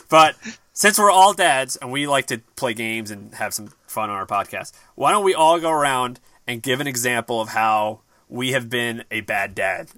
but 0.09 0.35
since 0.73 0.97
we're 0.97 1.11
all 1.11 1.33
dads 1.33 1.75
and 1.75 1.91
we 1.91 2.07
like 2.07 2.27
to 2.27 2.39
play 2.55 2.73
games 2.73 3.11
and 3.11 3.33
have 3.35 3.53
some 3.53 3.69
fun 3.87 4.09
on 4.09 4.15
our 4.15 4.25
podcast, 4.25 4.71
why 4.95 5.11
don't 5.11 5.23
we 5.23 5.33
all 5.33 5.59
go 5.59 5.69
around 5.71 6.19
and 6.47 6.61
give 6.61 6.79
an 6.81 6.87
example 6.87 7.39
of 7.41 7.49
how 7.49 7.99
we 8.29 8.51
have 8.53 8.69
been 8.69 9.03
a 9.11 9.21
bad 9.21 9.53
dad 9.55 9.89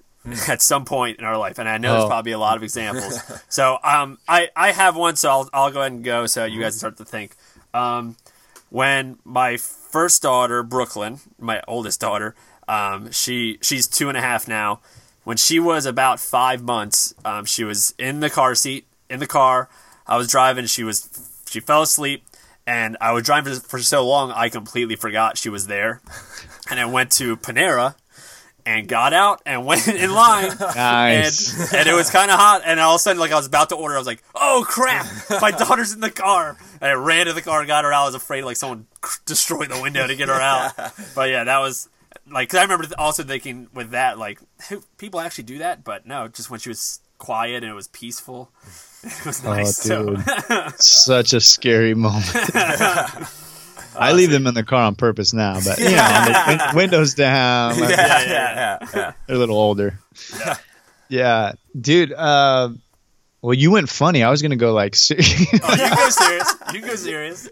at 0.48 0.60
some 0.60 0.84
point 0.84 1.18
in 1.18 1.24
our 1.24 1.38
life? 1.38 1.58
And 1.58 1.68
I 1.68 1.78
know 1.78 1.92
there's 1.92 2.04
Oh. 2.04 2.08
probably 2.08 2.32
a 2.32 2.38
lot 2.38 2.56
of 2.56 2.62
examples. 2.62 3.18
so 3.48 3.78
um, 3.82 4.18
I 4.28 4.48
I 4.54 4.72
have 4.72 4.96
one, 4.96 5.16
so 5.16 5.30
I'll 5.30 5.50
I'll 5.52 5.70
go 5.70 5.80
ahead 5.80 5.92
and 5.92 6.04
go 6.04 6.26
so 6.26 6.44
you 6.44 6.60
guys 6.60 6.72
can 6.74 6.78
start 6.78 6.96
to 6.98 7.04
think. 7.04 7.34
Um, 7.74 8.16
when 8.68 9.18
my 9.24 9.56
first 9.56 10.22
daughter, 10.22 10.62
Brooklyn, 10.62 11.20
my 11.38 11.62
oldest 11.68 12.00
daughter, 12.00 12.34
um, 12.68 13.10
she 13.12 13.58
she's 13.62 13.86
two 13.86 14.08
and 14.08 14.16
a 14.18 14.20
half 14.20 14.46
now. 14.48 14.80
When 15.24 15.36
she 15.36 15.58
was 15.58 15.86
about 15.86 16.20
five 16.20 16.62
months, 16.62 17.14
um, 17.24 17.44
she 17.44 17.64
was 17.64 17.94
in 17.98 18.20
the 18.20 18.30
car 18.30 18.54
seat 18.54 18.86
in 19.10 19.20
the 19.20 19.26
car. 19.26 19.68
I 20.06 20.16
was 20.16 20.28
driving. 20.28 20.66
She 20.66 20.84
was 20.84 21.08
she 21.48 21.60
fell 21.60 21.82
asleep, 21.82 22.24
and 22.66 22.96
I 23.00 23.12
was 23.12 23.24
driving 23.24 23.54
for, 23.54 23.60
for 23.60 23.78
so 23.80 24.06
long 24.06 24.30
I 24.32 24.48
completely 24.48 24.96
forgot 24.96 25.38
she 25.38 25.48
was 25.48 25.66
there. 25.66 26.00
And 26.68 26.80
I 26.80 26.86
went 26.86 27.12
to 27.12 27.36
Panera 27.36 27.94
and 28.66 28.88
got 28.88 29.12
out 29.12 29.40
and 29.46 29.64
went 29.64 29.86
in 29.88 30.12
line. 30.12 30.50
Nice. 30.58 31.72
And, 31.72 31.80
and 31.80 31.88
it 31.88 31.94
was 31.94 32.10
kind 32.10 32.30
of 32.30 32.38
hot. 32.38 32.62
And 32.64 32.80
all 32.80 32.96
of 32.96 32.96
a 32.96 32.98
sudden, 32.98 33.20
like 33.20 33.30
I 33.30 33.36
was 33.36 33.46
about 33.46 33.68
to 33.68 33.76
order, 33.76 33.94
I 33.94 33.98
was 33.98 34.06
like, 34.06 34.22
"Oh 34.34 34.64
crap! 34.68 35.06
My 35.40 35.50
daughter's 35.58 35.92
in 35.92 36.00
the 36.00 36.10
car!" 36.10 36.56
And 36.80 36.90
I 36.90 36.94
ran 36.94 37.26
to 37.26 37.32
the 37.32 37.40
car, 37.40 37.64
got 37.64 37.84
her 37.84 37.92
out. 37.92 38.02
I 38.02 38.06
was 38.06 38.16
afraid 38.16 38.42
like 38.42 38.56
someone 38.56 38.86
destroyed 39.24 39.70
the 39.70 39.80
window 39.80 40.06
to 40.06 40.16
get 40.16 40.28
her 40.28 40.34
out. 40.34 40.72
But 41.14 41.30
yeah, 41.30 41.44
that 41.44 41.60
was 41.60 41.88
like 42.28 42.48
cause 42.48 42.58
I 42.58 42.62
remember 42.62 42.88
also 42.98 43.22
thinking 43.22 43.68
with 43.72 43.90
that 43.90 44.18
like 44.18 44.40
people 44.98 45.20
actually 45.20 45.44
do 45.44 45.58
that, 45.58 45.84
but 45.84 46.06
no, 46.06 46.26
just 46.26 46.50
when 46.50 46.58
she 46.58 46.68
was 46.68 46.98
quiet 47.18 47.62
and 47.62 47.70
it 47.70 47.74
was 47.74 47.86
peaceful, 47.88 48.50
it 49.20 49.26
was 49.26 49.44
nice. 49.44 49.82
dude. 49.82 50.20
So 50.24 50.68
Such 50.78 51.32
a 51.32 51.40
scary 51.40 51.94
moment. 51.94 52.26
I 53.98 54.12
leave 54.12 54.30
them 54.30 54.46
in 54.46 54.52
the 54.54 54.62
car 54.62 54.82
on 54.82 54.94
purpose 54.94 55.32
now, 55.32 55.54
but 55.64 55.78
you 55.78 55.84
know, 55.86 55.92
the 55.92 56.44
win- 56.48 56.76
windows 56.76 57.14
down. 57.14 57.76
yeah, 57.78 57.80
like, 57.86 57.96
yeah, 57.96 58.24
yeah, 58.26 58.78
yeah. 58.94 59.12
They're 59.26 59.36
a 59.36 59.38
little 59.38 59.56
older. 59.56 59.98
Yeah, 61.08 61.52
dude. 61.80 62.12
Uh, 62.12 62.70
well, 63.40 63.54
you 63.54 63.70
went 63.70 63.88
funny. 63.88 64.22
I 64.22 64.30
was 64.30 64.42
gonna 64.42 64.56
go 64.56 64.74
like, 64.74 64.94
ser- 64.96 65.16
oh, 65.18 65.74
you 65.76 65.96
go 65.96 66.08
serious. 66.10 66.54
You 66.74 66.80
go 66.82 66.94
serious. 66.96 67.48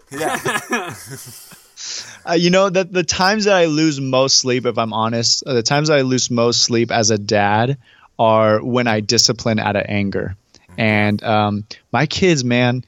uh, 2.25 2.33
you 2.33 2.49
know, 2.49 2.69
that 2.69 2.91
the 2.91 3.03
times 3.03 3.45
that 3.45 3.55
I 3.55 3.65
lose 3.65 3.99
most 3.99 4.37
sleep, 4.37 4.65
if 4.65 4.77
I'm 4.77 4.93
honest, 4.93 5.43
uh, 5.47 5.53
the 5.53 5.63
times 5.63 5.89
I 5.89 6.01
lose 6.01 6.29
most 6.29 6.61
sleep 6.61 6.91
as 6.91 7.09
a 7.09 7.17
dad 7.17 7.77
are 8.19 8.63
when 8.63 8.87
I 8.87 8.99
discipline 8.99 9.57
out 9.59 9.75
of 9.75 9.83
anger. 9.87 10.35
And 10.77 11.23
um, 11.23 11.65
my 11.91 12.05
kids, 12.05 12.43
man, 12.43 12.83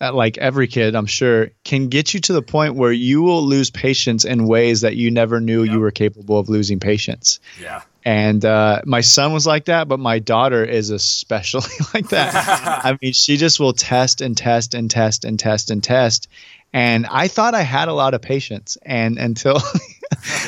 uh, 0.00 0.12
like 0.12 0.38
every 0.38 0.68
kid, 0.68 0.94
I'm 0.94 1.06
sure, 1.06 1.50
can 1.64 1.88
get 1.88 2.14
you 2.14 2.20
to 2.20 2.32
the 2.32 2.42
point 2.42 2.76
where 2.76 2.92
you 2.92 3.22
will 3.22 3.42
lose 3.42 3.70
patience 3.70 4.24
in 4.24 4.46
ways 4.46 4.82
that 4.82 4.96
you 4.96 5.10
never 5.10 5.40
knew 5.40 5.64
you 5.64 5.80
were 5.80 5.90
capable 5.90 6.38
of 6.38 6.48
losing 6.48 6.78
patience. 6.78 7.40
Yeah. 7.60 7.82
And 8.04 8.44
uh, 8.44 8.82
my 8.86 9.00
son 9.00 9.32
was 9.32 9.46
like 9.46 9.66
that, 9.66 9.88
but 9.88 9.98
my 9.98 10.18
daughter 10.18 10.64
is 10.64 10.90
especially 10.90 11.68
like 11.94 12.08
that. 12.10 12.32
I 12.84 12.96
mean, 13.02 13.12
she 13.12 13.36
just 13.36 13.58
will 13.60 13.72
test 13.72 14.20
and 14.20 14.36
test 14.36 14.74
and 14.74 14.90
test 14.90 15.24
and 15.24 15.38
test 15.38 15.70
and 15.70 15.82
test. 15.82 16.28
And 16.72 17.06
I 17.06 17.28
thought 17.28 17.54
I 17.54 17.62
had 17.62 17.88
a 17.88 17.92
lot 17.92 18.14
of 18.14 18.22
patience, 18.22 18.76
and 18.82 19.18
until 19.18 19.60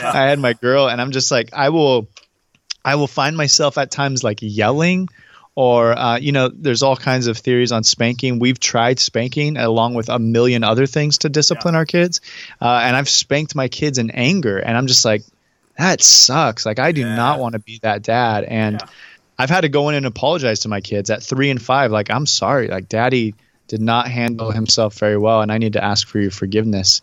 I 0.03 0.27
had 0.29 0.39
my 0.39 0.53
girl, 0.53 0.89
and 0.89 1.01
I'm 1.01 1.13
just 1.13 1.31
like, 1.31 1.53
I 1.53 1.71
will, 1.71 2.09
I 2.85 2.95
will 2.97 3.07
find 3.07 3.37
myself 3.37 3.79
at 3.79 3.91
times 3.91 4.23
like 4.23 4.39
yelling, 4.43 5.09
or 5.55 5.99
uh, 5.99 6.19
you 6.19 6.33
know, 6.33 6.49
there's 6.49 6.83
all 6.83 6.97
kinds 6.97 7.27
of 7.27 7.37
theories 7.37 7.73
on 7.73 7.85
spanking. 7.85 8.39
We've 8.39 8.59
tried 8.59 8.99
spanking 8.99 9.57
along 9.57 9.95
with 9.95 10.09
a 10.09 10.19
million 10.19 10.65
other 10.65 10.87
things 10.87 11.19
to 11.19 11.29
discipline 11.29 11.75
our 11.75 11.85
kids, 11.87 12.21
uh, 12.61 12.81
and 12.85 12.97
I've 12.97 13.09
spanked 13.09 13.55
my 13.55 13.69
kids 13.69 13.99
in 13.99 14.11
anger, 14.11 14.59
and 14.59 14.77
I'm 14.77 14.87
just 14.87 15.05
like, 15.05 15.23
that 15.77 16.03
sucks. 16.03 16.65
Like 16.65 16.79
I 16.79 16.93
do 16.93 17.01
Yeah. 17.03 17.17
not 17.17 17.39
want 17.39 17.55
to 17.55 17.59
be 17.59 17.79
that 17.83 18.03
dad, 18.03 18.45
and 18.45 18.81
I've 19.39 19.51
had 19.51 19.63
to 19.63 19.69
go 19.69 19.89
in 19.89 19.95
and 19.95 20.07
apologize 20.07 20.61
to 20.61 20.69
my 20.69 20.81
kids 20.81 21.11
at 21.11 21.23
three 21.23 21.51
and 21.51 21.61
five. 21.61 21.91
Like 21.91 22.11
I'm 22.11 22.27
sorry, 22.27 22.69
like 22.69 22.89
Daddy 22.89 23.35
did 23.69 23.81
not 23.81 24.09
handle 24.09 24.51
himself 24.51 24.99
very 24.99 25.17
well, 25.17 25.43
and 25.43 25.51
I 25.53 25.59
need 25.59 25.75
to 25.75 25.85
ask 25.85 26.07
for 26.07 26.19
your 26.19 26.31
forgiveness. 26.31 27.03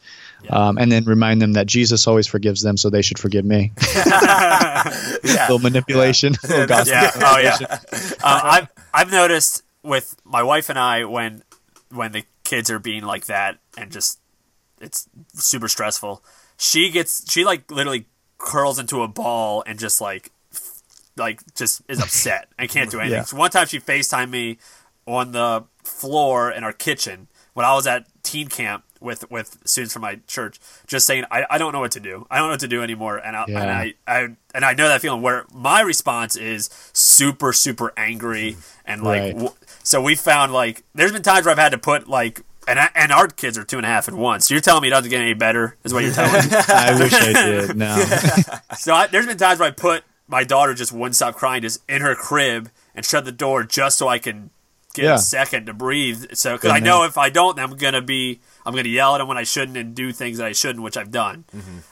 Um, 0.49 0.77
and 0.77 0.91
then 0.91 1.03
remind 1.03 1.41
them 1.41 1.53
that 1.53 1.67
Jesus 1.67 2.07
always 2.07 2.27
forgives 2.27 2.61
them, 2.61 2.77
so 2.77 2.89
they 2.89 3.01
should 3.01 3.19
forgive 3.19 3.43
me. 3.43 3.73
little 5.23 5.59
manipulation, 5.59 6.35
little 6.43 6.65
gospel. 6.65 6.95
yeah. 6.95 7.11
Oh 7.15 7.37
yeah. 7.39 7.57
Um, 7.61 7.79
I've 8.23 8.67
I've 8.93 9.11
noticed 9.11 9.63
with 9.83 10.15
my 10.23 10.43
wife 10.43 10.69
and 10.69 10.79
I 10.79 11.05
when 11.05 11.43
when 11.89 12.11
the 12.11 12.23
kids 12.43 12.69
are 12.69 12.79
being 12.79 13.03
like 13.03 13.25
that 13.25 13.57
and 13.77 13.91
just 13.91 14.19
it's 14.79 15.09
super 15.33 15.67
stressful. 15.67 16.23
She 16.57 16.89
gets 16.91 17.29
she 17.31 17.43
like 17.43 17.69
literally 17.71 18.05
curls 18.37 18.79
into 18.79 19.01
a 19.01 19.07
ball 19.07 19.63
and 19.65 19.79
just 19.79 19.99
like 19.99 20.31
like 21.15 21.41
just 21.55 21.81
is 21.87 21.99
upset 21.99 22.49
and 22.57 22.69
can't 22.69 22.89
do 22.89 22.99
anything. 22.99 23.17
Yeah. 23.17 23.23
So 23.23 23.37
one 23.37 23.49
time 23.49 23.67
she 23.67 23.79
FaceTimed 23.79 24.29
me 24.29 24.59
on 25.05 25.31
the 25.31 25.65
floor 25.83 26.51
in 26.51 26.63
our 26.63 26.73
kitchen 26.73 27.27
when 27.53 27.65
I 27.65 27.73
was 27.73 27.87
at 27.87 28.05
teen 28.23 28.47
camp 28.47 28.83
with 29.01 29.29
with 29.31 29.57
students 29.65 29.93
from 29.93 30.01
my 30.03 30.19
church, 30.27 30.59
just 30.87 31.05
saying 31.07 31.25
I, 31.31 31.45
I 31.49 31.57
don't 31.57 31.71
know 31.73 31.79
what 31.79 31.91
to 31.93 31.99
do. 31.99 32.25
I 32.29 32.37
don't 32.37 32.47
know 32.47 32.53
what 32.53 32.59
to 32.61 32.67
do 32.67 32.81
anymore, 32.83 33.17
and 33.17 33.35
I, 33.35 33.45
Yeah. 33.47 33.61
and 33.61 33.69
I, 33.71 33.93
I 34.07 34.27
and 34.55 34.65
I 34.65 34.73
know 34.73 34.87
that 34.87 35.01
feeling 35.01 35.21
where 35.21 35.45
my 35.53 35.81
response 35.81 36.35
is 36.35 36.69
super 36.93 37.53
super 37.53 37.93
angry 37.97 38.57
and 38.85 39.03
like 39.03 39.21
Right. 39.21 39.33
w- 39.33 39.53
so 39.83 40.01
we 40.01 40.15
found 40.15 40.53
like 40.53 40.83
there's 40.95 41.11
been 41.11 41.21
times 41.21 41.45
where 41.45 41.51
I've 41.53 41.57
had 41.59 41.71
to 41.73 41.77
put 41.77 42.07
like 42.07 42.41
and 42.67 42.79
I, 42.79 42.89
and 42.95 43.13
our 43.13 43.27
kids 43.27 43.57
are 43.57 43.63
two 43.63 43.77
and 43.77 43.85
a 43.85 43.89
half 43.89 44.09
and 44.09 44.17
one. 44.17 44.41
So 44.41 44.53
you're 44.53 44.59
telling 44.61 44.81
me 44.81 44.89
it 44.89 44.91
doesn't 44.91 45.09
get 45.09 45.21
any 45.21 45.33
better 45.33 45.77
is 45.85 45.93
what 45.93 46.03
you're 46.03 46.11
telling 46.13 46.33
me. 46.33 46.49
I 46.67 46.99
wish 46.99 47.13
I 47.13 47.31
did. 47.33 47.77
No, 47.77 47.95
So 48.77 48.93
I, 48.93 49.07
there's 49.07 49.25
been 49.25 49.37
times 49.37 49.59
where 49.59 49.69
I 49.69 49.71
put 49.71 50.03
my 50.27 50.43
daughter 50.43 50.73
just 50.73 50.91
wouldn't 50.91 51.15
stop 51.15 51.35
crying, 51.35 51.61
just 51.61 51.81
in 51.89 52.01
her 52.01 52.13
crib 52.13 52.69
and 52.93 53.05
shut 53.05 53.23
the 53.23 53.31
door 53.31 53.63
just 53.63 53.97
so 53.97 54.09
I 54.09 54.19
can 54.19 54.49
get 54.93 55.05
Yeah. 55.05 55.15
a 55.15 55.19
second 55.19 55.67
to 55.67 55.73
breathe. 55.73 56.25
So 56.33 56.57
because 56.57 56.71
I 56.71 56.79
know 56.79 57.05
if 57.05 57.17
I 57.17 57.29
don't, 57.29 57.55
then 57.55 57.63
I'm 57.69 57.77
gonna 57.77 58.01
be 58.01 58.41
I'm 58.67 58.75
gonna 58.75 58.89
yell 58.89 59.15
at 59.15 59.21
him 59.21 59.27
when 59.27 59.37
I 59.37 59.43
shouldn't 59.43 59.77
and 59.77 59.95
do 59.95 60.11
things 60.11 60.37
that 60.39 60.45
I 60.45 60.51
shouldn't, 60.51 60.83
which 60.83 60.97
I've 60.97 61.09
done. 61.11 61.45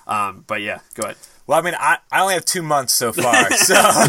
Um, 0.06 0.44
but 0.46 0.62
yeah, 0.62 0.80
go 0.94 1.04
ahead. 1.04 1.16
Well, 1.48 1.58
I 1.60 1.62
mean, 1.62 1.76
I, 1.80 2.00
I 2.12 2.22
only 2.22 2.34
have 2.34 2.44
two 2.44 2.62
months 2.64 2.92
so 2.94 3.14
far, 3.14 3.52
so 3.54 3.76
um, 3.80 4.08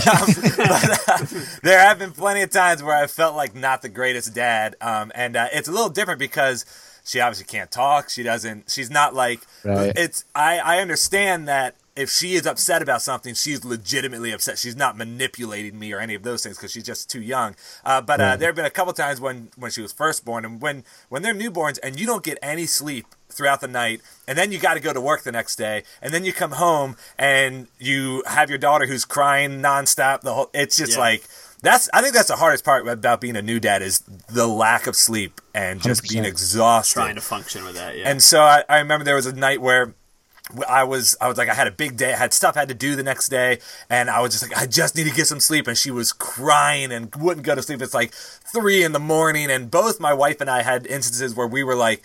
but, 0.56 1.08
uh, 1.08 1.26
there 1.62 1.78
have 1.80 1.98
been 1.98 2.12
plenty 2.12 2.42
of 2.42 2.50
times 2.50 2.82
where 2.82 2.96
I 2.96 3.06
felt 3.06 3.36
like 3.36 3.54
not 3.54 3.82
the 3.82 3.88
greatest 3.88 4.34
dad, 4.34 4.74
um, 4.80 5.12
and 5.14 5.36
uh, 5.36 5.48
it's 5.52 5.68
a 5.68 5.70
little 5.70 5.90
different 5.90 6.18
because 6.18 6.64
she 7.04 7.20
obviously 7.20 7.44
can't 7.46 7.70
talk. 7.70 8.08
She 8.10 8.22
doesn't. 8.22 8.70
She's 8.70 8.90
not 8.90 9.14
like 9.14 9.40
Right. 9.64 9.92
it's. 9.96 10.24
I 10.34 10.58
I 10.58 10.78
understand 10.80 11.46
that 11.48 11.76
if 11.96 12.10
she 12.10 12.34
is 12.34 12.46
upset 12.46 12.82
about 12.82 13.02
something, 13.02 13.34
she's 13.34 13.64
legitimately 13.64 14.32
upset. 14.32 14.58
She's 14.58 14.76
not 14.76 14.96
manipulating 14.96 15.78
me 15.78 15.92
or 15.92 15.98
any 16.00 16.14
of 16.14 16.22
those 16.22 16.42
things 16.42 16.56
because 16.56 16.70
she's 16.70 16.84
just 16.84 17.10
too 17.10 17.22
young. 17.22 17.56
Uh, 17.84 18.00
but 18.00 18.20
uh, 18.20 18.36
there 18.36 18.48
have 18.48 18.56
been 18.56 18.64
a 18.66 18.70
couple 18.70 18.92
times 18.92 19.20
when 19.20 19.48
when 19.56 19.70
she 19.70 19.80
was 19.80 19.92
first 19.92 20.24
born, 20.24 20.44
and 20.44 20.60
when 20.60 20.84
when 21.08 21.22
they're 21.22 21.34
newborns 21.34 21.78
and 21.82 21.98
you 21.98 22.06
don't 22.06 22.22
get 22.22 22.38
any 22.42 22.66
sleep 22.66 23.06
throughout 23.28 23.60
the 23.60 23.68
night, 23.68 24.00
and 24.28 24.36
then 24.38 24.52
you 24.52 24.58
got 24.58 24.74
to 24.74 24.80
go 24.80 24.92
to 24.92 25.00
work 25.00 25.22
the 25.22 25.32
next 25.32 25.56
day, 25.56 25.82
and 26.02 26.12
then 26.12 26.24
you 26.24 26.32
come 26.32 26.52
home 26.52 26.96
and 27.18 27.66
you 27.78 28.22
have 28.26 28.48
your 28.50 28.58
daughter 28.58 28.86
who's 28.86 29.04
crying 29.04 29.60
nonstop. 29.62 30.20
The 30.20 30.34
whole 30.34 30.50
it's 30.54 30.76
just 30.76 30.92
Yeah. 30.92 30.98
like. 31.00 31.24
That's 31.62 31.88
I 31.94 32.02
think 32.02 32.12
that's 32.12 32.28
the 32.28 32.36
hardest 32.36 32.64
part 32.66 32.86
about 32.86 33.20
being 33.22 33.34
a 33.34 33.40
new 33.42 33.58
dad 33.58 33.80
is 33.80 34.00
the 34.28 34.46
lack 34.46 34.86
of 34.86 34.94
sleep 34.94 35.40
and 35.54 35.80
just 35.80 36.02
being 36.06 36.22
100%. 36.22 36.26
exhausted. 36.28 36.94
Trying 36.94 37.14
to 37.14 37.22
function 37.22 37.64
with 37.64 37.74
that. 37.76 37.96
Yeah. 37.96 38.10
And 38.10 38.22
so 38.22 38.40
I, 38.42 38.62
I 38.68 38.78
remember 38.78 39.04
there 39.04 39.14
was 39.16 39.24
a 39.24 39.32
night 39.34 39.62
where 39.62 39.94
I 40.68 40.84
was 40.84 41.16
I 41.20 41.28
was 41.28 41.38
like 41.38 41.48
I 41.48 41.54
had 41.54 41.66
a 41.66 41.72
big 41.72 41.96
day, 41.96 42.12
I 42.12 42.16
had 42.16 42.32
stuff 42.32 42.56
I 42.56 42.60
had 42.60 42.68
to 42.68 42.74
do 42.74 42.96
the 42.96 43.02
next 43.02 43.28
day, 43.28 43.58
and 43.90 44.08
I 44.08 44.20
was 44.20 44.32
just 44.32 44.48
like 44.48 44.56
I 44.56 44.66
just 44.66 44.96
need 44.96 45.08
to 45.08 45.14
get 45.14 45.26
some 45.26 45.40
sleep. 45.40 45.66
And 45.66 45.76
she 45.76 45.90
was 45.90 46.12
crying 46.12 46.92
and 46.92 47.14
wouldn't 47.16 47.46
go 47.46 47.54
to 47.54 47.62
sleep. 47.62 47.82
It's 47.82 47.94
like 47.94 48.12
three 48.12 48.82
in 48.84 48.92
the 48.92 49.00
morning, 49.00 49.50
and 49.50 49.70
both 49.70 50.00
my 50.00 50.14
wife 50.14 50.40
and 50.40 50.50
I 50.50 50.62
had 50.62 50.86
instances 50.86 51.34
where 51.34 51.46
we 51.46 51.64
were 51.64 51.74
like 51.74 52.02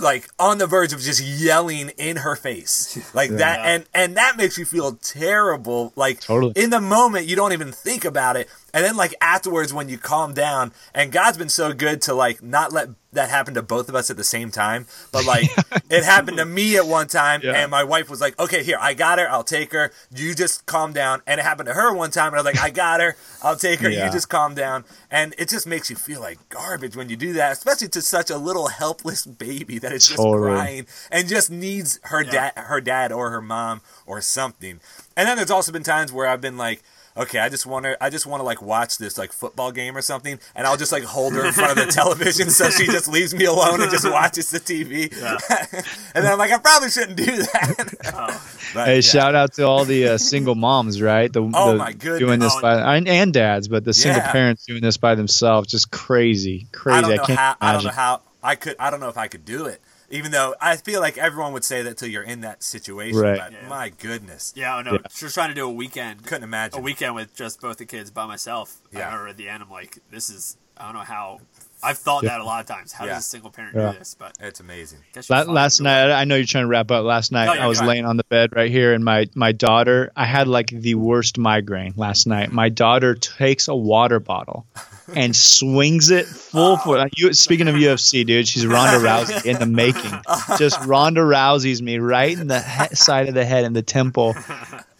like 0.00 0.28
on 0.38 0.58
the 0.58 0.66
verge 0.66 0.92
of 0.92 1.00
just 1.00 1.20
yelling 1.20 1.90
in 1.98 2.18
her 2.18 2.36
face 2.36 2.96
like 3.14 3.30
that 3.30 3.60
and 3.60 3.84
and 3.92 4.16
that 4.16 4.36
makes 4.36 4.56
you 4.56 4.64
feel 4.64 4.92
terrible 4.94 5.92
like 5.94 6.20
Totally. 6.20 6.52
in 6.56 6.70
the 6.70 6.80
moment 6.80 7.26
you 7.26 7.36
don't 7.36 7.52
even 7.52 7.70
think 7.70 8.04
about 8.04 8.36
it 8.36 8.48
and 8.72 8.84
then 8.84 8.96
like 8.96 9.14
afterwards 9.20 9.74
when 9.74 9.88
you 9.88 9.98
calm 9.98 10.32
down 10.32 10.72
and 10.94 11.12
god's 11.12 11.36
been 11.36 11.50
so 11.50 11.72
good 11.72 12.00
to 12.02 12.14
like 12.14 12.42
not 12.42 12.72
let 12.72 12.88
that 13.14 13.30
happened 13.30 13.54
to 13.54 13.62
both 13.62 13.88
of 13.88 13.94
us 13.94 14.10
at 14.10 14.16
the 14.16 14.24
same 14.24 14.50
time 14.50 14.86
but 15.12 15.24
like 15.34 15.48
it 15.90 16.04
happened 16.04 16.36
to 16.36 16.44
me 16.44 16.76
at 16.76 16.86
one 16.86 17.06
time 17.08 17.40
Yeah. 17.42 17.52
and 17.62 17.70
my 17.70 17.82
wife 17.84 18.10
was 18.10 18.20
like 18.20 18.38
okay 18.38 18.62
here 18.62 18.78
i 18.80 18.94
got 18.94 19.18
her 19.18 19.28
i'll 19.30 19.44
take 19.44 19.72
her 19.72 19.90
you 20.14 20.34
just 20.34 20.66
calm 20.66 20.92
down 20.92 21.22
and 21.26 21.40
it 21.40 21.44
happened 21.44 21.66
to 21.68 21.74
her 21.74 21.92
one 21.94 22.10
time 22.10 22.28
and 22.28 22.36
i 22.36 22.38
was 22.38 22.44
like 22.44 22.58
i 22.62 22.70
got 22.70 23.00
her 23.00 23.16
i'll 23.42 23.56
take 23.56 23.80
her 23.80 23.88
Yeah. 23.90 24.06
you 24.06 24.12
just 24.12 24.28
calm 24.28 24.54
down 24.54 24.84
and 25.10 25.34
it 25.38 25.48
just 25.48 25.66
makes 25.66 25.90
you 25.90 25.96
feel 25.96 26.20
like 26.20 26.38
garbage 26.48 26.96
when 26.96 27.08
you 27.08 27.16
do 27.16 27.32
that 27.34 27.52
especially 27.52 27.88
to 27.88 28.02
such 28.02 28.30
a 28.30 28.36
little 28.38 28.68
helpless 28.68 29.24
baby 29.26 29.78
that 29.78 29.92
is 29.92 30.06
just 30.06 30.16
Totally. 30.18 30.50
crying 30.52 30.86
and 31.10 31.28
just 31.28 31.50
needs 31.50 32.00
her 32.04 32.22
dad 32.24 32.52
her 32.56 32.80
dad 32.80 33.12
or 33.12 33.30
her 33.30 33.40
mom 33.42 33.80
or 34.06 34.20
something 34.20 34.80
and 35.16 35.28
then 35.28 35.36
there's 35.36 35.50
also 35.50 35.72
been 35.72 35.82
times 35.82 36.12
where 36.12 36.26
i've 36.26 36.40
been 36.40 36.56
like 36.56 36.82
okay 37.16 37.38
i 37.38 37.48
just 37.48 37.64
want 37.66 37.84
to 37.84 37.96
i 38.02 38.10
just 38.10 38.26
want 38.26 38.40
to 38.40 38.44
like 38.44 38.60
watch 38.60 38.98
this 38.98 39.16
like 39.16 39.32
football 39.32 39.70
game 39.70 39.96
or 39.96 40.02
something 40.02 40.38
and 40.56 40.66
i'll 40.66 40.76
just 40.76 40.90
like 40.92 41.04
hold 41.04 41.32
her 41.32 41.46
in 41.46 41.52
front 41.52 41.70
of 41.78 41.86
the 41.86 41.92
television 41.92 42.50
so 42.50 42.68
she 42.70 42.86
just 42.86 43.06
leaves 43.08 43.34
me 43.34 43.44
alone 43.44 43.80
and 43.80 43.90
just 43.90 44.10
watches 44.10 44.50
the 44.50 44.58
tv 44.58 45.04
and 46.14 46.24
then 46.24 46.32
i'm 46.32 46.38
like 46.38 46.50
i 46.52 46.58
probably 46.58 46.90
shouldn't 46.90 47.16
do 47.16 47.24
that 47.24 48.40
But, 48.74 48.86
Hey, 48.88 48.94
yeah. 48.96 49.00
shout 49.02 49.34
out 49.36 49.52
to 49.54 49.62
all 49.68 49.84
the 49.84 50.08
uh, 50.08 50.18
single 50.18 50.56
moms, 50.56 51.00
right? 51.00 51.32
The, 51.32 51.48
Oh, 51.54 51.72
the- 51.72 51.76
my 51.78 51.92
goodness. 51.92 52.18
doing 52.18 52.40
this 52.40 52.52
Oh, 52.56 52.60
by 52.60 52.96
and, 52.96 53.06
and 53.06 53.32
dads, 53.32 53.68
but 53.68 53.84
the 53.84 53.92
single 53.92 54.20
Yeah. 54.20 54.32
parents 54.32 54.64
doing 54.66 54.82
this 54.82 54.96
by 54.96 55.14
themselves, 55.14 55.68
just 55.68 55.92
crazy, 55.92 56.66
crazy. 56.72 56.96
I 56.98 57.00
don't 57.02 57.16
know 57.16 57.24
can't 57.24 57.38
how. 57.38 57.56
I 57.60 57.72
don't 57.74 57.84
know 57.84 57.90
how 57.90 58.22
I 58.42 58.56
could. 58.56 58.74
I 58.80 58.90
don't 58.90 58.98
know 58.98 59.10
if 59.10 59.16
I 59.16 59.28
could 59.28 59.44
do 59.44 59.66
it. 59.66 59.80
Even 60.10 60.30
though 60.32 60.54
I 60.60 60.76
feel 60.76 61.00
like 61.00 61.16
everyone 61.18 61.52
would 61.52 61.64
say 61.64 61.82
that 61.82 61.96
till 61.96 62.08
you're 62.08 62.22
in 62.22 62.42
that 62.42 62.62
situation. 62.62 63.18
Right. 63.18 63.38
But 63.38 63.52
Yeah. 63.52 63.68
my 63.68 63.88
goodness, 63.88 64.52
yeah, 64.54 64.76
oh, 64.76 64.82
no, 64.82 64.98
just 65.14 65.34
trying 65.34 65.48
to 65.48 65.54
do 65.54 65.64
a 65.66 65.70
weekend. 65.72 66.24
couldn't 66.24 66.44
imagine. 66.44 66.78
a 66.78 66.82
weekend 66.82 67.14
with 67.14 67.34
just 67.34 67.60
both 67.60 67.78
the 67.78 67.86
kids 67.86 68.10
by 68.10 68.26
myself. 68.26 68.76
Yeah. 68.92 69.06
remember 69.06 69.28
at 69.28 69.36
the 69.36 69.48
end, 69.48 69.62
I'm 69.62 69.70
like, 69.70 69.98
this 70.10 70.30
is, 70.30 70.56
I 70.76 70.84
don't 70.84 70.94
know 70.94 71.00
how. 71.00 71.40
I've 71.82 71.98
thought 71.98 72.22
Yeah. 72.22 72.30
that 72.30 72.40
a 72.40 72.44
lot 72.44 72.60
of 72.60 72.66
times. 72.66 72.92
How 72.92 73.04
Yeah. 73.04 73.14
does 73.14 73.26
a 73.26 73.28
single 73.28 73.50
parent 73.50 73.76
Yeah. 73.76 73.92
do 73.92 73.98
this? 73.98 74.14
But 74.18 74.32
It's 74.40 74.58
amazing. 74.60 75.00
guess 75.12 75.28
you 75.28 75.36
La- 75.36 75.42
last 75.42 75.80
night, 75.80 76.08
it. 76.08 76.12
I 76.12 76.24
know 76.24 76.36
you're 76.36 76.46
trying 76.46 76.64
to 76.64 76.68
wrap 76.68 76.90
up. 76.90 77.04
Last 77.04 77.30
night, 77.30 77.54
yeah, 77.56 77.64
I 77.64 77.66
was 77.66 77.78
go 77.78 77.82
ahead. 77.84 77.88
laying 77.90 78.06
on 78.06 78.16
the 78.16 78.24
bed 78.24 78.50
right 78.56 78.70
here, 78.70 78.94
and 78.94 79.04
my 79.04 79.26
my 79.34 79.52
daughter. 79.52 80.10
I 80.16 80.24
had 80.24 80.48
like 80.48 80.68
the 80.68 80.94
worst 80.94 81.36
migraine 81.36 81.92
last 81.96 82.26
night. 82.26 82.52
My 82.52 82.70
daughter 82.70 83.14
takes 83.14 83.68
a 83.68 83.74
water 83.74 84.18
bottle 84.18 84.66
and 85.14 85.34
swings 85.34 86.10
it 86.10 86.26
full 86.26 86.76
foot. 86.76 87.10
You, 87.16 87.32
speaking 87.32 87.68
of 87.68 87.74
UFC, 87.74 88.24
dude, 88.26 88.48
she's 88.48 88.66
Ronda 88.66 88.98
Rousey 89.06 89.44
in 89.44 89.58
the 89.58 89.66
making. 89.66 90.12
Just 90.58 90.80
Ronda 90.86 91.20
Rousey's 91.20 91.82
me 91.82 91.98
right 91.98 92.38
in 92.38 92.46
the 92.46 92.60
he- 92.60 92.94
side 92.94 93.28
of 93.28 93.34
the 93.34 93.44
head 93.44 93.64
in 93.64 93.72
the 93.72 93.82
temple. 93.82 94.34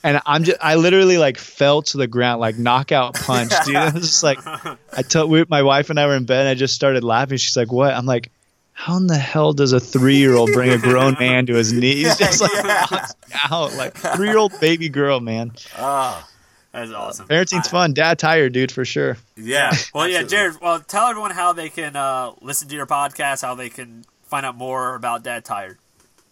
and 0.03 0.21
I'm 0.27 0.45
just 0.45 0.59
I 0.61 0.75
literally 0.75 1.17
like 1.19 1.39
fell 1.39 1.83
to 1.83 1.97
the 1.97 2.07
ground 2.07 2.41
like 2.41 2.59
knockout 2.59 3.15
punch, 3.15 3.53
dude. 3.65 3.77
I 3.77 3.91
was 3.91 4.03
just 4.03 4.23
like 4.23 4.39
I 4.47 5.03
told 5.03 5.31
we, 5.31 5.45
my 5.49 5.63
wife 5.63 5.91
and 5.91 5.99
I 5.99 6.07
were 6.07 6.17
in 6.17 6.25
bed 6.27 6.41
and 6.41 6.49
I 6.49 6.55
just 6.55 6.75
started 6.75 7.03
laughing. 7.05 7.39
She's 7.39 7.57
like, 7.57 7.73
"What?" 7.73 7.95
I'm 7.95 8.05
like, 8.07 8.31
"How 8.73 8.97
in 8.99 9.07
the 9.07 9.17
hell 9.17 9.53
does 9.55 9.73
a 9.73 9.81
three 9.81 10.17
year 10.17 10.35
old 10.35 10.53
bring 10.53 10.71
a 10.71 10.79
grown 10.79 11.17
man 11.19 11.47
to 11.47 11.55
his 11.55 11.73
knees?" 11.73 12.17
Just 12.19 12.41
like 12.43 12.65
knocks 12.65 13.15
out 13.51 13.75
like 13.75 13.95
three 13.97 14.29
year 14.29 14.37
old 14.39 14.53
baby 14.61 14.91
girl, 14.91 15.21
man. 15.21 15.53
Oh, 15.79 16.29
that's 16.75 16.91
awesome. 16.93 17.29
Parenting's 17.29 17.69
fun. 17.69 17.95
Dad 17.95 18.19
tired, 18.19 18.53
dude, 18.53 18.73
for 18.73 18.85
sure. 18.85 19.17
Yeah. 19.37 19.73
Well, 19.95 20.09
yeah, 20.09 20.23
Jared. 20.25 20.61
Well, 20.61 20.81
tell 20.81 21.07
everyone 21.07 21.31
how 21.31 21.53
they 21.53 21.69
can 21.71 21.97
uh, 21.97 22.33
listen 22.43 22.69
to 22.69 22.75
your 22.75 22.87
podcast, 22.87 23.43
how 23.43 23.55
they 23.55 23.69
can 23.71 24.05
find 24.25 24.45
out 24.45 24.57
more 24.57 24.95
about 24.95 25.23
Dad 25.23 25.45
Tired. 25.45 25.79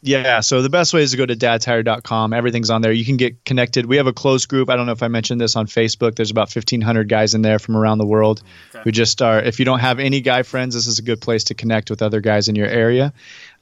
Yeah, 0.05 0.41
so 0.41 0.63
the 0.63 0.69
best 0.69 0.93
way 0.93 1.03
is 1.03 1.13
to 1.13 1.17
go 1.17 1.25
to 1.25 1.37
dadtired.com. 1.37 2.33
Everything's 2.33 2.71
on 2.71 2.83
there. 2.83 2.91
You 2.91 3.05
can 3.05 3.17
get 3.17 3.45
connected. 3.45 3.87
We 3.87 3.99
have 3.99 4.09
a 4.09 4.13
closed 4.13 4.49
group. 4.49 4.69
I 4.69 4.75
don't 4.75 4.87
know 4.87 4.91
if 4.93 5.03
I 5.05 5.07
mentioned 5.07 5.41
this 5.41 5.55
on 5.55 5.69
Facebook. 5.69 6.17
There's 6.17 6.33
about 6.33 6.53
1,500 6.53 7.09
guys 7.09 7.35
in 7.35 7.43
there 7.43 7.61
from 7.61 7.77
around 7.77 7.99
the 7.99 8.07
world 8.07 8.43
Okay. 8.75 8.83
who 8.83 8.91
just 8.91 9.23
are. 9.23 9.41
If 9.41 9.61
you 9.61 9.65
don't 9.65 9.79
have 9.79 10.01
any 10.01 10.21
guy 10.21 10.43
friends, 10.43 10.75
this 10.75 10.89
is 10.89 10.99
a 10.99 11.03
good 11.03 11.21
place 11.21 11.45
to 11.45 11.55
connect 11.55 11.89
with 11.89 12.03
other 12.03 12.21
guys 12.21 12.49
in 12.49 12.57
your 12.57 12.67
area. 12.67 13.13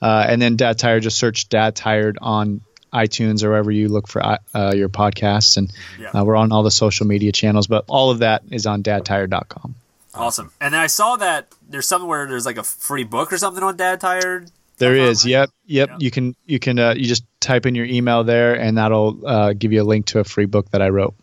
Uh, 0.00 0.24
and 0.26 0.40
then 0.40 0.56
Dad 0.56 0.78
Tired, 0.78 1.02
just 1.02 1.18
search 1.18 1.50
Dad 1.50 1.76
Tired 1.76 2.16
on 2.22 2.62
iTunes 2.92 3.42
or 3.42 3.50
wherever 3.50 3.70
you 3.70 3.88
look 3.88 4.08
for 4.08 4.22
uh, 4.22 4.72
your 4.74 4.88
podcasts. 4.88 5.56
And 5.56 5.72
Yeah. 5.98 6.10
uh, 6.10 6.24
we're 6.24 6.36
on 6.36 6.52
all 6.52 6.62
the 6.62 6.70
social 6.70 7.06
media 7.06 7.32
channels, 7.32 7.66
but 7.66 7.84
all 7.88 8.10
of 8.10 8.18
that 8.20 8.42
is 8.50 8.66
on 8.66 8.82
dadtired.com. 8.82 9.74
Awesome. 10.14 10.50
And 10.60 10.74
then 10.74 10.80
I 10.80 10.88
saw 10.88 11.16
that 11.16 11.48
there's 11.68 11.86
something 11.86 12.08
where 12.08 12.26
there's 12.26 12.46
like 12.46 12.58
a 12.58 12.64
free 12.64 13.04
book 13.04 13.32
or 13.32 13.38
something 13.38 13.62
on 13.62 13.76
Dad 13.76 14.00
Tired. 14.00 14.50
There 14.78 14.96
Dot 14.96 15.06
right? 15.06 15.24
Yep. 15.24 15.50
Yep. 15.66 15.88
Yeah. 15.88 15.96
You 16.00 16.10
can 16.10 16.36
you 16.46 16.58
can 16.58 16.78
uh, 16.78 16.94
you 16.96 17.04
just 17.04 17.24
type 17.38 17.66
in 17.66 17.74
your 17.74 17.84
email 17.84 18.24
there, 18.24 18.54
and 18.54 18.78
that'll 18.78 19.20
uh, 19.26 19.52
give 19.52 19.72
you 19.72 19.82
a 19.82 19.84
link 19.84 20.06
to 20.06 20.18
a 20.18 20.24
free 20.24 20.46
book 20.46 20.70
that 20.70 20.82
I 20.82 20.88
wrote. 20.88 21.14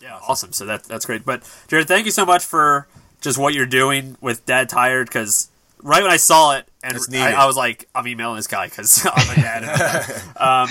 Yeah, 0.00 0.18
awesome. 0.28 0.52
So 0.52 0.66
that 0.66 0.84
that's 0.84 1.06
great. 1.06 1.24
But 1.24 1.42
Jared, 1.68 1.88
thank 1.88 2.04
you 2.04 2.12
so 2.12 2.24
much 2.26 2.44
for 2.44 2.86
just 3.22 3.38
what 3.38 3.54
you're 3.54 3.66
doing 3.66 4.16
with 4.20 4.44
Dad 4.46 4.68
Tired. 4.68 5.08
Because 5.08 5.48
right 5.82 6.02
when 6.02 6.10
I 6.12 6.18
saw 6.18 6.56
it, 6.56 6.68
and 6.82 6.98
I. 7.14 7.32
I 7.32 7.46
was 7.46 7.56
like, 7.56 7.88
I'm 7.94 8.06
emailing 8.06 8.36
this 8.36 8.46
guy 8.46 8.66
because 8.66 9.04
I'm 9.12 9.30
a 9.30 9.34
dad. 9.40 10.22
um, 10.36 10.68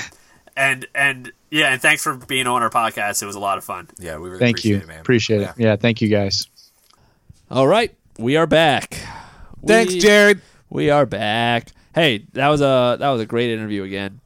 and 0.58 0.86
and 0.94 1.32
yeah, 1.52 1.72
and 1.72 1.82
thanks 1.82 2.04
for 2.04 2.16
being 2.16 2.48
on 2.48 2.62
our 2.62 2.70
podcast. 2.70 3.24
It 3.24 3.26
was 3.26 3.36
a 3.36 3.40
lot 3.40 3.58
of 3.58 3.64
fun. 3.64 3.88
Yeah, 4.00 4.18
we 4.18 4.28
really 4.30 4.40
Thank 4.40 4.58
appreciate 4.58 4.72
you. 4.76 4.78
it, 4.82 4.88
man. 4.88 5.00
Appreciate 5.00 5.42
Yeah. 5.42 5.50
it. 5.52 5.56
Yeah. 5.60 5.76
Thank 5.78 6.02
you 6.02 6.10
guys. 6.10 6.48
All 7.50 7.68
right, 7.68 7.96
we 8.20 8.36
are 8.36 8.48
back. 8.48 8.98
Thanks, 9.66 9.94
We- 9.94 10.00
Jared. 10.02 10.42
We 10.70 10.90
are 10.90 11.06
back. 11.06 11.70
Hey, 11.96 12.26
that 12.34 12.50
was 12.50 12.60
a 12.62 12.98
that 13.00 13.10
was 13.10 13.22
a 13.22 13.26
great 13.26 13.50
interview 13.52 13.84
again. 13.84 14.20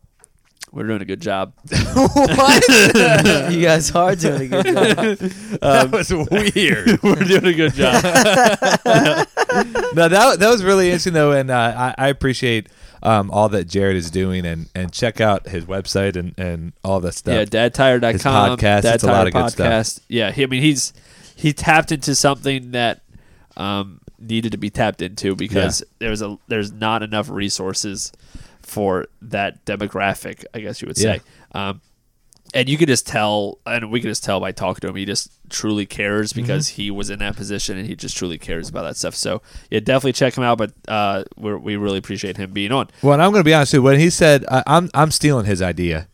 We're 0.73 0.87
doing 0.87 1.01
a 1.01 1.05
good 1.05 1.19
job. 1.21 1.53
you 1.69 3.61
guys 3.61 3.91
are 3.93 4.15
doing 4.15 4.41
a 4.41 4.47
good 4.47 4.65
job. 4.65 5.17
that 5.59 5.89
was 5.91 6.09
weird. 6.11 7.03
We're 7.03 7.15
doing 7.15 7.45
a 7.45 7.53
good 7.53 7.73
job. 7.73 8.01
no, 9.93 10.07
that 10.07 10.37
that 10.39 10.49
was 10.49 10.63
really 10.63 10.87
interesting 10.87 11.13
though, 11.13 11.33
and 11.33 11.51
uh, 11.51 11.93
I, 11.97 12.05
I 12.05 12.07
appreciate 12.07 12.69
um, 13.03 13.31
all 13.31 13.49
that 13.49 13.67
Jared 13.67 13.95
is 13.95 14.11
doing, 14.11 14.45
and, 14.45 14.69
and 14.75 14.91
check 14.91 15.19
out 15.19 15.47
his 15.47 15.65
website 15.65 16.15
and, 16.15 16.37
and 16.37 16.73
all 16.83 16.99
that 17.01 17.13
stuff. 17.13 17.33
Yeah, 17.33 17.45
dadtired.com. 17.45 18.11
His 18.13 18.23
podcast, 18.23 18.81
Dad 18.83 18.95
it's 18.95 19.03
a 19.03 19.07
lot 19.07 19.27
of 19.27 19.33
good 19.33 19.49
stuff. 19.51 19.67
podcast. 19.67 20.01
Yeah, 20.07 20.31
he, 20.31 20.43
I 20.43 20.45
mean 20.45 20.61
he's 20.61 20.93
he 21.35 21.53
tapped 21.53 21.91
into 21.91 22.13
something 22.15 22.71
that 22.71 23.01
um, 23.57 23.99
needed 24.19 24.51
to 24.51 24.57
be 24.57 24.69
tapped 24.69 25.01
into 25.01 25.35
because 25.35 25.83
there's 25.99 26.21
a 26.21 26.37
there's 26.47 26.71
not 26.71 27.03
enough 27.03 27.29
resources 27.29 28.11
for 28.61 29.07
that 29.21 29.65
demographic. 29.65 30.45
I 30.53 30.59
guess 30.59 30.81
you 30.81 30.87
would 30.87 30.97
say. 30.97 31.21
Um, 31.53 31.81
and 32.53 32.67
you 32.67 32.77
could 32.77 32.87
just 32.87 33.07
tell, 33.07 33.59
and 33.65 33.91
we 33.91 34.01
could 34.01 34.09
just 34.09 34.23
tell 34.23 34.39
by 34.39 34.51
talking 34.51 34.81
to 34.81 34.89
him, 34.89 34.95
he 34.95 35.05
just 35.05 35.31
truly 35.49 35.85
cares 35.85 36.33
because 36.33 36.69
he 36.69 36.91
was 36.91 37.09
in 37.09 37.19
that 37.19 37.35
position 37.35 37.77
and 37.77 37.87
he 37.87 37.95
just 37.95 38.17
truly 38.17 38.37
cares 38.37 38.69
about 38.69 38.83
that 38.83 38.97
stuff. 38.97 39.15
So 39.15 39.41
yeah, 39.69 39.79
definitely 39.79 40.13
check 40.13 40.37
him 40.37 40.43
out. 40.43 40.57
But 40.57 40.73
uh, 40.87 41.23
we're, 41.37 41.57
we 41.57 41.75
really 41.77 41.97
appreciate 41.97 42.37
him 42.37 42.51
being 42.51 42.71
on. 42.71 42.89
Well, 43.01 43.13
and 43.13 43.21
I'm 43.21 43.31
going 43.31 43.41
to 43.41 43.45
be 43.45 43.53
honest 43.53 43.73
with 43.73 43.79
you. 43.79 43.83
When 43.83 43.99
he 43.99 44.09
said, 44.09 44.45
I, 44.49 44.63
"I'm 44.67 44.89
I'm 44.93 45.11
stealing 45.11 45.45
his 45.45 45.61
idea 45.61 46.07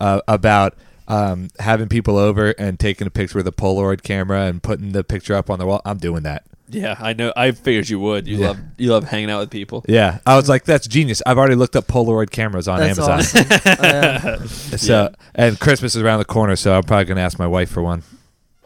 uh, 0.00 0.20
about 0.26 0.74
um, 1.06 1.50
having 1.60 1.88
people 1.88 2.16
over 2.16 2.50
and 2.58 2.80
taking 2.80 3.06
a 3.06 3.10
picture 3.10 3.38
with 3.38 3.46
a 3.46 3.52
Polaroid 3.52 4.02
camera 4.02 4.42
and 4.42 4.62
putting 4.62 4.92
the 4.92 5.04
picture 5.04 5.34
up 5.34 5.50
on 5.50 5.58
the 5.58 5.66
wall," 5.66 5.82
I'm 5.84 5.98
doing 5.98 6.24
that. 6.24 6.44
Yeah, 6.68 6.96
I 6.98 7.12
know. 7.12 7.32
I 7.36 7.52
figured 7.52 7.88
you 7.88 8.00
would. 8.00 8.26
You 8.26 8.38
Yeah. 8.38 8.46
love 8.48 8.58
you 8.76 8.90
love 8.92 9.04
hanging 9.04 9.30
out 9.30 9.38
with 9.40 9.50
people. 9.50 9.84
Yeah, 9.88 10.18
I 10.26 10.34
was 10.36 10.48
like, 10.48 10.64
"That's 10.64 10.86
genius." 10.88 11.22
I've 11.24 11.38
already 11.38 11.54
looked 11.54 11.76
up 11.76 11.86
Polaroid 11.86 12.30
cameras 12.30 12.66
on 12.66 12.80
That's 12.80 12.98
Amazon. 12.98 13.20
awesome. 13.20 13.46
Uh, 13.78 14.46
So, 14.76 15.12
and 15.34 15.60
Christmas 15.60 15.94
is 15.94 16.02
around 16.02 16.18
the 16.18 16.24
corner, 16.24 16.56
so 16.56 16.74
I'm 16.76 16.82
probably 16.82 17.04
going 17.04 17.16
to 17.16 17.22
ask 17.22 17.38
my 17.38 17.46
wife 17.46 17.70
for 17.70 17.82
one. 17.82 18.02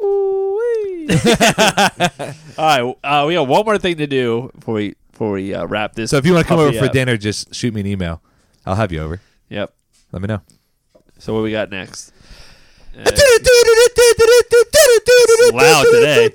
All 1.10 1.16
right, 2.58 2.94
uh, 3.04 3.24
we 3.26 3.34
got 3.34 3.48
one 3.48 3.64
more 3.64 3.78
thing 3.78 3.96
to 3.96 4.06
do 4.06 4.50
before 4.54 4.74
we 4.74 4.94
before 5.10 5.32
we 5.32 5.52
uh, 5.54 5.66
wrap 5.66 5.94
this. 5.94 6.10
So 6.10 6.16
if 6.16 6.24
you 6.26 6.32
want 6.32 6.46
to 6.46 6.48
come 6.48 6.58
over 6.60 6.68
puppy 6.68 6.78
for 6.78 6.86
up. 6.86 6.92
dinner, 6.92 7.16
just 7.16 7.54
shoot 7.54 7.74
me 7.74 7.80
an 7.80 7.86
email. 7.86 8.22
I'll 8.64 8.76
have 8.76 8.92
you 8.92 9.02
over. 9.02 9.20
Yep. 9.48 9.72
Let 10.12 10.22
me 10.22 10.28
know. 10.28 10.40
So 11.18 11.34
what 11.34 11.42
we 11.42 11.52
got 11.52 11.70
next? 11.70 12.12
Uh, 12.92 13.04
loud 15.52 15.84
today. 15.90 16.30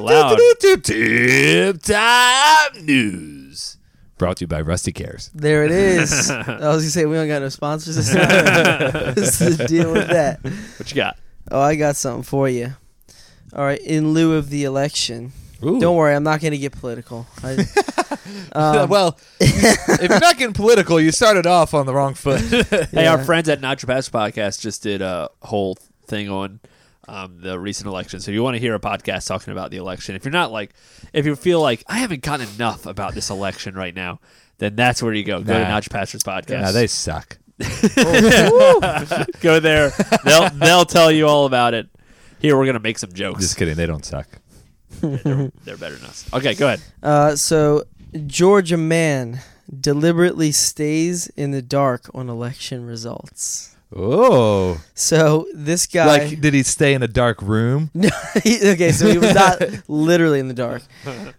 Loud. 0.00 0.38
Tip 0.82 1.82
time 1.82 2.84
news. 2.84 3.76
Brought 4.18 4.36
to 4.36 4.42
you 4.42 4.46
by 4.46 4.60
Rusty 4.60 4.92
Cares. 4.92 5.30
there 5.34 5.64
it 5.64 5.72
is. 5.72 6.30
I 6.30 6.44
was 6.46 6.58
gonna 6.58 6.82
say 6.82 7.06
we 7.06 7.16
don't 7.16 7.26
got 7.26 7.42
no 7.42 7.48
sponsors 7.48 7.96
this 7.96 8.12
time. 8.12 8.92
What's 9.16 9.38
the 9.38 9.64
deal 9.66 9.92
with 9.92 10.08
that? 10.08 10.40
what 10.42 10.90
you 10.90 10.94
got? 10.94 11.18
Oh, 11.50 11.60
I 11.60 11.74
got 11.74 11.96
something 11.96 12.22
for 12.22 12.48
you. 12.48 12.74
All 13.52 13.64
right, 13.64 13.80
in 13.80 14.12
lieu 14.12 14.34
of 14.34 14.48
the 14.48 14.64
election, 14.64 15.32
Ooh. 15.64 15.80
don't 15.80 15.96
worry, 15.96 16.14
I'm 16.14 16.22
not 16.22 16.40
going 16.40 16.52
to 16.52 16.58
get 16.58 16.72
political. 16.72 17.26
I, 17.42 17.52
um, 18.52 18.88
well, 18.88 19.18
if 19.40 20.08
you're 20.08 20.20
not 20.20 20.38
getting 20.38 20.54
political, 20.54 20.98
you 20.98 21.12
started 21.12 21.46
off 21.46 21.74
on 21.74 21.84
the 21.84 21.92
wrong 21.92 22.14
foot. 22.14 22.40
Hey, 22.92 23.06
our 23.06 23.22
friends 23.22 23.50
at 23.50 23.60
Not 23.60 23.82
Your 23.82 23.88
Pastor 23.88 24.10
Podcast 24.10 24.60
just 24.60 24.82
did 24.82 25.02
a 25.02 25.28
whole 25.42 25.76
thing 26.06 26.30
on 26.30 26.60
um, 27.08 27.38
the 27.40 27.58
recent 27.58 27.88
election. 27.88 28.20
So 28.20 28.30
if 28.30 28.34
you 28.34 28.42
want 28.42 28.54
to 28.54 28.60
hear 28.60 28.74
a 28.74 28.80
podcast 28.80 29.26
talking 29.26 29.52
about 29.52 29.70
the 29.70 29.76
election, 29.78 30.14
if 30.14 30.24
you're 30.24 30.32
not 30.32 30.52
like, 30.52 30.72
if 31.12 31.26
you 31.26 31.34
feel 31.36 31.60
like 31.60 31.82
I 31.86 31.98
haven't 31.98 32.22
gotten 32.22 32.48
enough 32.54 32.86
about 32.86 33.14
this 33.14 33.30
election 33.30 33.74
right 33.74 33.94
now, 33.94 34.20
then 34.58 34.76
that's 34.76 35.02
where 35.02 35.12
you 35.12 35.24
go. 35.24 35.40
Go 35.40 35.52
to 35.54 35.58
Nah. 35.60 35.68
Not 35.68 35.86
Your 35.86 35.98
Pastor's 35.98 36.22
podcast. 36.22 36.60
Nah, 36.62 36.72
they 36.72 36.86
suck. 36.86 37.38
go 39.40 39.60
there. 39.60 39.90
They'll 40.24 40.50
they'll 40.50 40.84
tell 40.84 41.10
you 41.12 41.26
all 41.28 41.46
about 41.46 41.74
it. 41.74 41.88
Here 42.40 42.56
we're 42.56 42.66
gonna 42.66 42.80
make 42.80 42.98
some 42.98 43.12
jokes. 43.12 43.40
Just 43.40 43.56
kidding. 43.56 43.74
They 43.74 43.86
don't 43.86 44.04
suck. 44.04 44.26
they're, 45.00 45.52
they're 45.64 45.76
better 45.76 45.94
than 45.96 46.06
us. 46.06 46.28
Okay, 46.32 46.54
go 46.54 46.66
ahead. 46.66 46.80
uh, 47.02 47.36
so, 47.36 47.84
Georgia 48.26 48.76
man 48.76 49.40
deliberately 49.80 50.52
stays 50.52 51.28
in 51.28 51.50
the 51.52 51.62
dark 51.62 52.10
on 52.14 52.28
election 52.28 52.84
results. 52.84 53.71
Oh, 53.94 54.80
So 54.94 55.46
this 55.54 55.86
guy, 55.86 56.06
like 56.06 56.40
did 56.40 56.54
he 56.54 56.62
stay 56.62 56.94
in 56.94 57.02
a 57.02 57.08
dark 57.08 57.42
room? 57.42 57.90
No. 57.94 58.08
okay, 58.44 58.92
so 58.92 59.06
he 59.10 59.18
was 59.18 59.34
not 59.34 59.62
literally 59.88 60.40
in 60.40 60.48
the 60.48 60.54
dark, 60.54 60.82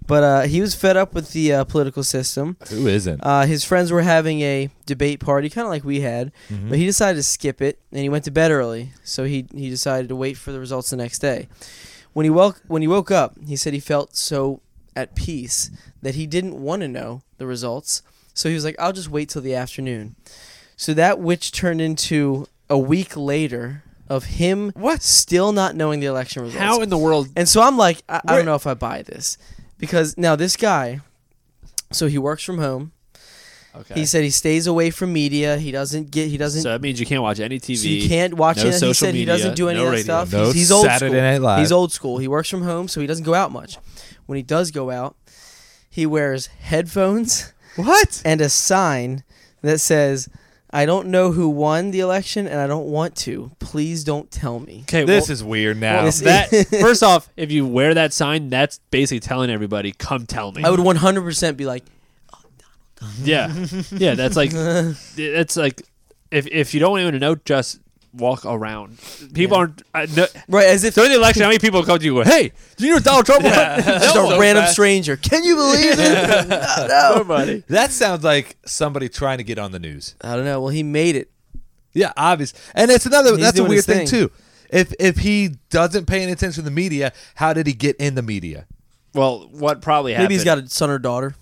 but 0.05 0.23
uh, 0.23 0.41
he 0.41 0.61
was 0.61 0.75
fed 0.75 0.95
up 0.97 1.13
with 1.13 1.31
the 1.31 1.53
uh, 1.53 1.63
political 1.63 2.03
system. 2.03 2.57
Who 2.69 2.87
isn't? 2.87 3.19
Uh, 3.23 3.45
his 3.45 3.63
friends 3.63 3.91
were 3.91 4.01
having 4.03 4.41
a 4.41 4.69
debate 4.85 5.19
party, 5.19 5.49
kind 5.49 5.65
of 5.65 5.71
like 5.71 5.83
we 5.83 6.01
had, 6.01 6.31
Mhm. 6.49 6.69
but 6.69 6.77
he 6.77 6.85
decided 6.85 7.17
to 7.17 7.23
skip 7.23 7.61
it, 7.61 7.79
and 7.91 8.01
he 8.01 8.09
went 8.09 8.23
to 8.25 8.31
bed 8.31 8.51
early. 8.51 8.91
So 9.03 9.23
he 9.25 9.45
he 9.53 9.69
decided 9.69 10.07
to 10.09 10.15
wait 10.15 10.37
for 10.37 10.51
the 10.51 10.59
results 10.59 10.89
the 10.91 10.97
next 10.97 11.19
day. 11.19 11.47
When 12.13 12.23
he 12.25 12.29
woke 12.29 12.61
when 12.67 12.81
he 12.83 12.87
woke 12.87 13.09
up, 13.11 13.35
he 13.47 13.55
said 13.55 13.73
he 13.73 13.79
felt 13.79 14.15
so 14.15 14.61
at 14.95 15.15
peace 15.15 15.71
that 16.03 16.13
he 16.15 16.27
didn't 16.27 16.61
want 16.61 16.81
to 16.83 16.87
know 16.87 17.23
the 17.39 17.47
results. 17.47 18.03
So 18.35 18.47
he 18.49 18.55
was 18.55 18.63
like, 18.63 18.75
"I'll 18.79 18.93
just 18.93 19.09
wait 19.09 19.29
till 19.29 19.41
the 19.41 19.55
afternoon." 19.55 20.15
So 20.75 20.93
that 20.93 21.19
which 21.19 21.51
turned 21.51 21.81
into 21.81 22.47
a 22.69 22.77
week 22.77 23.15
later 23.15 23.83
of 24.09 24.25
him 24.25 24.71
What? 24.75 25.01
still 25.01 25.51
not 25.51 25.75
knowing 25.75 25.99
the 25.99 26.07
election 26.07 26.43
results. 26.43 26.59
How 26.59 26.81
in 26.81 26.89
the 26.89 26.97
world? 26.97 27.29
And 27.35 27.47
so 27.47 27.61
I'm 27.61 27.77
like, 27.77 28.01
I, 28.09 28.21
I 28.27 28.35
don't 28.35 28.45
know 28.45 28.55
if 28.55 28.67
I 28.67 28.73
buy 28.73 29.01
this 29.01 29.37
because 29.77 30.17
now 30.17 30.35
this 30.35 30.55
guy, 30.57 30.99
so 31.91 32.07
he 32.07 32.17
works 32.17 32.43
from 32.43 32.57
home. 32.57 32.91
Okay. 33.75 33.95
He 33.95 34.05
said 34.05 34.23
he 34.23 34.29
stays 34.29 34.67
away 34.67 34.91
from 34.91 35.11
media. 35.11 35.57
He 35.57 35.71
doesn't 35.71 36.11
get. 36.11 36.27
He 36.29 36.37
doesn't. 36.37 36.61
so 36.61 36.69
that 36.69 36.81
means 36.81 36.99
you 36.99 37.07
can't 37.07 37.23
watch 37.23 37.39
any 37.39 37.59
TV. 37.59 37.77
so 37.77 37.87
you 37.87 38.07
can't 38.07 38.35
watch 38.35 38.57
no 38.57 38.63
it. 38.63 38.65
He 38.67 38.71
social 38.73 38.93
said 38.93 39.15
he 39.15 39.21
media, 39.21 39.33
doesn't 39.33 39.55
do 39.55 39.67
any 39.67 39.79
no 39.79 39.85
of 39.85 39.91
that 39.91 39.97
radio. 39.97 40.03
stuff. 40.03 40.31
No 40.33 40.45
he's, 40.45 40.53
he's 40.53 40.71
old 40.71 40.85
Saturday 40.85 41.11
school. 41.11 41.21
Night 41.21 41.41
Live. 41.41 41.59
He's 41.59 41.71
old 41.71 41.91
school. 41.91 42.17
He 42.19 42.27
works 42.27 42.49
from 42.49 42.61
home, 42.61 42.87
so 42.87 43.01
he 43.01 43.07
doesn't 43.07 43.23
go 43.25 43.33
out 43.33 43.51
much. 43.51 43.77
When 44.27 44.35
he 44.35 44.43
does 44.43 44.69
go 44.69 44.91
out, 44.91 45.15
he 45.89 46.05
wears 46.05 46.47
headphones 46.47 47.51
What? 47.75 48.21
and 48.23 48.41
a 48.41 48.49
sign 48.49 49.23
that 49.63 49.79
says, 49.79 50.29
"I 50.73 50.85
don't 50.85 51.07
know 51.07 51.31
who 51.31 51.47
won 51.49 51.91
the 51.91 51.99
election, 52.01 52.47
and 52.47 52.59
I 52.59 52.67
don't 52.67 52.87
want 52.87 53.15
to. 53.17 53.51
Please 53.59 54.03
don't 54.03 54.29
tell 54.31 54.59
me." 54.59 54.81
Okay, 54.89 55.05
This 55.05 55.27
well, 55.29 55.33
is 55.33 55.43
weird 55.43 55.79
now. 55.79 56.03
this- 56.03 56.19
that 56.21 56.49
first 56.81 57.03
off, 57.03 57.29
if 57.37 57.51
you 57.51 57.65
wear 57.65 57.93
that 57.93 58.11
sign, 58.11 58.49
that's 58.49 58.79
basically 58.91 59.19
telling 59.21 59.49
everybody, 59.49 59.91
"Come 59.93 60.25
tell 60.25 60.51
me." 60.51 60.63
I 60.63 60.69
would 60.69 60.79
100% 60.81 61.55
be 61.55 61.65
like, 61.65 61.83
yeah, 63.21 63.53
yeah. 63.91 64.15
That's 64.15 64.35
like, 64.35 64.51
it's 65.17 65.57
like, 65.57 65.83
if 66.31 66.47
if 66.47 66.73
you 66.73 66.79
don't 66.79 66.91
want 66.91 67.01
anyone 67.01 67.13
to 67.13 67.19
know, 67.19 67.35
just 67.35 67.79
walk 68.13 68.45
around. 68.45 68.99
People 69.33 69.57
aren't. 69.57 69.81
I, 69.93 70.05
no, 70.15 70.25
Right, 70.47 70.67
as 70.67 70.83
if 70.83 70.95
during 70.95 71.09
the 71.11 71.17
election, 71.17 71.41
how 71.43 71.49
many 71.49 71.59
people 71.59 71.83
come 71.83 71.99
to 71.99 72.05
you? 72.05 72.19
and 72.19 72.29
go, 72.29 72.31
Hey, 72.31 72.51
do 72.77 72.85
you 72.85 72.93
know 72.93 72.99
Donald 72.99 73.25
Trump? 73.25 73.43
won?" 73.43 73.53
just 73.53 74.15
No, 74.15 74.31
a 74.31 74.39
random 74.39 74.63
fast. 74.63 74.73
stranger. 74.73 75.17
Can 75.17 75.43
you 75.43 75.55
believe 75.55 75.95
it? 75.97 76.47
no, 76.49 76.87
no. 76.87 77.15
nobody. 77.17 77.63
That 77.67 77.91
sounds 77.91 78.23
like 78.23 78.57
somebody 78.65 79.09
trying 79.09 79.39
to 79.39 79.43
get 79.43 79.57
on 79.59 79.71
the 79.71 79.79
news. 79.79 80.15
I 80.21 80.35
don't 80.35 80.45
know. 80.45 80.61
Well, 80.61 80.69
he 80.69 80.83
made 80.83 81.15
it. 81.15 81.29
Yeah, 81.93 82.11
obvious. 82.17 82.53
And 82.73 82.89
it's 82.91 83.05
another. 83.05 83.31
He's 83.31 83.39
that's 83.41 83.53
a 83.53 83.57
doing 83.57 83.69
weird 83.69 83.77
his 83.79 83.85
thing. 83.85 84.07
thing. 84.07 84.27
too. 84.27 84.31
If 84.69 84.93
if 84.99 85.17
he 85.17 85.51
doesn't 85.69 86.05
pay 86.07 86.23
any 86.23 86.31
attention 86.31 86.63
to 86.63 86.69
the 86.69 86.71
media, 86.75 87.13
how 87.35 87.53
did 87.53 87.67
he 87.67 87.73
get 87.73 87.95
in 87.97 88.15
the 88.15 88.23
media? 88.23 88.65
Well, 89.13 89.47
what 89.51 89.81
probably 89.81 90.13
happened? 90.13 90.25
Maybe 90.29 90.35
he's 90.35 90.43
got 90.43 90.57
a 90.57 90.67
son 90.67 90.89
or 90.89 90.97
daughter. 90.97 91.35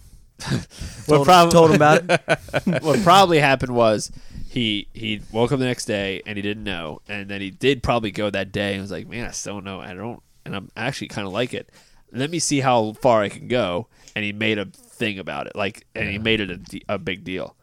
what, 0.47 0.67
Told, 1.07 1.25
prob- 1.25 1.51
told 1.51 1.69
him 1.69 1.75
about 1.77 2.03
it. 2.09 2.83
what 2.83 3.01
probably 3.03 3.39
happened 3.39 3.73
was 3.73 4.11
he 4.51 4.89
he 4.93 5.21
woke 5.31 5.53
up 5.53 5.59
the 5.59 5.65
next 5.65 5.85
day 5.85 6.21
and 6.25 6.37
he 6.37 6.41
didn't 6.41 6.65
know, 6.65 7.01
and 7.07 7.29
then 7.29 7.39
he 7.39 7.51
did 7.51 7.81
probably 7.81 8.11
go 8.11 8.29
that 8.29 8.51
day 8.51 8.73
and 8.73 8.81
was 8.81 8.91
like, 8.91 9.07
"Man, 9.07 9.25
I 9.25 9.31
still 9.31 9.53
don't 9.53 9.63
know. 9.63 9.79
I 9.79 9.93
don't, 9.93 10.21
and 10.43 10.53
I'm 10.53 10.69
actually 10.75 11.07
kind 11.07 11.25
of 11.25 11.31
like 11.31 11.53
it. 11.53 11.69
Let 12.11 12.29
me 12.29 12.37
see 12.37 12.59
how 12.59 12.91
far 12.91 13.21
I 13.21 13.29
can 13.29 13.47
go." 13.47 13.87
And 14.13 14.25
he 14.25 14.33
made 14.33 14.59
a 14.59 14.65
thing 14.65 15.19
about 15.19 15.47
it, 15.47 15.55
like, 15.55 15.87
and 15.95 16.09
he 16.09 16.17
made 16.17 16.41
it 16.41 16.51
a, 16.51 16.95
a 16.95 16.97
big 16.99 17.23
deal. 17.23 17.55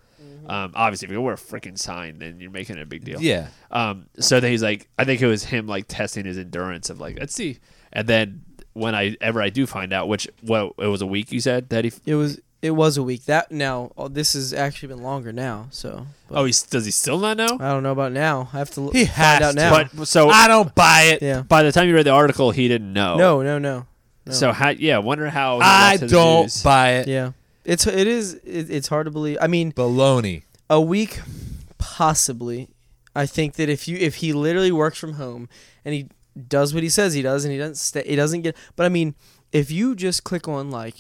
Um, 0.47 0.73
obviously, 0.75 1.09
if 1.09 1.13
you 1.13 1.21
wear 1.21 1.35
a 1.35 1.37
freaking 1.37 1.79
sign, 1.79 2.21
then 2.21 2.41
you're 2.41 2.51
making 2.51 2.79
it 2.79 2.83
a 2.83 2.87
big 2.87 3.05
deal. 3.05 3.21
Yeah. 3.21 3.49
Um, 3.71 4.07
so 4.19 4.41
then 4.41 4.51
he's 4.51 4.63
like, 4.63 4.89
I 4.99 5.05
think 5.05 5.21
it 5.21 5.27
was 5.27 5.45
him 5.45 5.67
like 5.67 5.89
testing 5.89 6.25
his 6.25 6.39
endurance 6.39 6.89
of 6.89 7.01
like, 7.01 7.21
let's 7.21 7.35
see. 7.35 7.59
And 7.93 8.09
then 8.09 8.45
when 8.73 8.95
I 8.95 9.15
ever 9.21 9.43
I 9.43 9.51
do 9.51 9.67
find 9.67 9.93
out, 9.93 10.09
which 10.09 10.27
well, 10.43 10.73
it 10.79 10.87
was 10.87 11.03
a 11.03 11.07
week 11.07 11.33
you 11.33 11.41
said 11.41 11.69
that 11.69 11.85
he. 11.85 11.93
It 12.07 12.15
was 12.15 12.41
it 12.61 12.73
was 12.73 12.97
a 12.97 13.03
week. 13.03 13.25
That 13.27 13.51
now 13.53 13.93
oh, 13.97 14.09
this 14.09 14.33
has 14.35 14.53
actually 14.53 14.89
been 14.89 15.03
longer 15.03 15.33
now. 15.33 15.67
So 15.71 16.07
but 16.29 16.39
Oh, 16.41 16.45
he's 16.45 16.63
does 16.63 16.85
he 16.85 16.91
still 16.91 17.19
not 17.19 17.37
know? 17.37 17.57
I 17.61 17.71
don't 17.71 17.83
know 17.83 17.93
about 17.93 18.13
now. 18.13 18.49
I 18.53 18.59
have 18.59 18.71
to 18.73 18.81
l- 18.83 18.91
He 18.91 19.05
find 19.07 19.15
has 19.17 19.43
out 19.43 19.51
to. 19.51 19.57
now. 19.57 19.85
But 19.95 20.09
so 20.09 20.29
I 20.29 20.49
don't 20.49 20.75
buy 20.75 21.03
it. 21.13 21.23
yeah. 21.23 21.43
by 21.43 21.63
the 21.63 21.73
time 21.73 21.89
you 21.89 21.95
read 21.95 22.07
the 22.07 22.11
article, 22.11 22.51
he 22.51 22.69
didn't 22.69 22.93
know. 22.93 23.17
No, 23.17 23.43
no, 23.43 23.59
no. 23.59 23.87
no. 24.27 24.33
So 24.33 24.53
how? 24.53 24.71
Yeah, 24.71 24.99
wonder 24.99 25.29
how. 25.31 25.57
he 25.59 25.63
I 25.65 25.93
got 25.95 26.01
to 26.01 26.07
the 26.07 26.11
don't 26.11 26.43
news. 26.45 26.63
buy 26.63 26.91
it. 26.95 27.09
Yeah. 27.09 27.33
It's 27.65 27.87
it 27.87 28.07
is 28.07 28.35
it, 28.35 28.71
it's 28.71 28.89
hard 28.89 29.05
to 29.07 29.11
believe. 29.11 29.39
I 29.41 29.47
mean, 29.47 29.73
Baloney. 29.73 30.43
a 30.71 30.81
week 30.81 31.21
possibly. 31.79 32.69
I 33.15 33.27
think 33.27 33.55
that 33.55 33.69
if 33.69 33.89
you 33.89 33.97
if 33.99 34.17
he 34.17 34.33
literally 34.33 34.71
works 34.73 34.99
from 34.99 35.15
home 35.15 35.49
and 35.85 35.95
he 35.95 36.09
does 36.49 36.73
what 36.73 36.83
he 36.83 36.89
says 36.89 37.15
he 37.15 37.23
does 37.23 37.45
and 37.45 37.53
he 37.53 37.59
doesn't 37.59 37.75
stay, 37.77 38.05
he 38.07 38.15
doesn't 38.15 38.43
get 38.43 38.57
but 38.77 38.87
I 38.87 38.89
mean 38.89 39.15
if 39.51 39.71
you 39.73 39.97
just 39.97 40.23
click 40.23 40.47
on 40.47 40.71
like 40.71 40.97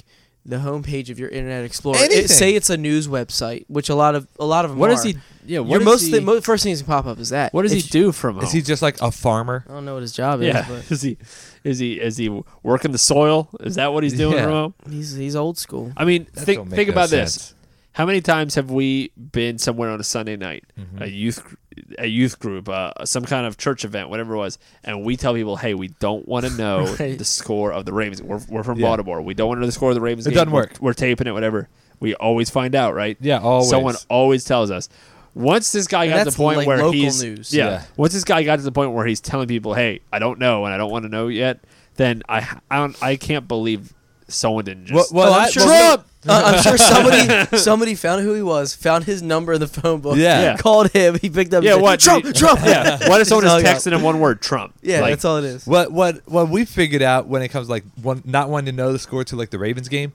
the 0.46 0.56
homepage 0.56 1.10
of 1.10 1.18
your 1.18 1.28
Internet 1.28 1.64
Explorer 1.64 1.96
Anything. 1.98 2.24
it, 2.24 2.28
say 2.28 2.54
it's 2.54 2.70
a 2.70 2.76
news 2.76 3.06
website 3.06 3.64
which 3.68 3.88
a 3.90 3.94
lot 3.94 4.14
of 4.14 4.26
a 4.40 4.44
lot 4.46 4.64
of 4.64 4.70
them 4.70 4.78
What 4.78 4.90
are. 4.90 4.94
does 4.94 5.02
he? 5.04 5.16
Yeah. 5.46 5.60
What 5.60 5.70
your 5.70 5.78
does 5.80 5.86
most 5.86 6.02
he, 6.02 6.12
thi- 6.12 6.20
mo- 6.20 6.40
first 6.40 6.64
thing 6.64 6.74
that 6.76 6.86
pop 6.86 7.06
up 7.06 7.18
is 7.18 7.30
that 7.30 7.52
What 7.52 7.62
does 7.62 7.72
If 7.72 7.84
he 7.84 7.90
do 7.90 8.12
from 8.12 8.36
home? 8.36 8.44
Is 8.44 8.52
he 8.52 8.62
just 8.62 8.80
like 8.82 9.00
a 9.02 9.10
farmer? 9.10 9.64
I 9.68 9.72
don't 9.72 9.84
know 9.84 9.94
what 9.94 10.02
his 10.02 10.12
job 10.12 10.40
Yeah. 10.42 10.66
is 10.70 10.90
Is 10.92 11.02
he? 11.02 11.18
Is 11.64 11.78
he? 11.78 12.00
Is 12.00 12.16
he 12.16 12.42
working 12.62 12.92
the 12.92 12.98
soil? 12.98 13.48
Is 13.60 13.74
that 13.74 13.92
what 13.92 14.02
he's 14.04 14.14
doing 14.14 14.34
Yeah. 14.36 14.44
from 14.44 14.52
home? 14.52 14.74
he's 14.90 15.12
he's 15.14 15.36
old 15.36 15.58
school 15.58 15.92
I 15.96 16.04
mean, 16.04 16.26
That 16.34 16.44
think 16.44 16.58
don't 16.60 16.68
make 16.70 16.76
think 16.76 16.88
no 16.88 16.92
about 16.94 17.10
this. 17.10 17.34
sense. 17.34 17.54
How 17.92 18.06
many 18.06 18.20
times 18.20 18.54
have 18.54 18.70
we 18.70 19.10
been 19.16 19.58
somewhere 19.58 19.90
on 19.90 19.98
a 20.00 20.04
Sunday 20.04 20.36
night, 20.36 20.64
Mm-hmm. 20.78 21.02
a 21.02 21.06
youth, 21.06 21.56
a 21.98 22.06
youth 22.06 22.38
group, 22.38 22.68
uh, 22.68 22.92
some 23.04 23.24
kind 23.24 23.44
of 23.46 23.56
church 23.56 23.84
event, 23.84 24.08
whatever 24.08 24.34
it 24.34 24.38
was, 24.38 24.58
and 24.84 25.04
we 25.04 25.16
tell 25.16 25.34
people, 25.34 25.56
"Hey, 25.56 25.74
we 25.74 25.88
don't 26.00 26.26
want 26.28 26.46
to 26.46 26.52
know 26.56 26.94
Right. 27.00 27.18
the 27.18 27.24
score 27.24 27.72
of 27.72 27.84
the 27.86 27.92
Ravens. 27.92 28.22
We're, 28.22 28.40
we're 28.48 28.62
from 28.62 28.78
Yeah. 28.78 28.86
Baltimore. 28.88 29.20
We 29.20 29.34
don't 29.34 29.48
want 29.48 29.58
to 29.58 29.60
know 29.62 29.66
the 29.66 29.72
score 29.72 29.88
of 29.90 29.94
the 29.96 30.00
Ravens. 30.00 30.26
It 30.26 30.30
game. 30.30 30.36
doesn't 30.36 30.52
We're- 30.52 30.66
work. 30.68 30.76
We're, 30.80 30.92
taping 30.92 31.26
it, 31.26 31.32
whatever. 31.32 31.68
We 32.00 32.14
always 32.14 32.50
find 32.50 32.74
out, 32.76 32.94
right? 32.94 33.16
Yeah, 33.20 33.38
always. 33.40 33.68
Someone 33.70 33.96
always 34.08 34.44
tells 34.44 34.70
us. 34.70 34.88
Once 35.34 35.72
this 35.72 35.86
guy 35.86 36.04
And 36.04 36.14
got 36.14 36.24
to 36.24 36.30
the 36.30 36.36
point 36.36 36.58
like 36.58 36.66
where 36.66 36.78
local 36.78 36.92
he's 36.92 37.22
news. 37.22 37.52
Yeah, 37.54 37.66
Yeah. 37.70 37.82
Once 37.96 38.12
this 38.12 38.24
guy 38.24 38.42
got 38.44 38.56
to 38.56 38.62
the 38.62 38.72
point 38.72 38.92
where 38.92 39.06
he's 39.06 39.20
telling 39.20 39.48
people, 39.48 39.74
"Hey, 39.74 40.00
I 40.12 40.18
don't 40.20 40.38
know 40.38 40.64
and 40.64 40.74
I 40.74 40.76
don't 40.78 40.90
want 40.90 41.04
to 41.04 41.08
know 41.08 41.28
yet," 41.28 41.60
then 41.96 42.22
I 42.28 42.58
I, 42.70 42.76
don't, 42.78 43.00
I 43.02 43.16
can't 43.16 43.46
believe 43.48 43.92
someone 44.28 44.64
didn't 44.64 44.86
just. 44.86 45.12
Well, 45.12 45.24
well, 45.30 45.34
Oh, 45.34 45.38
I'm 45.40 45.50
sure 45.50 45.64
Trump. 45.64 46.06
Uh, 46.28 46.42
I'm 46.46 46.62
sure 46.62 46.76
somebody 46.78 47.56
somebody 47.58 47.94
found 47.94 48.22
who 48.22 48.34
he 48.34 48.42
was, 48.42 48.74
found 48.74 49.04
his 49.04 49.22
number 49.22 49.52
in 49.54 49.60
the 49.60 49.66
phone 49.68 50.00
book, 50.00 50.16
Yeah. 50.16 50.42
Yeah. 50.42 50.56
called 50.56 50.90
him. 50.90 51.18
He 51.20 51.30
picked 51.30 51.54
up. 51.54 51.62
Yeah, 51.64 51.72
and 51.74 51.76
said, 51.78 51.82
what 51.82 52.00
Trump? 52.00 52.24
did 52.24 52.34
he- 52.36 52.40
Trump. 52.40 52.60
yeah. 52.64 53.08
What 53.08 53.20
if 53.20 53.28
someone 53.28 53.44
Just 53.44 53.54
just 53.64 53.66
hung 53.66 53.66
up. 53.66 53.76
texted 53.82 53.92
him 53.98 54.02
one 54.02 54.20
word, 54.20 54.40
Trump? 54.42 54.74
Yeah, 54.82 55.00
Like, 55.00 55.12
that's 55.12 55.24
all 55.24 55.36
it 55.38 55.44
is. 55.44 55.66
What 55.66 55.92
what 55.92 56.20
what 56.26 56.48
we 56.48 56.64
figured 56.64 57.02
out 57.02 57.28
when 57.28 57.42
it 57.42 57.48
comes 57.48 57.68
like 57.70 57.84
one 58.02 58.22
not 58.24 58.50
wanting 58.50 58.66
to 58.66 58.72
know 58.76 58.92
the 58.92 58.98
score 58.98 59.24
to 59.24 59.36
like 59.36 59.50
the 59.50 59.58
Ravens 59.58 59.88
game, 59.88 60.12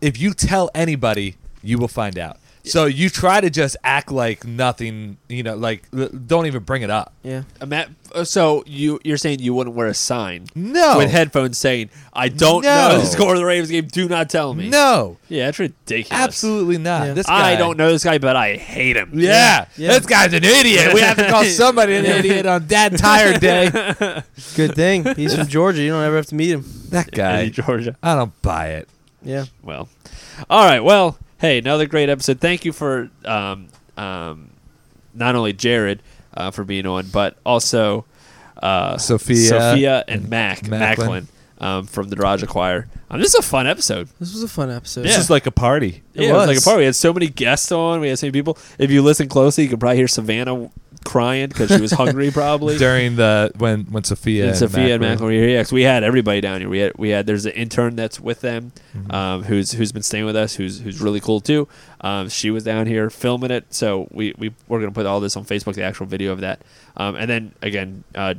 if 0.00 0.20
you 0.20 0.34
tell 0.34 0.68
anybody, 0.74 1.36
you 1.62 1.78
will 1.78 1.88
find 1.88 2.18
out. 2.18 2.38
So 2.66 2.86
you 2.86 3.08
try 3.10 3.40
to 3.40 3.48
just 3.48 3.76
act 3.84 4.10
like 4.10 4.44
nothing, 4.44 5.18
you 5.28 5.42
know, 5.42 5.54
like 5.56 5.84
l- 5.96 6.08
don't 6.08 6.46
even 6.46 6.62
bring 6.64 6.82
it 6.82 6.90
up. 6.90 7.12
Yeah. 7.22 7.42
Ima- 7.60 7.86
uh, 8.14 8.24
so 8.24 8.64
you 8.66 8.98
you're 9.04 9.16
saying 9.18 9.38
you 9.40 9.54
wouldn't 9.54 9.76
wear 9.76 9.86
a 9.86 9.94
sign 9.94 10.46
No. 10.54 10.98
with 10.98 11.10
headphones 11.10 11.58
saying, 11.58 11.90
"I 12.12 12.28
don't 12.28 12.64
No. 12.64 12.88
know 12.88 12.98
the 12.98 13.06
score 13.06 13.34
of 13.34 13.38
the 13.38 13.44
Ravens 13.44 13.70
game. 13.70 13.86
Do 13.86 14.08
not 14.08 14.28
tell 14.30 14.52
me." 14.54 14.68
No, 14.68 15.16
Yeah, 15.28 15.46
that's 15.46 15.58
ridiculous. 15.58 16.10
absolutely 16.22 16.78
not. 16.78 17.06
Yeah. 17.06 17.12
This 17.14 17.26
guy, 17.26 17.52
I 17.52 17.56
don't 17.56 17.76
know 17.76 17.90
this 17.92 18.04
guy, 18.04 18.18
but 18.18 18.36
I 18.36 18.56
hate 18.56 18.96
him. 18.96 19.10
Yeah. 19.14 19.66
Yeah. 19.76 19.92
this 19.98 20.06
guy's 20.06 20.32
an 20.32 20.42
idiot. 20.44 20.92
We 20.94 21.00
have 21.00 21.16
to 21.18 21.28
call 21.30 21.44
somebody 21.62 21.94
an 21.96 22.04
idiot 22.06 22.46
on 22.46 22.66
Dad 22.66 22.96
Tired 22.98 23.40
Day. 23.40 23.70
Good 24.56 24.74
thing 24.74 25.04
he's 25.14 25.34
from 25.36 25.46
Georgia. 25.46 25.82
You 25.82 25.90
don't 25.90 26.02
ever 26.04 26.16
have 26.16 26.26
to 26.26 26.34
meet 26.34 26.50
him. 26.50 26.64
That 26.90 27.10
guy, 27.10 27.42
Eddie 27.42 27.50
Georgia. 27.50 27.96
I 28.02 28.14
don't 28.14 28.40
buy 28.42 28.68
it. 28.70 28.88
Yeah. 29.22 29.44
Well, 29.62 29.88
all 30.50 30.64
right. 30.64 30.80
Well, 30.80 31.18
hey, 31.38 31.58
another 31.58 31.86
great 31.86 32.08
episode. 32.08 32.40
Thank 32.40 32.64
you 32.64 32.72
for 32.72 33.10
um, 33.24 33.68
um, 33.96 34.50
not 35.14 35.34
only 35.34 35.52
Jared 35.52 36.02
uh, 36.34 36.50
for 36.50 36.64
being 36.64 36.86
on, 36.86 37.06
but 37.08 37.36
also 37.44 38.04
uh, 38.62 38.98
Sophia 38.98 39.36
Sophia, 39.36 40.04
and, 40.08 40.22
and 40.22 40.30
Mac 40.30 40.68
Macklin. 40.68 40.78
Macklin 40.78 41.28
um, 41.58 41.86
from 41.86 42.08
the 42.08 42.16
Daraja 42.16 42.46
Choir. 42.46 42.88
Um, 43.10 43.20
this 43.20 43.34
is 43.34 43.36
a 43.36 43.42
fun 43.42 43.66
episode. 43.66 44.08
This 44.18 44.32
was 44.32 44.42
a 44.42 44.48
fun 44.48 44.70
episode. 44.70 45.02
This 45.02 45.16
is 45.16 45.30
like 45.30 45.46
a 45.46 45.50
party. 45.50 46.02
It 46.14 46.24
yeah, 46.24 46.30
it 46.30 46.32
was 46.32 46.48
like 46.48 46.58
a 46.58 46.62
party. 46.62 46.80
We 46.80 46.84
had 46.86 46.96
so 46.96 47.12
many 47.12 47.28
guests 47.28 47.70
on. 47.72 48.00
We 48.00 48.08
had 48.08 48.18
so 48.18 48.26
many 48.26 48.32
people. 48.32 48.58
If 48.78 48.90
you 48.90 49.02
listen 49.02 49.28
closely, 49.28 49.64
you 49.64 49.70
can 49.70 49.78
probably 49.78 49.96
hear 49.96 50.08
Savannah 50.08 50.70
crying 51.06 51.48
because 51.48 51.70
she 51.70 51.80
was 51.80 51.92
hungry, 51.92 52.30
probably. 52.30 52.76
During 52.86 53.16
the 53.16 53.50
when 53.56 53.84
when 53.84 54.04
Sophia 54.04 54.48
and 54.48 54.56
Sophia 54.56 54.94
and 54.94 55.00
Mac 55.00 55.12
Mac 55.12 55.20
were 55.20 55.30
here. 55.30 55.48
Yeah, 55.48 55.62
'cause 55.62 55.72
we 55.72 55.82
had 55.82 56.02
everybody 56.04 56.40
down 56.42 56.60
here. 56.60 56.68
We 56.68 56.80
had 56.80 56.92
we 56.98 57.08
had 57.10 57.26
there's 57.26 57.46
an 57.46 57.52
intern 57.52 57.96
that's 57.96 58.20
with 58.20 58.40
them, 58.42 58.72
Mm-hmm. 58.96 59.10
um, 59.12 59.42
who's 59.44 59.72
who's 59.72 59.92
been 59.92 60.02
staying 60.02 60.24
with 60.26 60.36
us, 60.36 60.54
who's 60.56 60.80
who's 60.80 61.00
really 61.00 61.20
cool 61.20 61.40
too. 61.40 61.68
Um, 62.02 62.28
she 62.28 62.50
was 62.50 62.64
down 62.64 62.86
here 62.86 63.08
filming 63.08 63.50
it, 63.50 63.64
so 63.72 64.08
we 64.10 64.34
we 64.36 64.52
we're 64.68 64.80
gonna 64.80 64.92
put 64.92 65.06
all 65.06 65.20
this 65.20 65.36
on 65.36 65.44
Facebook, 65.44 65.74
the 65.74 65.82
actual 65.84 66.06
video 66.06 66.32
of 66.32 66.40
that. 66.40 66.60
Um, 66.96 67.14
and 67.16 67.30
then 67.30 67.52
again, 67.62 68.04
uh, 68.14 68.34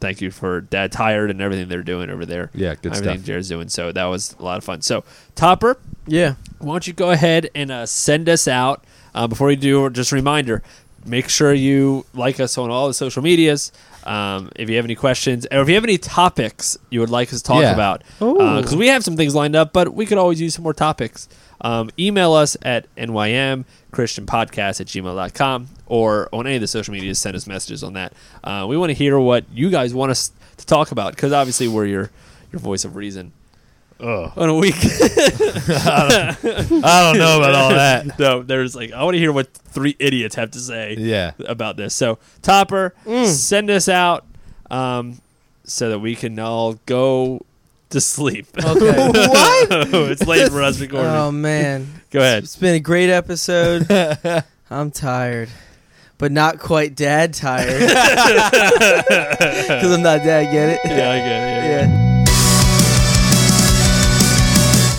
thank 0.00 0.20
you 0.20 0.30
for 0.30 0.60
Dad 0.60 0.92
Tired 0.92 1.30
and 1.30 1.40
everything 1.40 1.68
they're 1.68 1.82
doing 1.82 2.10
over 2.10 2.26
there. 2.26 2.50
Yeah, 2.54 2.74
good 2.74 2.92
everything 2.92 3.16
stuff. 3.18 3.26
Jared's 3.26 3.48
doing. 3.48 3.68
So 3.68 3.92
that 3.92 4.04
was 4.04 4.36
a 4.38 4.42
lot 4.44 4.58
of 4.58 4.64
fun. 4.64 4.82
So 4.82 5.04
Topper, 5.34 5.78
Yeah. 6.06 6.34
why 6.58 6.74
don't 6.74 6.86
you 6.86 6.92
go 6.92 7.10
ahead 7.10 7.48
and 7.54 7.70
uh, 7.70 7.86
send 7.86 8.28
us 8.28 8.46
out 8.46 8.84
uh, 9.14 9.26
before 9.26 9.50
you 9.50 9.56
do 9.56 9.88
just 9.90 10.12
a 10.12 10.14
reminder 10.14 10.62
make 11.06 11.28
sure 11.28 11.52
you 11.52 12.04
like 12.14 12.40
us 12.40 12.58
on 12.58 12.70
all 12.70 12.88
the 12.88 12.94
social 12.94 13.22
medias. 13.22 13.72
Um, 14.04 14.50
if 14.54 14.70
you 14.70 14.76
have 14.76 14.84
any 14.84 14.94
questions 14.94 15.46
or 15.50 15.62
if 15.62 15.68
you 15.68 15.74
have 15.74 15.82
any 15.82 15.98
topics 15.98 16.78
you 16.90 17.00
would 17.00 17.10
like 17.10 17.32
us 17.32 17.42
to 17.42 17.44
talk 17.48 17.62
Yeah. 17.62 17.72
about 17.74 18.04
because 18.20 18.76
we 18.76 18.86
have 18.86 19.02
some 19.02 19.16
things 19.16 19.34
lined 19.34 19.56
up 19.56 19.72
but 19.72 19.94
we 19.94 20.06
could 20.06 20.16
always 20.16 20.40
use 20.40 20.54
some 20.54 20.62
more 20.62 20.74
topics. 20.74 21.28
Um, 21.60 21.90
email 21.98 22.32
us 22.32 22.56
at 22.62 22.86
nymchristianpodcast 22.94 24.80
at 24.80 24.86
gmail.com 24.86 25.68
or 25.86 26.28
on 26.32 26.46
any 26.46 26.56
of 26.56 26.60
the 26.60 26.66
social 26.66 26.92
medias 26.92 27.18
send 27.18 27.36
us 27.36 27.46
messages 27.46 27.82
on 27.82 27.94
that. 27.94 28.12
Uh, 28.44 28.66
we 28.68 28.76
want 28.76 28.90
to 28.90 28.94
hear 28.94 29.18
what 29.18 29.44
you 29.52 29.70
guys 29.70 29.94
want 29.94 30.10
us 30.10 30.30
to 30.58 30.66
talk 30.66 30.90
about 30.92 31.14
because 31.14 31.32
obviously 31.32 31.68
we're 31.68 31.86
your 31.86 32.10
your 32.52 32.60
voice 32.60 32.84
of 32.84 32.94
reason 32.96 33.32
on 34.00 34.48
a 34.48 34.54
week 34.54 34.74
I 34.78 36.36
don't 36.78 37.18
know 37.18 37.38
about 37.38 37.54
all 37.54 37.70
that. 37.70 38.18
no, 38.18 38.42
there's 38.42 38.74
like 38.76 38.92
I 38.92 39.02
want 39.04 39.14
to 39.14 39.18
hear 39.18 39.32
what 39.32 39.48
three 39.52 39.96
idiots 39.98 40.34
have 40.34 40.50
to 40.52 40.58
say 40.58 40.96
Yeah. 40.98 41.32
about 41.46 41.76
this. 41.76 41.94
So 41.94 42.18
Topper, 42.42 42.94
send 43.26 43.70
us 43.70 43.88
out 43.88 44.24
um, 44.70 45.20
so 45.64 45.90
that 45.90 45.98
we 46.00 46.14
can 46.14 46.38
all 46.38 46.74
go 46.86 47.40
to 47.90 48.00
sleep. 48.00 48.46
Okay. 48.64 49.08
what? 49.08 49.88
it's 50.10 50.26
late 50.26 50.50
for 50.50 50.62
us 50.62 50.80
recording. 50.80 51.10
oh 51.10 51.30
man, 51.30 51.86
go 52.10 52.20
ahead. 52.20 52.42
it's 52.44 52.56
been 52.56 52.74
a 52.74 52.80
great 52.80 53.10
episode. 53.10 53.86
I'm 54.70 54.90
tired, 54.90 55.48
but 56.18 56.32
not 56.32 56.58
quite 56.58 56.94
dad 56.96 57.32
tired. 57.34 57.80
Because 57.80 58.02
I'm 59.92 60.02
not 60.02 60.22
dad. 60.24 60.50
Get 60.52 60.68
it? 60.70 60.80
Yeah, 60.84 61.10
I 61.10 61.18
get 61.18 61.26
it. 61.26 61.64
Yeah. 61.64 61.86
Yeah. 61.86 62.05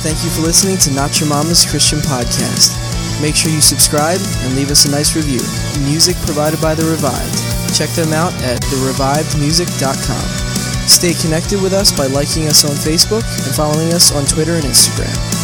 Thank 0.01 0.23
you 0.23 0.29
for 0.29 0.41
listening 0.41 0.77
to 0.77 0.91
Not 0.91 1.19
Your 1.19 1.27
Mama's 1.29 1.65
Christian 1.65 1.99
Podcast. 1.99 2.77
Make 3.21 3.35
sure 3.35 3.51
you 3.51 3.61
subscribe 3.61 4.19
and 4.45 4.55
leave 4.55 4.69
us 4.69 4.85
a 4.85 4.91
nice 4.91 5.15
review. 5.15 5.41
Music 5.83 6.15
provided 6.17 6.61
by 6.61 6.75
The 6.75 6.85
Revived. 6.85 7.37
Check 7.75 7.89
them 7.91 8.13
out 8.13 8.33
at 8.43 8.61
therevivedmusic.com. 8.61 10.27
Stay 10.87 11.13
connected 11.13 11.61
with 11.61 11.73
us 11.73 11.91
by 11.91 12.05
liking 12.07 12.47
us 12.47 12.63
on 12.63 12.71
Facebook 12.71 13.23
and 13.45 13.55
following 13.55 13.93
us 13.93 14.13
on 14.15 14.25
Twitter 14.25 14.53
and 14.53 14.63
Instagram. 14.63 15.36